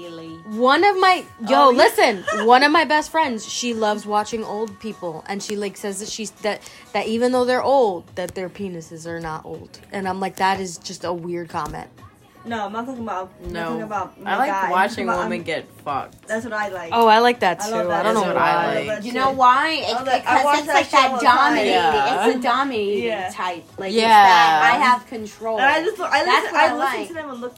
One 0.58 0.84
of 0.84 1.00
my 1.00 1.24
yo 1.48 1.68
Oh, 1.68 1.72
yeah. 1.72 1.78
listen 1.78 2.24
one 2.48 2.64
of 2.64 2.72
my 2.72 2.84
best 2.86 3.12
friends 3.12 3.48
she 3.48 3.74
loves 3.74 4.06
watching 4.06 4.44
old 4.44 4.80
people 4.80 5.24
and 5.28 5.44
she 5.44 5.56
like 5.56 5.78
says 5.78 6.00
that 6.00 6.10
she's 6.10 6.32
that 6.42 6.62
that 6.94 7.08
even 7.08 7.32
though 7.32 7.46
they're 7.46 7.62
old 7.62 8.08
that 8.16 8.34
their 8.36 8.50
penises 8.50 9.06
are 9.06 9.20
not 9.20 9.46
old 9.46 9.80
and 9.92 10.08
i'm 10.08 10.20
like 10.20 10.38
that 10.38 10.60
is 10.60 10.78
just 10.80 11.04
a 11.04 11.14
weird 11.14 11.50
comment 11.50 11.90
No, 12.46 12.66
I'm 12.66 12.72
not 12.74 12.86
talking 12.86 13.04
about. 13.04 13.30
I'm 13.44 13.54
talking 13.54 13.80
No. 13.80 13.86
about 13.86 14.14
I 14.26 14.38
like 14.38 14.50
guy. 14.50 14.72
Watching 14.72 14.90
talking 14.90 15.10
about- 15.10 15.24
women 15.30 15.44
get 15.44 15.68
fucked. 15.84 16.26
That's 16.26 16.46
what 16.46 16.54
I 16.54 16.70
like. 16.70 16.90
oh 16.94 17.06
i 17.06 17.20
like 17.20 17.42
that 17.42 17.60
I 17.62 17.66
too 17.68 17.76
love 17.76 17.88
that. 17.90 18.00
i 18.00 18.04
don't 18.04 18.14
know 18.16 18.22
That's 18.34 18.40
why 18.40 18.56
what 18.56 18.66
I 18.66 18.76
like. 18.80 18.88
that 18.88 19.04
You 19.06 19.14
know 19.14 19.32
why? 19.32 19.70
It's 19.84 20.02
because 20.02 20.58
it's 20.60 20.68
that 20.68 20.74
like 20.74 20.86
show 20.86 20.98
that 20.98 21.12
all 21.12 21.20
dominating. 21.22 21.74
Yeah. 21.74 22.26
It's 22.26 22.36
the 22.36 22.42
dominating 22.42 23.04
Yeah. 23.04 23.30
type. 23.34 23.66
Like 23.78 23.92
Yeah. 23.94 24.08
it's 24.08 24.30
that 24.32 24.72
I 24.74 24.76
have 24.88 25.06
control. 25.08 25.60
And 25.60 25.66
I 25.68 25.84
just, 25.84 26.00
I 26.00 26.10
That's 26.10 26.28
listen, 26.28 26.54
what 26.54 26.64
I 26.64 26.68
I 26.68 26.74
listen 26.80 27.08
to 27.08 27.14
them 27.22 27.30
and 27.30 27.42
look. 27.42 27.56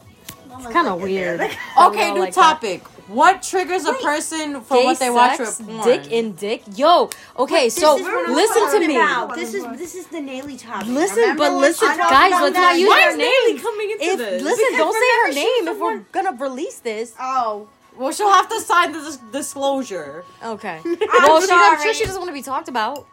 Oh 0.53 0.57
it's 0.63 0.73
kind 0.73 0.87
of 0.87 1.01
weird 1.01 1.39
Okay, 1.81 2.11
new 2.13 2.19
like 2.21 2.33
that. 2.35 2.41
topic. 2.41 2.83
What 3.07 3.41
triggers 3.43 3.83
a 3.85 3.93
person 3.95 4.61
for 4.61 4.83
what 4.85 4.99
they 4.99 5.09
watch 5.09 5.39
with 5.39 5.61
porn? 5.65 5.83
dick 5.83 6.11
in 6.11 6.33
dick. 6.33 6.63
Yo, 6.75 7.09
okay, 7.37 7.65
This 7.65 7.75
so 7.75 7.97
is 7.97 8.03
what 8.03 8.29
I'm 8.29 8.35
listen 8.35 8.81
to 8.81 8.87
me. 8.87 8.95
about. 8.95 9.35
This 9.35 9.53
is 9.53 9.63
this 9.77 9.95
is 9.95 10.07
the 10.07 10.17
Naily 10.19 10.57
topic. 10.61 10.87
Listen, 10.87 11.17
Remember 11.17 11.43
but 11.43 11.53
listen, 11.53 11.87
guys, 11.89 12.31
about 12.31 12.41
let's 12.43 12.55
not 12.55 12.79
use 12.79 12.93
her 12.93 13.09
is 13.11 13.17
name. 13.17 13.27
Naily 13.57 13.61
coming 13.61 13.91
into 13.91 14.03
If 14.05 14.17
this? 14.17 14.41
listen, 14.43 14.65
Because 14.71 14.77
don't 14.77 14.93
say 14.93 15.09
her 15.23 15.33
name 15.45 15.67
if 15.75 15.79
we're 15.79 15.97
gonna 16.13 16.37
release 16.37 16.79
this. 16.79 17.13
Oh, 17.19 17.67
Well, 17.97 18.11
she'll 18.13 18.31
have 18.31 18.47
to 18.49 18.59
sign 18.61 18.93
the 18.93 18.99
dis- 18.99 19.17
disclosure. 19.33 20.23
Okay. 20.43 20.79
I'm 20.85 20.97
well, 21.23 21.41
she, 21.41 21.51
I'm 21.51 21.77
sorry. 21.77 21.83
sure 21.83 21.93
she 21.93 22.05
doesn't 22.05 22.19
want 22.21 22.29
to 22.29 22.33
be 22.33 22.41
talked 22.41 22.69
about. 22.69 23.05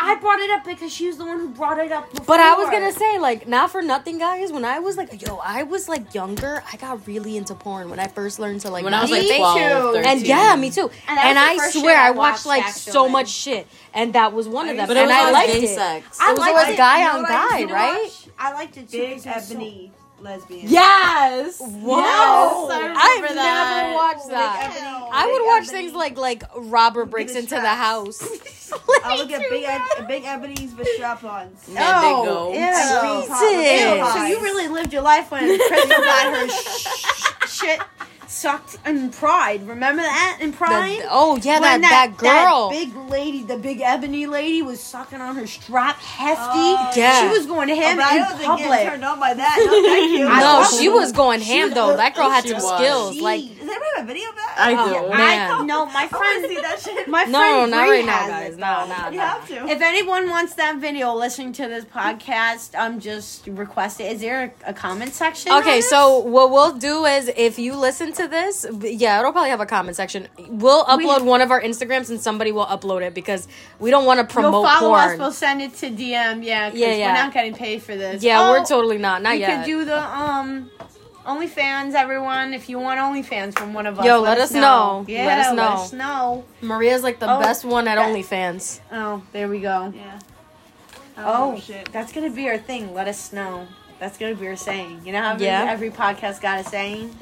I 0.00 0.14
brought 0.16 0.40
it 0.40 0.50
up 0.50 0.64
because 0.64 0.92
she 0.92 1.06
was 1.06 1.16
the 1.18 1.24
one 1.24 1.38
who 1.38 1.48
brought 1.48 1.78
it 1.78 1.90
up. 1.92 2.10
Before. 2.10 2.24
But 2.26 2.40
I 2.40 2.54
was 2.54 2.70
gonna 2.70 2.92
say, 2.92 3.18
like, 3.18 3.48
not 3.48 3.70
for 3.70 3.82
nothing, 3.82 4.18
guys. 4.18 4.52
When 4.52 4.64
I 4.64 4.78
was 4.78 4.96
like, 4.96 5.20
yo, 5.26 5.38
I 5.44 5.64
was 5.64 5.88
like 5.88 6.14
younger. 6.14 6.62
I 6.72 6.76
got 6.76 7.06
really 7.06 7.36
into 7.36 7.54
porn 7.54 7.90
when 7.90 7.98
I 7.98 8.06
first 8.06 8.38
learned 8.38 8.60
to 8.62 8.70
like. 8.70 8.84
When 8.84 8.94
I 8.94 9.02
was 9.02 9.10
like 9.10 9.22
Me 9.22 9.36
12, 9.38 9.56
too. 9.58 9.92
13. 10.02 10.04
and 10.10 10.26
yeah, 10.26 10.56
me 10.56 10.70
too. 10.70 10.90
And 11.08 11.18
And, 11.18 11.36
that 11.36 11.52
was 11.54 11.62
I 11.76 11.80
swear, 11.80 11.96
I 11.98 12.08
I 12.08 12.10
watched 12.12 12.18
watched, 12.44 12.46
like 12.46 12.64
actually. 12.64 12.92
so 12.92 13.08
much 13.08 13.28
shit, 13.28 13.66
and 13.94 14.12
that 14.14 14.32
was 14.32 14.48
one 14.48 14.68
of 14.68 14.76
them. 14.76 14.86
But 14.88 14.96
and 14.96 15.10
I 15.10 15.30
liked 15.30 15.54
it. 15.54 15.68
sex. 15.68 16.18
I 16.20 16.28
It 16.28 16.32
was 16.32 16.38
liked 16.40 16.52
always 16.56 16.68
it. 16.74 16.76
guy 16.76 16.98
You 17.00 17.04
know 17.12 17.18
on 17.18 17.24
guy, 17.24 17.64
right? 17.72 18.02
watch? 18.04 18.28
I 18.38 18.52
liked 18.54 18.76
it 18.76 18.88
too. 18.90 18.98
Big 18.98 19.16
'cause 19.16 19.26
it 19.26 19.34
was 19.34 19.44
so- 19.48 19.54
ebony 19.54 19.92
lesbian. 20.20 20.68
Yes. 20.68 21.58
Whoa! 21.60 21.96
Yes, 21.98 22.96
I 22.96 23.18
I've 23.22 23.36
remember 24.26 24.34
that. 24.34 24.60
never. 24.60 24.74
Big 24.74 24.82
ebony. 24.82 25.10
I 25.12 25.26
would 25.26 25.38
Big 25.38 25.46
watch 25.46 25.62
ebony. 25.68 25.78
things 25.82 25.92
like 25.94 26.18
like 26.18 26.42
robber 26.56 27.04
breaks 27.04 27.34
into 27.34 27.50
the 27.50 27.60
straps. 27.60 27.78
house. 27.78 28.70
I 29.04 29.16
would 29.16 29.28
get 29.28 29.48
big, 29.48 29.64
eb- 29.64 30.08
big 30.08 30.24
ebonies 30.24 30.76
with 30.76 30.86
strap-ons. 30.96 31.62
There 31.66 31.74
they 31.76 31.80
oh, 31.82 32.24
go. 32.24 32.48
Oh, 32.48 32.52
ew. 32.52 33.20
Jesus. 33.22 34.12
So 34.14 34.24
you 34.26 34.40
really 34.42 34.68
lived 34.68 34.92
your 34.92 35.02
life 35.02 35.30
when 35.30 35.56
Crystal 35.58 35.88
got 35.88 36.36
her 36.36 36.48
sh- 36.48 37.48
shit 37.48 37.80
sucked 38.26 38.76
in 38.86 39.10
Pride. 39.10 39.66
Remember 39.66 40.02
that 40.02 40.38
in 40.42 40.52
Pride? 40.52 41.00
The- 41.00 41.06
oh 41.10 41.38
yeah, 41.38 41.60
When 41.60 41.80
that, 41.80 42.12
that 42.18 42.18
girl. 42.18 42.68
big 42.68 42.94
lady, 42.94 43.42
the 43.42 43.56
big 43.56 43.80
ebony 43.80 44.26
lady, 44.26 44.60
was 44.60 44.80
sucking 44.80 45.20
on 45.22 45.34
her 45.36 45.46
strap 45.46 45.96
hefty. 46.00 46.42
Oh, 46.44 46.92
Yeah. 46.94 47.22
She 47.22 47.28
was 47.38 47.46
going 47.46 47.68
to 47.68 47.74
Oh, 47.74 47.76
him 47.76 47.96
but 47.96 48.04
I 48.04 48.16
in 48.16 48.22
don't 48.22 48.28
think 48.36 48.40
getting 48.42 48.64
public. 48.66 48.80
turned 48.88 49.04
on 49.04 49.18
by 49.20 49.32
that. 49.34 49.56
No, 49.64 49.82
thank 49.82 50.12
you. 50.18 50.26
I 50.30 50.40
no, 50.40 50.64
she 50.78 50.88
was 50.90 51.12
going 51.12 51.40
She 51.40 51.46
ham 51.56 51.70
though. 51.70 51.96
That 51.96 52.14
girl 52.14 52.28
had 52.28 52.42
she 52.44 52.50
some 52.50 52.62
was. 52.62 52.76
skills. 52.78 53.14
She- 53.14 53.20
Like 53.22 53.44
Does 53.68 53.76
anybody 53.76 53.90
have 53.96 54.04
a 54.04 54.06
video 54.06 54.28
of 54.30 54.34
that? 54.36 54.54
I 54.58 54.72
Oh, 54.72 55.02
do. 55.02 55.08
man. 55.16 55.50
I, 55.52 55.64
no, 55.64 55.86
my 55.86 55.92
I 55.92 56.02
want 56.02 56.10
friend, 56.10 56.46
see 56.48 56.54
that 56.60 56.80
shit. 56.80 57.08
my 57.08 57.24
no, 57.24 57.38
friend 57.38 57.70
not 57.70 57.86
Bree 57.86 57.96
right 57.98 58.06
now, 58.06 58.26
guys. 58.28 58.54
it, 58.54 58.58
No, 58.58 58.86
no, 58.86 59.10
you 59.10 59.18
no. 59.18 59.24
have 59.26 59.48
to. 59.48 59.66
If 59.68 59.80
anyone 59.82 60.28
wants 60.30 60.54
that 60.54 60.76
video, 60.76 61.14
listening 61.14 61.52
to 61.54 61.68
this 61.68 61.84
podcast, 61.84 62.74
um, 62.78 62.98
just 63.00 63.46
request 63.46 64.00
it. 64.00 64.12
Is 64.12 64.20
there 64.20 64.52
a, 64.66 64.70
a 64.70 64.72
comment 64.72 65.12
section? 65.12 65.52
Okay, 65.52 65.80
so 65.80 66.18
what 66.20 66.50
we'll 66.50 66.72
do 66.76 67.04
is 67.04 67.30
if 67.36 67.58
you 67.58 67.74
listen 67.76 68.12
to 68.14 68.26
this, 68.28 68.66
yeah, 68.80 69.18
it'll 69.20 69.32
probably 69.32 69.50
have 69.50 69.60
a 69.60 69.66
comment 69.66 69.96
section. 69.96 70.28
We'll 70.48 70.84
upload 70.86 71.24
one 71.24 71.40
of 71.40 71.50
our 71.50 71.60
Instagrams 71.60 72.08
and 72.10 72.20
somebody 72.20 72.52
will 72.52 72.66
upload 72.66 73.02
it 73.02 73.14
because 73.14 73.46
we 73.78 73.90
don't 73.90 74.04
want 74.06 74.20
to 74.20 74.24
promote. 74.32 74.52
You'll 74.52 74.62
promote 74.62 74.78
follow 74.80 74.94
us. 74.94 75.18
We'll 75.18 75.32
send 75.32 75.60
it 75.62 75.74
to 75.76 75.90
DM. 75.90 76.42
Yeah, 76.44 76.70
'cause 76.70 76.78
Yeah, 76.78 76.94
yeah. 76.94 77.08
We're 77.08 77.22
not 77.24 77.32
getting 77.34 77.54
paid 77.54 77.82
for 77.82 77.94
this. 77.96 78.22
yeah, 78.22 78.40
Oh, 78.42 78.50
we're 78.52 78.64
totally 78.64 78.98
not. 78.98 79.22
Not 79.22 79.34
We 79.34 79.40
yet. 79.40 79.58
could 79.64 79.66
do 79.66 79.84
the 79.84 80.00
um. 80.00 80.70
OnlyFans, 81.28 81.92
everyone. 81.92 82.54
If 82.54 82.70
you 82.70 82.78
want 82.78 82.98
OnlyFans 82.98 83.58
from 83.58 83.74
one 83.74 83.84
of 83.84 83.98
us, 83.98 84.06
Yo, 84.06 84.20
let 84.22 84.38
us 84.38 84.50
know. 84.50 85.04
Yeah, 85.06 85.26
Let 85.26 85.38
us 85.40 85.46
know. 85.54 85.62
Let 85.62 85.68
know. 85.68 85.82
us 85.82 85.92
know. 85.92 86.44
Maria's 86.62 87.02
like 87.02 87.18
the 87.18 87.30
Oh, 87.30 87.38
best 87.38 87.66
one 87.66 87.86
at 87.86 87.96
that- 87.96 88.08
OnlyFans. 88.08 88.80
Oh, 88.90 89.20
there 89.32 89.46
we 89.46 89.60
go. 89.60 89.92
Yeah. 89.94 90.18
I 91.18 91.22
don't 91.24 91.56
Oh, 91.56 91.60
shit. 91.60 91.92
that's 91.92 92.12
gonna 92.12 92.30
be 92.30 92.48
our 92.48 92.56
thing. 92.56 92.94
Let 92.94 93.08
us 93.08 93.30
know. 93.30 93.66
That's 93.98 94.16
gonna 94.16 94.36
be 94.36 94.46
our 94.48 94.56
saying. 94.56 95.02
You 95.04 95.12
know 95.12 95.20
how 95.20 95.32
every, 95.32 95.44
Yeah. 95.46 95.66
every 95.68 95.90
podcast 95.90 96.40
got 96.40 96.60
a 96.60 96.64
saying? 96.64 97.14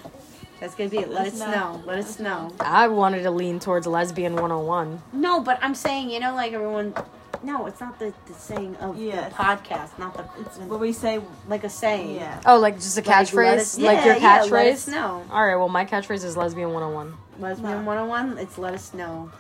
That's 0.61 0.77
gonna 0.77 0.89
be 0.91 0.99
it. 0.99 1.09
Let, 1.11 1.25
Let 1.25 1.27
us 1.33 1.33
us 1.35 1.41
know. 1.41 1.73
know. 1.73 1.83
Let 1.85 1.99
us 1.99 2.19
know. 2.21 2.53
I 2.61 2.87
wanted 2.87 3.25
to 3.25 3.31
lean 3.33 3.59
towards 3.59 3.89
lesbian 3.89 4.37
101. 4.37 5.03
No, 5.13 5.41
but 5.41 5.59
I'm 5.63 5.75
saying, 5.75 6.11
you 6.11 6.21
know, 6.21 6.33
like 6.35 6.53
everyone. 6.53 6.95
No, 7.43 7.67
it's 7.67 7.81
not 7.81 7.99
the, 7.99 8.13
the 8.27 8.35
saying 8.35 8.77
of 8.77 8.99
Yes. 9.01 9.31
the 9.33 9.37
podcast, 9.39 9.99
not 9.99 10.15
the. 10.17 10.25
It's 10.43 10.59
what 10.59 10.81
we 10.81 10.93
say. 10.93 11.21
like 11.49 11.65
a 11.65 11.69
saying. 11.71 12.17
Yeah. 12.17 12.41
Oh, 12.47 12.59
like 12.59 12.77
just 12.77 12.97
a 12.97 13.01
Like, 13.01 13.09
let 13.09 13.27
catchphrase? 13.29 13.57
us- 13.59 13.79
like 13.79 14.05
your 14.05 14.15
catchphrase? 14.17 14.47
Yeah, 14.51 14.53
let 14.57 14.67
us 14.75 14.89
know. 14.89 15.25
All 15.31 15.47
right, 15.47 15.57
well, 15.57 15.69
my 15.69 15.85
catchphrase 15.85 16.25
is 16.25 16.37
lesbian 16.37 16.73
101. 16.73 17.15
Lesbian 17.39 17.71
No. 17.71 17.85
101, 17.85 18.39
it's 18.39 18.59
let 18.59 18.75
us 18.75 18.95
know. 18.95 19.31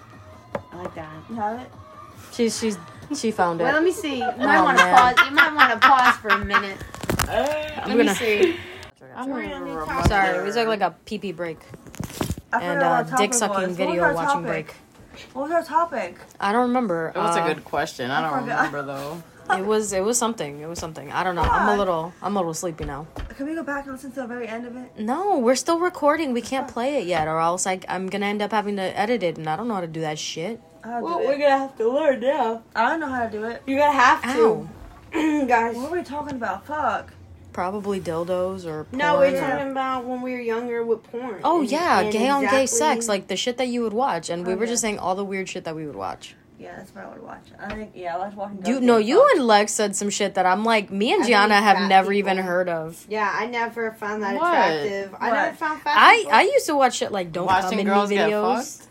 I 0.72 0.77
like 0.77 0.94
that. 0.94 1.09
You 1.31 1.37
have 1.37 1.61
it? 1.61 1.70
She's 2.33 2.59
she's 2.59 2.79
she 3.14 3.31
found 3.31 3.61
it. 3.61 3.64
Well, 3.64 3.72
let 3.75 3.83
me 3.83 3.92
see. 3.92 4.16
You 4.18 4.25
might 4.25 4.59
Oh, 4.59 4.64
want 4.64 4.79
to 4.79 4.85
pause. 4.85 5.14
You 5.29 5.35
might 5.35 5.55
want 5.55 5.72
to 5.81 5.88
pause 5.88 6.16
for 6.16 6.29
a 6.29 6.44
minute. 6.44 6.77
I'm 7.29 7.88
Let 7.88 7.96
me 7.96 7.96
gonna- 8.05 8.14
see. 8.14 8.57
I 9.14 9.20
don't 9.25 9.29
Sorry, 9.31 9.46
even 9.46 9.57
on 9.62 9.68
the 9.68 9.75
remember. 9.79 10.09
Sorry, 10.09 10.44
we 10.44 10.53
took 10.53 10.68
like 10.68 10.81
a 10.83 10.94
pee 11.07 11.18
pee 11.18 11.33
break 11.33 11.59
I 12.53 12.61
and 12.61 12.75
forgot 12.75 13.12
uh, 13.12 13.16
dick 13.16 13.33
sucking 13.33 13.75
video 13.75 14.12
watching 14.12 14.44
topic? 14.44 14.46
break. 14.46 14.75
What 15.33 15.42
was 15.44 15.52
our 15.52 15.62
topic? 15.62 16.18
I 16.40 16.52
don't 16.52 16.68
remember. 16.68 17.12
It 17.14 17.18
was 17.18 17.37
Uh, 17.37 17.42
a 17.42 17.55
good 17.55 17.64
question. 17.64 18.11
I 18.11 18.20
don't 18.22 18.40
forgot. 18.40 18.57
remember 18.72 18.83
though. 18.83 19.22
It 19.48 19.64
was 19.64 19.92
it 19.92 20.02
was 20.02 20.18
something. 20.18 20.59
It 20.61 20.68
was 20.68 20.81
something. 20.81 21.12
I 21.12 21.22
don't 21.22 21.37
know. 21.37 21.42
I'm 21.42 21.68
a 21.68 21.76
little 21.79 22.12
I'm 22.20 22.35
a 22.37 22.40
little 22.40 22.52
sleepy 22.52 22.85
now. 22.85 23.07
Can 23.37 23.46
we 23.46 23.55
go 23.55 23.62
back 23.62 23.85
and 23.85 23.92
listen 23.92 24.11
to 24.11 24.22
the 24.22 24.26
very 24.26 24.48
end 24.48 24.66
of 24.66 24.74
it? 24.74 24.98
No, 24.98 25.38
we're 25.38 25.55
still 25.55 25.79
recording. 25.79 26.33
We 26.33 26.42
can't 26.42 26.66
play 26.66 26.96
it 27.00 27.07
yet, 27.07 27.29
or 27.29 27.38
else 27.38 27.64
like 27.64 27.85
I'm 27.88 28.09
gonna 28.09 28.26
end 28.26 28.42
up 28.42 28.50
having 28.50 28.74
to 28.74 28.83
edit 28.98 29.22
it, 29.22 29.38
and 29.38 29.48
I 29.48 29.55
don't 29.55 29.68
know 29.68 29.74
how 29.74 29.83
to 29.83 29.87
do 29.87 30.00
that 30.00 30.18
shit. 30.18 30.61
I'll 30.83 31.00
Well, 31.00 31.18
we're 31.20 31.38
gonna 31.38 31.59
have 31.59 31.76
to 31.79 31.88
learn 31.88 32.18
now. 32.20 32.62
I 32.74 32.90
don't 32.90 32.98
know 32.98 33.07
how 33.07 33.22
to 33.24 33.31
do 33.31 33.44
it. 33.44 33.62
You're 33.68 33.79
gonna 33.79 33.92
have 33.92 34.24
Ow. 34.24 34.68
to, 35.12 35.46
guys. 35.46 35.76
What 35.76 35.92
were 35.92 35.98
we 35.98 36.02
talking 36.02 36.35
about? 36.35 36.66
Fuck. 36.66 37.12
Probably 37.57 38.03
dildos 38.03 38.66
or 38.66 38.87
No, 38.92 39.16
we're 39.16 39.35
or- 39.35 39.40
talking 39.40 39.71
about 39.71 40.05
when 40.05 40.21
we 40.21 40.33
were 40.33 40.40
younger 40.40 40.85
with 40.85 41.03
porn. 41.05 41.40
Oh 41.42 41.61
and- 41.61 41.71
yeah, 41.73 42.01
and 42.01 42.12
gay 42.12 42.29
on 42.29 42.45
gay 42.47 42.66
sex, 42.66 43.09
like 43.09 43.29
the 43.29 43.37
shit 43.37 43.57
that 43.57 43.69
you 43.69 43.81
would 43.81 43.95
watch, 43.95 44.29
and 44.29 44.47
we 44.47 44.55
were 44.55 44.66
just 44.66 44.83
saying 44.83 44.99
all 44.99 45.14
the 45.14 45.25
weird 45.25 45.49
shit 45.49 45.64
that 45.64 45.75
we 45.75 45.87
would 45.87 45.97
watch. 45.97 46.35
Yeah, 46.59 46.77
that's 46.77 46.95
what 46.95 47.05
I 47.07 47.09
would 47.09 47.23
watch. 47.23 47.47
I 47.59 47.75
think, 47.75 47.92
yeah, 47.95 48.14
I 48.14 48.27
was 48.27 48.35
watching. 48.35 48.66
You 48.66 48.79
no, 48.81 48.99
you 48.99 49.27
and 49.35 49.47
Lex 49.47 49.73
said 49.73 49.97
some 49.97 50.11
shit 50.11 50.35
that 50.35 50.45
I'm 50.45 50.64
like, 50.66 50.90
me 50.90 51.14
and 51.14 51.25
Gianna 51.25 51.55
have 51.55 51.88
never 51.88 52.11
people- 52.12 52.31
even 52.33 52.45
heard 52.45 52.69
of. 52.69 53.07
Yeah, 53.09 53.31
I 53.35 53.47
never 53.47 53.92
found 53.92 54.23
that 54.23 54.35
What? 54.37 54.53
attractive. 54.53 55.14
I 55.19 55.31
never 55.31 55.57
found 55.57 55.81
fat 55.81 55.95
I 55.97 56.16
people. 56.19 56.33
I 56.35 56.42
used 56.42 56.66
to 56.66 56.77
watch 56.77 56.97
shit 56.99 57.11
like 57.11 57.33
don't 57.33 57.47
Watching 57.47 57.71
come 57.71 57.79
in 57.79 57.87
girls 57.87 58.11
me 58.11 58.16
videos. 58.19 58.81
fucked? 58.81 58.88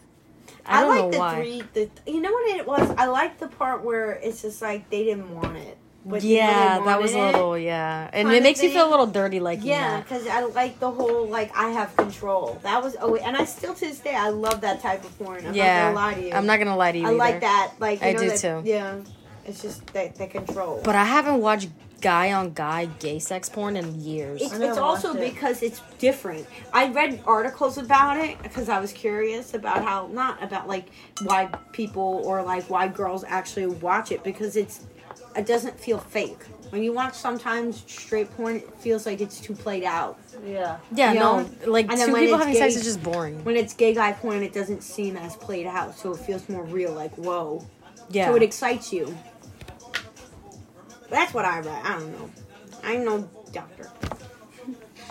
I 0.66 0.82
don't 0.82 0.90
like 0.90 1.00
know 1.04 1.12
the 1.12 1.20
why. 1.20 1.36
three. 1.36 1.64
The 1.74 1.90
you 2.12 2.20
know 2.20 2.32
what 2.32 2.56
it 2.56 2.66
was? 2.68 2.90
I 2.98 3.06
like 3.06 3.38
the 3.38 3.48
part 3.48 3.84
where 3.84 4.14
it's 4.14 4.42
just 4.42 4.60
like 4.64 4.90
they 4.90 5.04
didn't 5.04 5.30
want 5.36 5.56
it. 5.56 5.78
But 6.06 6.22
yeah, 6.24 6.80
that 6.86 7.02
was 7.02 7.14
a 7.14 7.18
wanted 7.18 7.30
it. 7.30 7.34
little 7.38 7.58
yeah, 7.58 8.10
and 8.14 8.32
it 8.32 8.44
makes 8.44 8.62
you 8.62 8.70
feel 8.70 8.88
a 8.88 8.92
little 8.92 9.08
dirty, 9.08 9.40
like 9.40 9.60
Yeah, 9.64 9.96
yeah. 9.98 10.02
because 10.02 10.28
I 10.28 10.42
like 10.46 10.80
the 10.80 10.92
whole 10.92 11.28
like 11.28 11.52
I 11.58 11.70
have 11.70 11.96
control. 11.98 12.60
That 12.64 12.84
was 12.84 12.96
oh, 13.02 13.16
and 13.16 13.36
I 13.36 13.46
still 13.46 13.74
to 13.74 13.80
this 13.82 14.00
day 14.00 14.16
I 14.16 14.30
love 14.30 14.62
that 14.62 14.82
type 14.82 15.04
of 15.04 15.18
porn. 15.18 15.46
I'm 15.48 15.54
Yeah, 15.56 15.92
not 15.92 15.94
gonna 15.94 15.96
lie 15.96 16.14
to 16.14 16.28
you. 16.28 16.34
I'm 16.34 16.46
not 16.46 16.60
gonna 16.60 16.78
lie 16.78 16.92
to 16.92 16.98
you. 17.00 17.06
I 17.06 17.10
either. 17.10 17.18
like 17.18 17.42
that. 17.42 17.74
Like 17.80 18.02
you 18.02 18.08
I 18.08 18.12
know, 18.14 18.20
do 18.20 18.30
that- 18.30 18.38
too. 18.40 18.62
Yeah, 18.66 19.00
it's 19.46 19.62
just 19.62 19.86
that 19.94 20.16
the 20.16 20.28
control. 20.28 20.82
But 20.84 20.96
I 20.96 21.06
haven't 21.06 21.42
watched 21.42 21.70
guy 22.02 22.34
on 22.34 22.54
guy 22.54 22.86
gay 23.00 23.18
sex 23.18 23.50
porn 23.50 23.76
in 23.76 24.00
years. 24.00 24.40
It's, 24.42 24.54
it's 24.54 24.78
also 24.78 25.16
it. 25.16 25.34
because 25.34 25.64
it's 25.64 25.82
different. 25.98 26.46
I 26.72 26.90
read 26.90 27.20
articles 27.26 27.80
about 27.80 28.18
it 28.18 28.40
because 28.44 28.70
I 28.70 28.80
was 28.80 28.94
curious 28.94 29.56
about 29.56 29.84
how 29.84 30.08
not 30.12 30.44
about 30.44 30.68
like 30.68 30.90
why 31.24 31.48
people 31.72 32.22
or 32.26 32.44
like 32.44 32.70
why 32.70 32.90
girls 32.90 33.24
actually 33.24 33.66
watch 33.68 34.12
it 34.12 34.24
because 34.24 34.56
it's 34.56 34.82
it 35.36 35.46
doesn't 35.46 35.80
feel 35.80 35.98
fake. 36.00 36.40
When 36.72 36.84
you 36.84 36.94
watch 36.94 37.14
sometimes 37.14 37.84
straight 37.88 38.30
porn, 38.36 38.58
it 38.58 38.74
feels 38.80 39.06
like 39.06 39.22
it's 39.22 39.40
too 39.40 39.54
played 39.54 39.84
out. 39.84 40.18
Yeah. 40.46 40.78
yeah, 40.92 41.14
you 41.14 41.20
no, 41.20 41.40
know? 41.42 41.50
like 41.68 41.90
And 41.90 42.00
then 42.00 42.08
two 42.08 42.14
when 42.14 42.22
people 42.24 42.36
it's 42.38 42.46
having 42.46 42.60
sex 42.60 42.74
gay- 42.74 42.80
is 42.80 42.86
just 42.86 43.04
boring. 43.04 43.44
When 43.46 43.56
it's 43.56 43.74
gay 43.74 43.94
guy 43.94 44.12
porn, 44.14 44.44
it 44.44 44.54
doesn't 44.54 44.82
seem 44.84 45.16
as 45.16 45.36
played 45.36 45.68
out, 45.68 45.98
so 45.98 46.12
it 46.14 46.18
feels 46.20 46.48
more 46.50 46.64
real. 46.64 46.92
Like 46.92 47.14
whoa, 47.16 47.66
Yeah. 48.10 48.28
So 48.28 48.36
it 48.36 48.44
excites 48.44 48.92
you. 48.92 49.16
That's 51.10 51.34
what 51.34 51.46
I 51.46 51.60
read. 51.60 51.82
I 51.84 51.94
don't 52.00 52.12
know. 52.20 52.30
I'm 52.84 53.06
no 53.06 53.30
doctor. 53.54 53.90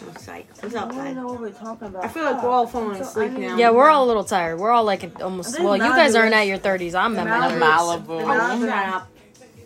I'm 0.07 0.17
psych. 0.17 0.47
What's 0.61 0.75
I 0.75 0.81
don't 0.89 1.15
know 1.15 1.27
what 1.29 1.41
we're 1.41 1.51
talking 1.51 1.89
about. 1.89 2.05
I 2.05 2.09
feel 2.09 2.25
like 2.25 2.43
we're 2.43 2.51
all 2.51 2.67
falling 2.67 2.97
So, 2.97 3.03
asleep 3.03 3.31
I 3.31 3.35
mean- 3.35 3.43
now. 3.49 3.57
Yeah, 3.57 3.71
we're 3.71 3.89
all 3.89 4.05
a 4.05 4.09
little 4.09 4.25
tired. 4.25 4.59
We're 4.59 4.73
all 4.73 4.85
like 4.85 5.21
almost. 5.23 5.59
Well, 5.61 5.77
you 5.77 5.83
guys 5.83 6.15
aren't 6.15 6.35
at 6.35 6.47
your 6.47 6.59
thirties. 6.59 6.95
I'm 6.95 7.17
at 7.17 7.27
my 7.27 7.49
Malibu- 7.49 7.61
30s. 7.61 8.07
The 8.07 8.13
Malibu. 8.13 8.23
Oh, 8.23 8.27
Malibu- 8.27 8.67
shut 8.69 8.95
up. 8.95 9.09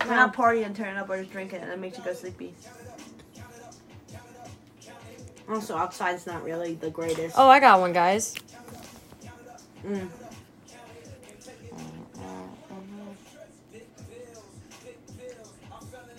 We're 0.09 0.17
not 0.17 0.35
partying 0.35 0.65
and 0.65 0.75
turning 0.75 0.97
up 0.97 1.11
or 1.11 1.19
just 1.19 1.31
drinking, 1.31 1.61
and 1.61 1.71
it 1.71 1.79
makes 1.79 1.99
you 1.99 2.05
go 2.05 2.15
sleepy. 2.15 2.55
Also, 5.49 5.77
outside's 5.77 6.27
not 6.27 6.43
really 6.45 6.75
the 6.75 6.91
greatest. 6.91 7.35
Oh, 7.39 7.49
I 7.49 7.61
got 7.61 7.81
one, 7.81 7.93
guys. 7.93 8.35
Mm. 9.85 10.09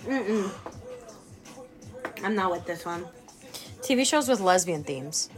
Mm-mm. 0.05 0.51
I'm 2.23 2.35
not 2.35 2.51
with 2.51 2.65
this 2.65 2.85
one. 2.85 3.05
TV 3.81 4.05
shows 4.05 4.27
with 4.27 4.39
lesbian 4.39 4.83
themes. 4.83 5.29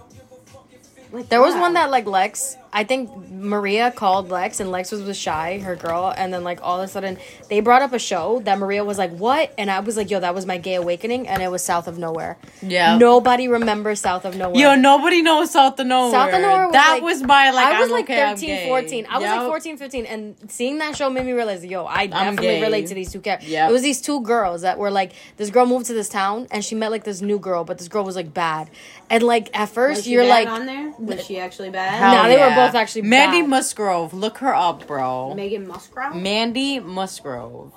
Like 1.12 1.30
There 1.30 1.42
was 1.42 1.56
one 1.56 1.74
that 1.74 1.90
like 1.90 2.06
Lex. 2.06 2.56
I 2.74 2.84
think 2.86 3.30
Maria 3.30 3.92
called 3.92 4.30
Lex, 4.30 4.60
and 4.62 4.72
Lex 4.72 4.92
was 4.92 5.02
with 5.04 5.18
Shy, 5.18 5.60
her 5.60 5.76
girl, 5.76 6.14
and 6.16 6.34
then 6.34 6.44
like 6.44 6.60
all 6.64 6.80
of 6.80 6.86
a 6.86 6.88
sudden 6.88 7.18
they 7.50 7.60
brought 7.60 7.82
up 7.82 7.92
a 7.92 8.00
show 8.00 8.40
that 8.46 8.58
Maria 8.60 8.84
was 8.86 8.98
like, 8.98 9.12
"What?" 9.12 9.54
And 9.58 9.70
I 9.70 9.82
was 9.82 9.98
like, 9.98 10.10
"Yo, 10.10 10.20
that 10.22 10.34
was 10.34 10.46
my 10.46 10.58
gay 10.58 10.76
awakening," 10.76 11.28
and 11.28 11.42
it 11.44 11.52
was 11.52 11.64
South 11.64 11.88
of 11.88 11.98
Nowhere. 11.98 12.38
Yeah. 12.62 12.98
Nobody 12.98 13.48
remembers 13.50 14.00
South 14.00 14.24
of 14.24 14.38
Nowhere. 14.38 14.58
Yo, 14.60 14.76
nobody 14.76 15.22
knows 15.22 15.52
South 15.52 15.80
of 15.80 15.88
Nowhere. 15.88 16.12
South 16.12 16.34
of 16.34 16.42
Nowhere 16.42 16.66
was 16.68 16.74
that 16.74 16.92
like- 16.94 17.04
was 17.04 17.24
my 17.24 17.52
like. 17.52 17.66
I 17.68 17.80
was 17.82 17.90
I'm 17.90 17.94
like 17.96 18.06
okay, 18.06 18.24
I'm 18.24 18.38
13, 18.38 18.68
14. 18.68 19.08
I 19.10 19.18
was 19.18 19.26
like 19.26 19.36
Yup. 19.36 19.48
14, 19.48 19.78
15. 19.78 20.06
And 20.06 20.36
seeing 20.48 20.78
that 20.78 20.96
show 20.96 21.10
made 21.10 21.26
me 21.26 21.34
realize, 21.34 21.66
yo, 21.66 21.86
I 21.86 22.08
definitely 22.08 22.62
relate 22.62 22.88
to 22.88 22.96
these 22.96 23.12
two 23.12 23.20
characters. 23.20 23.50
Yep. 23.50 23.70
It 23.70 23.74
was 23.74 23.82
these 23.82 24.02
two 24.02 24.22
girls 24.22 24.62
that 24.62 24.78
were 24.78 24.92
like, 24.92 25.12
this 25.38 25.50
girl 25.50 25.66
moved 25.66 25.88
to 25.88 25.94
this 25.94 26.08
town 26.10 26.48
and 26.52 26.64
she 26.64 26.76
met 26.76 26.92
like 26.92 27.04
this 27.04 27.22
new 27.22 27.38
girl, 27.40 27.64
but 27.66 27.78
this 27.80 27.88
girl 27.90 28.04
was 28.04 28.16
like 28.16 28.34
bad. 28.34 28.70
And 29.10 29.24
like 29.24 29.50
at 29.54 29.62
Was 29.64 29.70
first, 29.72 30.04
she 30.06 30.12
you're 30.12 30.24
bad 30.24 30.46
like, 30.46 30.48
on 30.48 30.66
there? 30.66 30.94
Was 31.00 31.26
she 31.26 31.38
actually 31.38 31.70
bad? 31.70 31.92
Hell 32.00 32.16
Nah, 32.16 32.28
they 32.30 32.36
were 32.38 32.48
yeah. 32.48 32.56
Both 32.67 32.76
actually 32.76 33.04
Mandy 33.04 33.41
bad. 33.41 33.50
Musgrove. 33.50 34.13
Look 34.13 34.38
her 34.39 34.54
up, 34.56 34.88
bro. 34.88 35.34
Megan 35.36 35.67
Musgrove. 35.67 36.15
Mandy 36.15 36.80
Musgrove. 36.80 37.71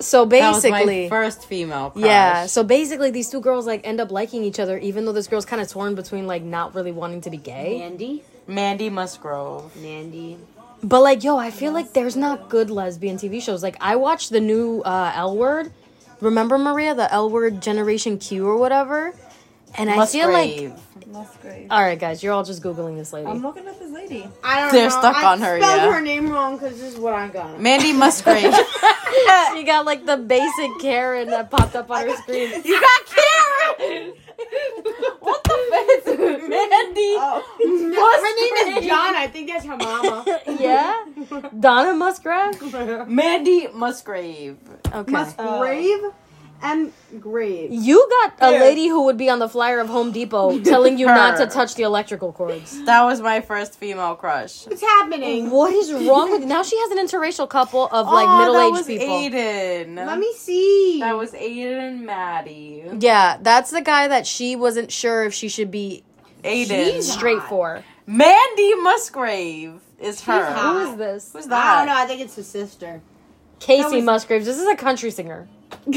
so 0.00 0.24
That 0.24 0.50
was 0.52 0.62
basically. 0.62 1.02
my 1.04 1.08
first 1.08 1.46
female. 1.46 1.90
Crush. 1.90 2.04
Yeah, 2.04 2.46
so 2.46 2.62
basically, 2.64 3.10
these 3.10 3.28
two 3.30 3.40
girls 3.40 3.66
like 3.66 3.86
end 3.86 4.00
up 4.00 4.10
liking 4.10 4.44
each 4.44 4.60
other, 4.60 4.78
even 4.78 5.04
though 5.04 5.12
this 5.12 5.26
girl's 5.26 5.44
kind 5.44 5.60
of 5.62 5.68
torn 5.68 5.94
between 5.94 6.26
like 6.26 6.42
not 6.42 6.74
really 6.74 6.92
wanting 6.92 7.20
to 7.22 7.30
be 7.30 7.36
gay. 7.38 7.78
Mandy. 7.78 8.22
Mandy 8.46 8.88
Musgrove. 8.90 9.74
Mandy. 9.76 10.38
But 10.82 11.02
like, 11.02 11.24
yo, 11.24 11.36
I 11.36 11.50
feel 11.50 11.72
like 11.72 11.92
there's 11.92 12.16
not 12.16 12.48
good 12.48 12.70
lesbian 12.70 13.16
TV 13.16 13.42
shows. 13.42 13.62
Like, 13.64 13.76
I 13.80 13.96
watched 13.96 14.30
the 14.30 14.40
new 14.40 14.80
uh, 14.82 15.12
L 15.14 15.36
Word. 15.36 15.72
Remember 16.20 16.56
Maria, 16.56 16.94
the 16.94 17.12
L 17.12 17.30
Word 17.30 17.60
Generation 17.60 18.16
Q 18.18 18.46
or 18.46 18.56
whatever? 18.56 19.12
And 19.76 19.90
I 19.90 20.06
feel 20.06 20.32
like, 20.32 20.72
Musgrave. 21.08 21.44
Musgrave. 21.44 21.66
all 21.70 21.82
right, 21.82 21.98
guys, 21.98 22.22
you're 22.22 22.32
all 22.32 22.44
just 22.44 22.62
googling 22.62 22.96
this 22.96 23.12
lady. 23.12 23.26
I'm 23.26 23.42
looking 23.42 23.66
up 23.66 23.78
this 23.78 23.90
lady. 23.90 24.28
I 24.44 24.60
don't 24.60 24.72
They're 24.72 24.88
know. 24.88 24.98
stuck 24.98 25.16
I 25.16 25.32
on 25.32 25.40
her, 25.40 25.58
spelled 25.58 25.82
yeah. 25.82 25.92
her 25.92 26.00
name 26.00 26.30
wrong 26.30 26.56
because 26.56 26.78
this 26.78 26.94
is 26.94 26.98
what 26.98 27.14
I 27.14 27.28
got. 27.28 27.60
Mandy 27.60 27.92
Musgrave. 27.92 28.54
she 29.54 29.64
got 29.64 29.86
like 29.86 30.04
the 30.04 30.18
basic 30.18 30.70
Karen 30.80 31.28
that 31.28 31.50
popped 31.50 31.74
up 31.76 31.90
on 31.90 32.06
her 32.06 32.16
screen. 32.16 32.50
you 32.64 32.80
got 32.80 33.06
Karen. 33.06 34.12
what 35.20 35.44
the 35.44 36.02
fuck? 36.04 36.18
Mandy. 36.48 37.14
Oh. 37.16 37.42
her 37.58 38.66
name 38.66 38.78
is 38.78 38.86
John. 38.86 39.14
I 39.16 39.28
think 39.32 39.48
that's 39.48 39.64
her 39.64 39.76
mama. 39.76 40.24
yeah, 40.60 41.04
Donna 41.58 41.94
Musgrave. 41.94 43.08
Mandy 43.08 43.68
Musgrave. 43.68 44.58
Okay. 44.92 45.10
Musgrave 45.10 46.00
and 46.62 46.92
Grave. 47.20 47.70
you 47.72 48.08
got 48.10 48.34
a 48.40 48.50
lady 48.58 48.88
who 48.88 49.04
would 49.04 49.16
be 49.16 49.28
on 49.30 49.38
the 49.38 49.48
flyer 49.48 49.80
of 49.80 49.88
Home 49.88 50.12
Depot 50.12 50.58
telling 50.64 50.98
you 50.98 51.06
not 51.06 51.38
to 51.38 51.46
touch 51.46 51.74
the 51.74 51.82
electrical 51.82 52.32
cords. 52.32 52.84
That 52.84 53.04
was 53.04 53.20
my 53.20 53.40
first 53.40 53.78
female 53.78 54.14
crush. 54.14 54.66
What's 54.66 54.80
happening? 54.82 55.50
What 55.50 55.72
is 55.72 55.92
wrong 55.92 56.30
with 56.30 56.44
now? 56.44 56.62
She 56.62 56.78
has 56.78 56.90
an 56.90 56.98
interracial 56.98 57.48
couple 57.48 57.84
of 57.86 58.08
oh, 58.08 58.12
like 58.14 58.26
oh, 58.28 58.38
middle 58.38 58.54
that 58.54 58.66
aged 58.66 58.72
was 58.72 58.86
people. 58.86 59.06
Aiden. 59.06 59.96
Let 60.06 60.18
me 60.18 60.32
see. 60.36 60.98
That 61.00 61.16
was 61.16 61.32
Aiden 61.32 61.78
and 61.88 62.06
Maddie. 62.06 62.84
Yeah, 62.98 63.38
that's 63.40 63.70
the 63.70 63.80
guy 63.82 64.08
that 64.08 64.26
she 64.26 64.56
wasn't 64.56 64.90
sure 64.90 65.24
if 65.24 65.34
she 65.34 65.48
should 65.48 65.70
be 65.70 66.02
Aiden. 66.44 67.02
Straight 67.02 67.38
hot. 67.38 67.48
for. 67.48 67.84
Mandy 68.06 68.74
Musgrave 68.76 69.80
is 70.00 70.22
her. 70.22 70.52
Who 70.54 70.90
is 70.92 70.96
this? 70.96 71.30
Who's 71.32 71.46
that? 71.46 71.54
I 71.54 71.64
that? 71.64 71.76
don't 71.78 71.86
know. 71.86 72.02
I 72.02 72.06
think 72.06 72.20
it's 72.22 72.36
his 72.36 72.46
sister. 72.48 73.02
Kacey 73.60 73.82
That 73.82 73.90
was- 73.96 74.04
Musgraves. 74.04 74.46
This 74.46 74.58
is 74.58 74.66
a 74.66 74.76
country 74.76 75.10
singer. 75.10 75.48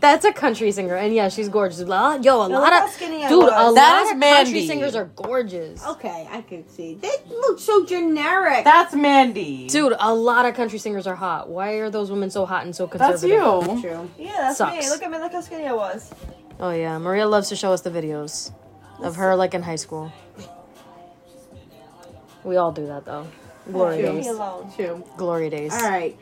That's 0.00 0.24
a 0.24 0.32
country 0.32 0.72
singer, 0.72 0.96
and 0.96 1.14
yeah, 1.14 1.28
she's 1.28 1.50
gorgeous. 1.50 1.80
A 1.80 1.84
Yo, 1.84 2.36
a 2.36 2.48
look 2.48 2.50
lot 2.50 2.72
of 2.72 2.98
dude, 2.98 3.12
a 3.12 3.70
lot 3.70 4.02
is 4.06 4.12
of 4.12 4.20
country 4.20 4.66
singers 4.66 4.94
are 4.94 5.04
gorgeous. 5.14 5.84
okay, 5.86 6.26
I 6.30 6.40
can 6.40 6.66
see. 6.70 6.94
They 6.94 7.12
look 7.28 7.58
so 7.58 7.84
generic. 7.84 8.64
That's 8.64 8.94
Mandy. 8.94 9.66
Dude, 9.68 9.94
a 9.98 10.14
lot 10.14 10.46
of 10.46 10.54
country 10.54 10.78
singers 10.78 11.06
are 11.06 11.14
hot. 11.16 11.50
Why 11.50 11.72
are 11.74 11.90
those 11.90 12.10
women 12.10 12.30
so 12.30 12.46
hot 12.46 12.64
and 12.64 12.74
so 12.74 12.86
conservative? 12.86 13.20
that's 13.20 13.32
conservative? 13.62 13.84
you. 13.84 13.90
True. 13.90 14.10
Yeah, 14.18 14.36
that's 14.38 14.58
Sucks. 14.58 14.84
me. 14.84 14.88
Look 14.90 15.02
at 15.02 15.10
me. 15.10 15.18
Look 15.18 15.32
how 15.32 15.40
skinny 15.42 15.66
I 15.66 15.72
was. 15.74 16.10
Oh 16.58 16.70
yeah, 16.70 16.96
Maria 16.98 17.26
loves 17.28 17.50
to 17.50 17.56
show 17.56 17.72
us 17.72 17.82
the 17.82 17.90
videos 17.90 18.52
of 19.02 19.16
her 19.16 19.36
like 19.36 19.52
in 19.52 19.62
high 19.62 19.76
school. 19.76 20.10
We 22.42 22.56
all 22.56 22.72
do 22.72 22.86
that 22.86 23.04
though. 23.04 23.26
Glory 23.70 23.98
True. 23.98 24.06
Leave 24.06 24.14
me 24.14 24.22
days. 24.22 24.30
alone. 24.30 24.72
True. 24.74 25.04
Glory 25.18 25.50
days. 25.50 25.74
All 25.74 25.82
right. 25.88 26.16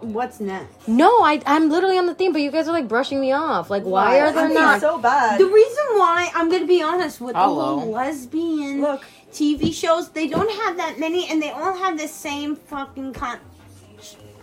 What's 0.00 0.40
next? 0.40 0.88
No, 0.88 1.08
I 1.22 1.42
I'm 1.46 1.68
literally 1.68 1.98
on 1.98 2.06
the 2.06 2.14
theme, 2.14 2.32
but 2.32 2.40
you 2.40 2.50
guys 2.50 2.66
are 2.68 2.72
like 2.72 2.88
brushing 2.88 3.20
me 3.20 3.32
off. 3.32 3.68
Like, 3.70 3.82
why, 3.84 4.06
Why? 4.16 4.20
are 4.20 4.32
there 4.32 4.46
I'm 4.46 4.54
not? 4.54 4.80
so 4.80 4.98
bad. 4.98 5.38
The 5.38 5.44
reason 5.46 5.84
why 5.92 6.30
I'm 6.34 6.50
gonna 6.50 6.66
be 6.66 6.82
honest 6.82 7.20
with 7.20 7.34
the 7.34 7.40
Hello. 7.40 7.80
whole 7.80 7.90
lesbian 7.90 8.80
Look. 8.80 9.04
TV 9.32 9.72
shows, 9.72 10.08
they 10.08 10.26
don't 10.26 10.50
have 10.62 10.76
that 10.78 10.98
many, 10.98 11.28
and 11.28 11.40
they 11.40 11.50
all 11.50 11.74
have 11.76 11.98
the 11.98 12.08
same 12.08 12.56
fucking 12.56 13.12
con. 13.12 13.38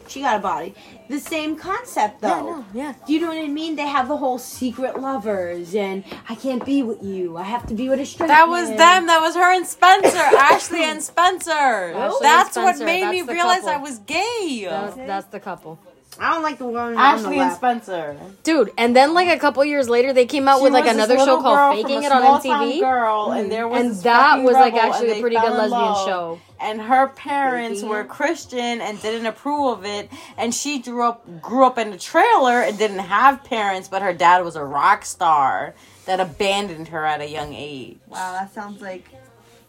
She 0.08 0.22
got 0.22 0.38
a 0.38 0.40
body. 0.40 0.74
The 1.10 1.20
same 1.20 1.56
concept 1.56 2.22
though. 2.22 2.28
Yeah, 2.28 2.42
no, 2.44 2.66
yeah. 2.74 2.94
Do 3.06 3.14
you 3.14 3.22
know 3.22 3.28
what 3.28 3.38
I 3.38 3.48
mean? 3.48 3.76
They 3.76 3.88
have 3.88 4.08
the 4.08 4.18
whole 4.18 4.38
secret 4.38 5.00
lovers, 5.00 5.74
and 5.76 6.04
I 6.28 6.36
can't 6.36 6.66
be 6.66 6.84
with 6.84 7.02
you. 7.04 7.38
I 7.38 7.44
have 7.44 7.66
to 7.68 7.74
be 7.74 7.90
with 7.90 8.00
a 8.00 8.06
straight. 8.06 8.28
That 8.28 8.50
was 8.50 8.70
man. 8.70 8.78
them. 8.78 9.08
That 9.08 9.22
was 9.22 9.36
her 9.36 9.54
and 9.54 9.66
Spencer. 9.66 10.18
Ashley 10.18 10.84
and 10.84 11.02
Spencer. 11.02 11.52
and 11.52 12.14
That's 12.22 12.56
what 12.56 12.76
Spencer, 12.76 12.86
made 12.86 13.04
that's 13.04 13.28
me 13.28 13.34
realize 13.34 13.62
couple. 13.62 13.70
I 13.70 13.78
was 13.78 14.00
gay. 14.00 14.66
That's, 14.70 14.96
that's 14.96 15.28
the 15.28 15.40
couple, 15.40 15.80
I 16.20 16.34
don't 16.34 16.44
like 16.44 16.58
the 16.58 16.66
one 16.66 16.76
on 16.76 16.94
the 16.94 17.00
Ashley 17.00 17.40
and 17.40 17.50
left. 17.50 17.58
Spencer. 17.58 18.18
dude. 18.44 18.72
And 18.78 18.96
then 18.96 19.14
like 19.14 19.28
a 19.28 19.40
couple 19.40 19.64
years 19.66 19.90
later, 19.90 20.14
they 20.14 20.26
came 20.26 20.48
out 20.48 20.58
She 20.58 20.64
with 20.64 20.74
like 20.74 20.86
was 20.86 20.96
this 20.96 21.06
another 21.06 21.16
show 21.18 21.20
little 21.20 21.36
girl 21.38 21.44
called 21.44 21.78
from 21.78 21.84
Faking 21.84 22.04
a 22.04 22.08
It 22.08 22.12
on 22.12 22.22
small-town 22.22 22.68
MTV. 22.68 22.80
Girl, 22.80 23.32
and 23.32 23.48
mm. 23.48 23.50
there 23.50 23.68
was 23.68 23.82
And 23.82 23.90
this 23.92 24.02
that 24.04 24.30
fucking 24.30 24.44
was, 24.46 24.54
like, 24.54 24.74
rebel, 24.74 24.90
actually 24.92 25.12
a 25.12 25.14
they 25.14 25.22
pretty 25.22 25.36
fell 25.36 25.46
good 25.46 25.54
in 25.54 25.58
lesbian 25.58 25.82
love. 25.82 26.08
show. 26.08 26.42
And 26.60 26.82
her 26.82 27.08
parents 27.10 27.82
Faking 27.82 27.90
were 27.90 28.04
Christian 28.04 28.82
and 28.82 29.02
didn't 29.02 29.28
approve 29.28 29.80
of 29.80 29.86
it. 29.86 30.10
And 30.38 30.54
she 30.54 30.80
grew 30.80 31.04
up 31.04 31.42
grew 31.42 31.66
up 31.66 31.78
in 31.78 31.94
a 31.94 31.98
trailer 31.98 32.62
and 32.62 32.78
didn't 32.78 33.00
have 33.00 33.44
parents, 33.44 33.88
but 33.88 34.02
her 34.02 34.14
dad 34.14 34.44
was 34.44 34.56
a 34.56 34.64
rock 34.64 35.06
star 35.06 35.76
that 36.06 36.20
abandoned 36.20 36.88
her 36.88 37.06
at 37.06 37.22
a 37.22 37.30
young 37.30 37.54
age. 37.54 37.98
Wow, 38.08 38.34
that 38.34 38.54
sounds 38.54 38.82
like. 38.82 39.08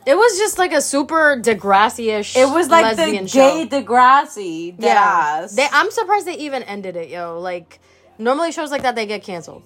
It 0.06 0.16
was 0.16 0.38
just 0.38 0.58
like 0.58 0.72
a 0.72 0.80
super 0.80 1.36
Degrassi-ish. 1.36 2.36
It 2.36 2.48
was 2.48 2.68
like 2.70 2.96
the 2.96 3.04
gay 3.04 3.26
show. 3.26 3.66
Degrassi. 3.66 4.74
Yeah, 4.78 5.46
they, 5.52 5.66
I'm 5.70 5.90
surprised 5.90 6.26
they 6.26 6.36
even 6.38 6.62
ended 6.62 6.96
it, 6.96 7.08
yo. 7.10 7.38
Like 7.40 7.78
normally 8.18 8.52
shows 8.52 8.70
like 8.70 8.82
that 8.82 8.94
they 8.94 9.06
get 9.06 9.22
canceled. 9.22 9.62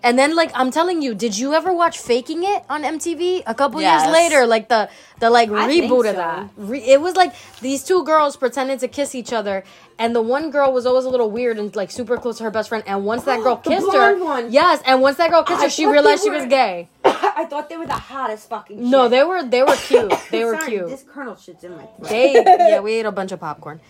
And 0.00 0.16
then 0.16 0.36
like 0.36 0.52
I'm 0.54 0.70
telling 0.70 1.02
you, 1.02 1.12
did 1.12 1.36
you 1.36 1.54
ever 1.54 1.72
watch 1.74 1.98
Faking 1.98 2.44
It 2.44 2.62
on 2.70 2.84
MTV? 2.84 3.42
A 3.46 3.54
couple 3.54 3.80
Yes. 3.80 4.04
years 4.04 4.12
later, 4.12 4.46
like 4.46 4.68
the 4.68 4.88
the 5.18 5.28
like 5.28 5.50
I 5.50 5.68
reboot 5.68 6.08
of 6.08 6.14
that. 6.16 6.48
Re- 6.56 6.78
it 6.84 7.00
was 7.00 7.16
like 7.16 7.34
these 7.60 7.82
two 7.82 8.04
girls 8.04 8.36
pretended 8.36 8.78
to 8.78 8.86
kiss 8.88 9.16
each 9.16 9.32
other, 9.32 9.64
and 9.98 10.14
the 10.14 10.22
one 10.22 10.52
girl 10.52 10.72
was 10.72 10.86
always 10.86 11.04
a 11.04 11.10
little 11.10 11.32
weird 11.32 11.58
and 11.58 11.74
like 11.74 11.90
super 11.90 12.16
close 12.16 12.38
to 12.38 12.44
her 12.44 12.50
best 12.52 12.68
friend. 12.68 12.84
And 12.86 13.04
once 13.04 13.24
that 13.24 13.42
girl 13.42 13.56
kissed 13.70 13.92
her, 13.92 14.16
one. 14.22 14.52
yes, 14.52 14.80
and 14.86 15.02
once 15.02 15.16
that 15.16 15.30
girl 15.30 15.42
kissed 15.42 15.60
I 15.62 15.64
her, 15.64 15.70
she 15.70 15.84
realized 15.86 16.22
they 16.22 16.26
she 16.26 16.30
was 16.30 16.46
gay. 16.46 16.88
I 17.36 17.44
thought 17.46 17.68
they 17.68 17.76
were 17.76 17.86
the 17.86 17.92
hottest 17.94 18.48
fucking. 18.48 18.90
No, 18.90 19.08
they 19.08 19.22
were 19.24 19.42
they 19.44 19.62
were 19.62 19.76
cute. 19.76 20.12
They 20.30 20.44
were 20.44 20.56
Sorry, 20.56 20.70
cute. 20.70 20.88
This 20.88 21.02
kernel 21.02 21.36
shit's 21.36 21.64
in 21.64 21.76
my 21.76 21.84
throat. 21.86 22.08
They 22.08 22.32
yeah, 22.46 22.80
we 22.80 22.94
ate 22.94 23.06
a 23.06 23.12
bunch 23.12 23.32
of 23.32 23.40
popcorn. 23.40 23.80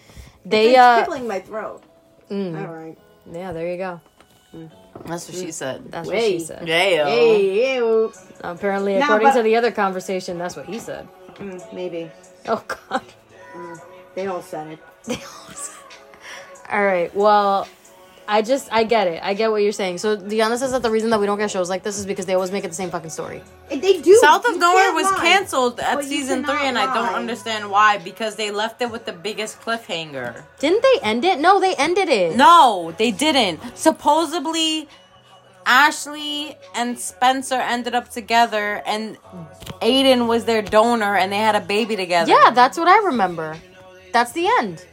They 0.44 0.70
it's 0.70 0.78
uh 0.78 1.00
tickling 1.00 1.26
my 1.28 1.40
throat. 1.40 1.82
mm, 2.30 2.58
All 2.60 2.72
right. 2.74 2.96
yeah, 3.30 3.52
there 3.52 3.70
you 3.70 3.76
go. 3.78 4.00
That's 5.04 5.28
what 5.28 5.36
she 5.36 5.52
said. 5.52 5.90
That's 5.92 6.08
what 6.08 6.18
she 6.20 6.38
said. 6.40 6.66
Yeah. 6.66 7.04
Hey, 7.06 7.76
ew. 7.76 8.12
Apparently, 8.40 8.94
No, 8.94 9.04
according 9.04 9.28
but- 9.28 9.34
to 9.34 9.42
the 9.42 9.56
other 9.56 9.70
conversation, 9.70 10.38
that's 10.38 10.56
what 10.56 10.66
he 10.66 10.78
said. 10.78 11.06
Mm, 11.34 11.72
maybe 11.72 12.10
Oh 12.46 12.64
God. 12.88 13.02
Mm, 13.54 13.80
they 14.14 14.26
all 14.26 14.42
said 14.42 14.68
it. 14.68 14.78
They 15.04 15.14
all 15.14 15.54
said 15.54 15.76
it. 15.90 16.72
All 16.72 16.85
right. 16.85 17.14
Well, 17.14 17.68
I 18.31 18.42
just 18.42 18.68
I 18.70 18.85
get 18.85 19.06
it. 19.06 19.22
I 19.22 19.33
get 19.33 19.50
what 19.50 19.62
you're 19.62 19.72
saying. 19.72 19.98
So 19.98 20.14
Diana 20.14 20.58
says 20.58 20.72
that 20.72 20.83
the 20.83 20.90
reason 20.90 21.08
that 21.10 21.18
we 21.18 21.24
don't 21.24 21.38
get 21.38 21.50
shows 21.50 21.70
like 21.70 21.83
this 21.83 21.98
is 21.98 22.04
because 22.04 22.26
they 22.26 22.35
always 22.35 22.52
make 22.52 22.62
it 22.62 22.68
the 22.68 22.74
same 22.74 22.90
fucking 22.90 23.08
story. 23.08 23.42
They 23.70 24.02
do. 24.02 24.16
South 24.16 24.44
of 24.44 24.52
You 24.52 24.58
Nowhere 24.58 24.92
was 24.92 25.06
lie. 25.06 25.16
canceled 25.16 25.81
at 25.81 25.94
But 25.94 26.04
you 26.04 26.10
season 26.10 26.44
three, 26.44 26.60
and 26.60 26.79
I 26.79 26.92
don't 26.92 27.14
understand 27.14 27.70
why 27.70 27.96
because 27.96 28.37
they 28.37 28.50
left 28.50 28.83
it 28.83 28.90
with 28.90 29.06
the 29.06 29.14
biggest 29.14 29.62
cliffhanger. 29.62 30.42
Didn't 30.58 30.83
they 30.83 31.00
end 31.02 31.24
it? 31.24 31.40
No, 31.40 31.58
they 31.58 31.74
ended 31.76 32.10
it. 32.10 32.37
No, 32.37 32.94
they 32.98 33.12
didn't. 33.12 33.60
Supposedly, 33.79 34.88
Ashley 35.64 36.54
and 36.74 36.98
Spencer 36.98 37.54
ended 37.54 37.94
up 37.94 38.10
together, 38.10 38.83
and 38.85 39.16
Aiden 39.81 40.26
was 40.26 40.44
their 40.44 40.60
donor, 40.60 41.16
and 41.16 41.33
they 41.33 41.38
had 41.38 41.54
a 41.56 41.60
baby 41.60 41.96
together. 41.96 42.31
Yeah, 42.31 42.50
that's 42.50 42.76
what 42.76 42.88
I 42.88 42.98
remember. 43.06 43.56
That's 44.12 44.33
the 44.33 44.48
end. 44.58 44.85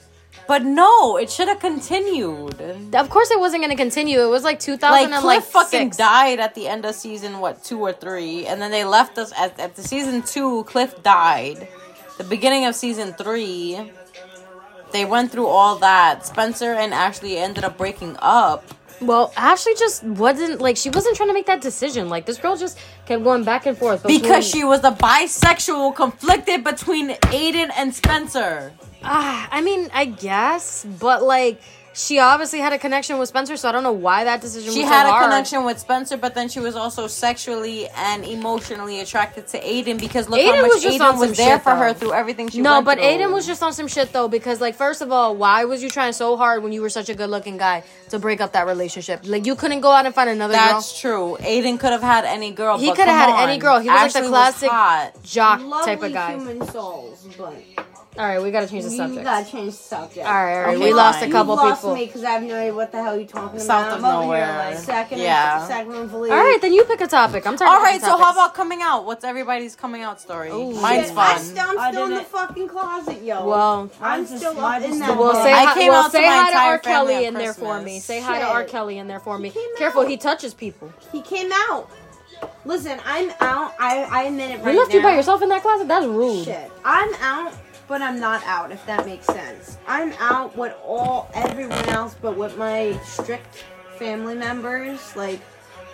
But 0.47 0.63
no, 0.63 1.17
it 1.17 1.29
should 1.29 1.47
have 1.47 1.59
continued. 1.59 2.61
Of 2.93 3.09
course, 3.09 3.31
it 3.31 3.39
wasn't 3.39 3.63
going 3.63 3.75
to 3.75 3.81
continue. 3.81 4.21
It 4.21 4.27
was 4.29 4.43
like 4.43 4.55
Like 4.55 4.59
2000 4.61 5.07
Cliff 5.07 5.13
and 5.15 5.25
like 5.25 5.43
fucking 5.43 5.89
died 5.91 6.39
at 6.39 6.55
the 6.55 6.67
end 6.67 6.85
of 6.85 6.95
season 6.95 7.39
what 7.39 7.63
two 7.63 7.79
or 7.79 7.93
three, 7.93 8.45
and 8.45 8.61
then 8.61 8.71
they 8.71 8.85
left 8.85 9.17
us 9.17 9.31
at, 9.37 9.59
at 9.59 9.75
the 9.75 9.83
season 9.83 10.21
two. 10.21 10.63
Cliff 10.65 11.01
died. 11.03 11.67
The 12.17 12.23
beginning 12.23 12.65
of 12.65 12.75
season 12.75 13.13
three, 13.13 13.77
they 14.91 15.03
went 15.05 15.31
through 15.31 15.47
all 15.47 15.75
that. 15.79 16.25
Spencer 16.25 16.73
and 16.73 16.93
Ashley 16.93 17.37
ended 17.37 17.63
up 17.63 17.77
breaking 17.77 18.15
up. 18.19 18.63
Well, 19.01 19.33
Ashley 19.35 19.73
just 19.77 20.03
wasn't 20.05 20.61
like 20.61 20.77
she 20.77 20.89
wasn't 20.89 21.17
trying 21.17 21.27
to 21.27 21.33
make 21.33 21.47
that 21.47 21.59
decision. 21.61 22.07
Like 22.07 22.25
this 22.25 22.37
girl 22.37 22.55
just 22.55 22.77
kept 23.05 23.23
going 23.23 23.43
back 23.43 23.65
and 23.65 23.77
forth 23.77 24.03
between- 24.03 24.21
Because 24.21 24.47
she 24.47 24.63
was 24.63 24.83
a 24.85 24.91
bisexual 24.91 25.95
conflicted 25.95 26.63
between 26.63 27.09
Aiden 27.09 27.71
and 27.75 27.93
Spencer. 27.93 28.71
Ah, 29.05 29.47
I 29.51 29.61
mean, 29.61 29.89
I 29.93 30.05
guess, 30.05 30.85
but 30.99 31.23
like 31.23 31.61
she 31.93 32.19
obviously 32.19 32.59
had 32.59 32.73
a 32.73 32.77
connection 32.77 33.17
with 33.19 33.29
Spencer, 33.29 33.55
so 33.55 33.69
I 33.69 33.71
don't 33.71 33.83
know 33.83 33.93
why 33.93 34.25
that 34.25 34.41
decision. 34.41 34.65
Was. 34.67 34.75
She 34.75 34.81
was 34.81 34.89
had 34.89 35.03
so 35.03 35.09
a 35.09 35.11
hard. 35.13 35.23
connection 35.25 35.63
with 35.63 35.79
Spencer, 35.79 36.17
but 36.17 36.35
then 36.35 36.49
she 36.49 36.59
was 36.59 36.75
also 36.75 37.07
sexually 37.07 37.87
and 37.87 38.25
emotionally 38.25 38.99
attracted 38.99 39.47
to 39.47 39.59
Aiden 39.61 39.97
because 39.97 40.27
look 40.27 40.41
Aiden 40.41 40.55
how 40.55 40.61
much 40.63 40.71
was 40.73 40.83
just 40.83 40.99
on 40.99 41.13
Aiden 41.13 41.19
some 41.19 41.29
was 41.29 41.37
there 41.37 41.55
shit, 41.55 41.63
for 41.63 41.73
her 41.73 41.93
through 41.93 42.11
everything 42.11 42.49
she 42.49 42.59
No, 42.61 42.73
went 42.73 42.85
but 42.85 42.97
through. 42.97 43.07
Aiden 43.07 43.31
was 43.31 43.45
just 43.47 43.63
on 43.63 43.71
some 43.71 43.87
shit 43.87 44.11
though, 44.11 44.27
because 44.27 44.59
like 44.59 44.75
first 44.75 45.01
of 45.01 45.09
all, 45.13 45.37
why 45.37 45.63
was 45.63 45.81
you 45.81 45.89
trying 45.89 46.11
so 46.11 46.35
hard 46.35 46.63
when 46.63 46.73
you 46.73 46.81
were 46.81 46.89
such 46.89 47.07
a 47.07 47.15
good 47.15 47.29
looking 47.29 47.55
guy 47.57 47.83
to 48.09 48.19
break 48.19 48.41
up 48.41 48.51
that 48.53 48.65
relationship? 48.67 49.21
Like 49.23 49.45
you 49.45 49.55
couldn't 49.55 49.79
go 49.79 49.91
out 49.91 50.05
and 50.05 50.13
find 50.13 50.29
another 50.29 50.51
That's 50.53 50.99
true. 50.99 51.37
Aiden 51.39 51.79
could 51.79 51.91
have 51.91 52.01
had 52.01 52.25
any 52.25 52.51
girl. 52.51 52.77
He 52.77 52.89
could 52.89 53.07
have 53.07 53.29
had 53.29 53.29
on. 53.29 53.47
any 53.49 53.57
girl. 53.57 53.79
He 53.79 53.87
was 53.87 54.01
like 54.01 54.11
the 54.11 54.19
Ashley 54.19 54.29
classic 54.29 54.69
hot. 54.69 55.23
jock 55.23 55.61
Lovely 55.61 55.85
type 55.95 56.03
of 56.03 56.11
guy. 56.11 56.31
human 56.31 56.67
souls, 56.67 57.25
but 57.37 57.55
All 58.17 58.25
right, 58.25 58.41
we 58.41 58.49
gotta 58.49 58.67
change 58.67 58.85
the 58.85 58.91
you 58.91 58.97
subject. 58.97 59.23
gotta 59.25 59.51
change 59.51 59.71
the 59.73 59.83
subject. 59.83 60.25
All 60.25 60.33
right, 60.33 60.55
all 60.59 60.61
right. 60.67 60.75
Okay, 60.77 60.85
we 60.85 60.93
lost 60.93 61.17
a 61.17 61.21
fine. 61.23 61.31
couple 61.31 61.55
you 61.55 61.61
lost 61.61 61.81
people. 61.81 61.95
me 61.95 62.05
because 62.05 62.23
I 62.23 62.29
have 62.31 62.43
no 62.43 62.55
idea 62.55 62.73
what 62.73 62.91
the 62.93 63.03
hell 63.03 63.17
you're 63.17 63.27
talking 63.27 63.59
South 63.59 63.87
about. 63.87 63.97
of 63.99 64.05
I'm 64.05 64.21
nowhere. 64.21 64.45
Here, 64.45 64.57
like, 64.71 64.77
second, 64.77 65.19
Yeah. 65.19 65.67
Sacramentally. 65.67 66.31
All 66.31 66.37
right, 66.37 66.57
then 66.61 66.71
you 66.71 66.85
pick 66.85 67.01
a 67.01 67.07
topic. 67.07 67.45
I'm 67.45 67.57
tired. 67.57 67.67
All 67.67 67.75
of 67.77 67.83
right, 67.83 67.99
picking 67.99 68.07
so 68.07 68.17
how 68.17 68.31
about 68.31 68.53
coming 68.53 68.81
out? 68.81 69.05
What's 69.05 69.25
everybody's 69.25 69.75
coming 69.75 70.01
out 70.03 70.21
story? 70.21 70.49
Ooh. 70.49 70.71
Mine's 70.79 71.07
Shit, 71.07 71.15
fun. 71.15 71.35
I 71.35 71.37
still, 71.39 71.65
I'm 71.69 71.77
I 71.79 71.91
still 71.91 72.05
in 72.05 72.11
the 72.13 72.21
fucking 72.21 72.67
closet, 72.69 73.21
yo. 73.21 73.45
Well, 73.45 73.89
I'm 74.01 74.25
just- 74.25 74.37
still 74.37 74.51
up 74.51 74.57
mine's 74.59 74.85
in 74.85 74.99
that. 74.99 75.17
Well, 75.17 75.33
Yeah. 75.33 75.43
say 75.43 75.51
I 75.53 75.65
hi, 75.65 75.73
came 75.73 75.91
well, 75.91 76.03
out 76.03 76.05
to 76.05 76.11
say 76.11 76.21
my 76.25 76.27
hi 76.37 76.51
to 76.51 76.57
R. 76.57 76.77
Kelly 76.79 77.25
in 77.25 77.33
there 77.33 77.53
for 77.53 77.77
me. 77.79 77.83
Christmas. 77.99 78.05
Say 78.05 78.21
hi 78.21 78.39
to 78.39 78.45
R. 78.45 78.63
Kelly 78.63 78.97
in 78.97 79.07
there 79.07 79.19
for 79.19 79.37
me. 79.37 79.51
Careful, 79.77 80.05
he 80.05 80.15
touches 80.15 80.53
people. 80.53 80.89
He 81.11 81.21
came 81.21 81.51
out. 81.69 81.89
Listen, 82.65 82.99
I'm 83.05 83.31
out. 83.41 83.73
I 83.79 84.03
I 84.11 84.23
admit 84.23 84.51
it 84.51 84.55
right 84.55 84.65
now. 84.65 84.71
you 84.71 84.79
left 84.79 84.93
you 84.93 85.01
by 85.01 85.15
yourself 85.15 85.41
in 85.41 85.49
that 85.49 85.61
closet. 85.61 85.87
That's 85.87 86.05
rude. 86.05 86.45
Shit. 86.45 86.71
I'm 86.83 87.13
out, 87.21 87.53
but 87.87 88.01
I'm 88.01 88.19
not 88.19 88.43
out. 88.45 88.71
If 88.71 88.85
that 88.85 89.05
makes 89.05 89.25
sense. 89.25 89.77
I'm 89.87 90.13
out 90.13 90.55
with 90.57 90.75
all 90.83 91.29
everyone 91.33 91.87
else, 91.89 92.15
but 92.21 92.37
with 92.37 92.57
my 92.57 92.99
strict 93.03 93.63
family 93.97 94.35
members. 94.35 95.15
Like, 95.15 95.39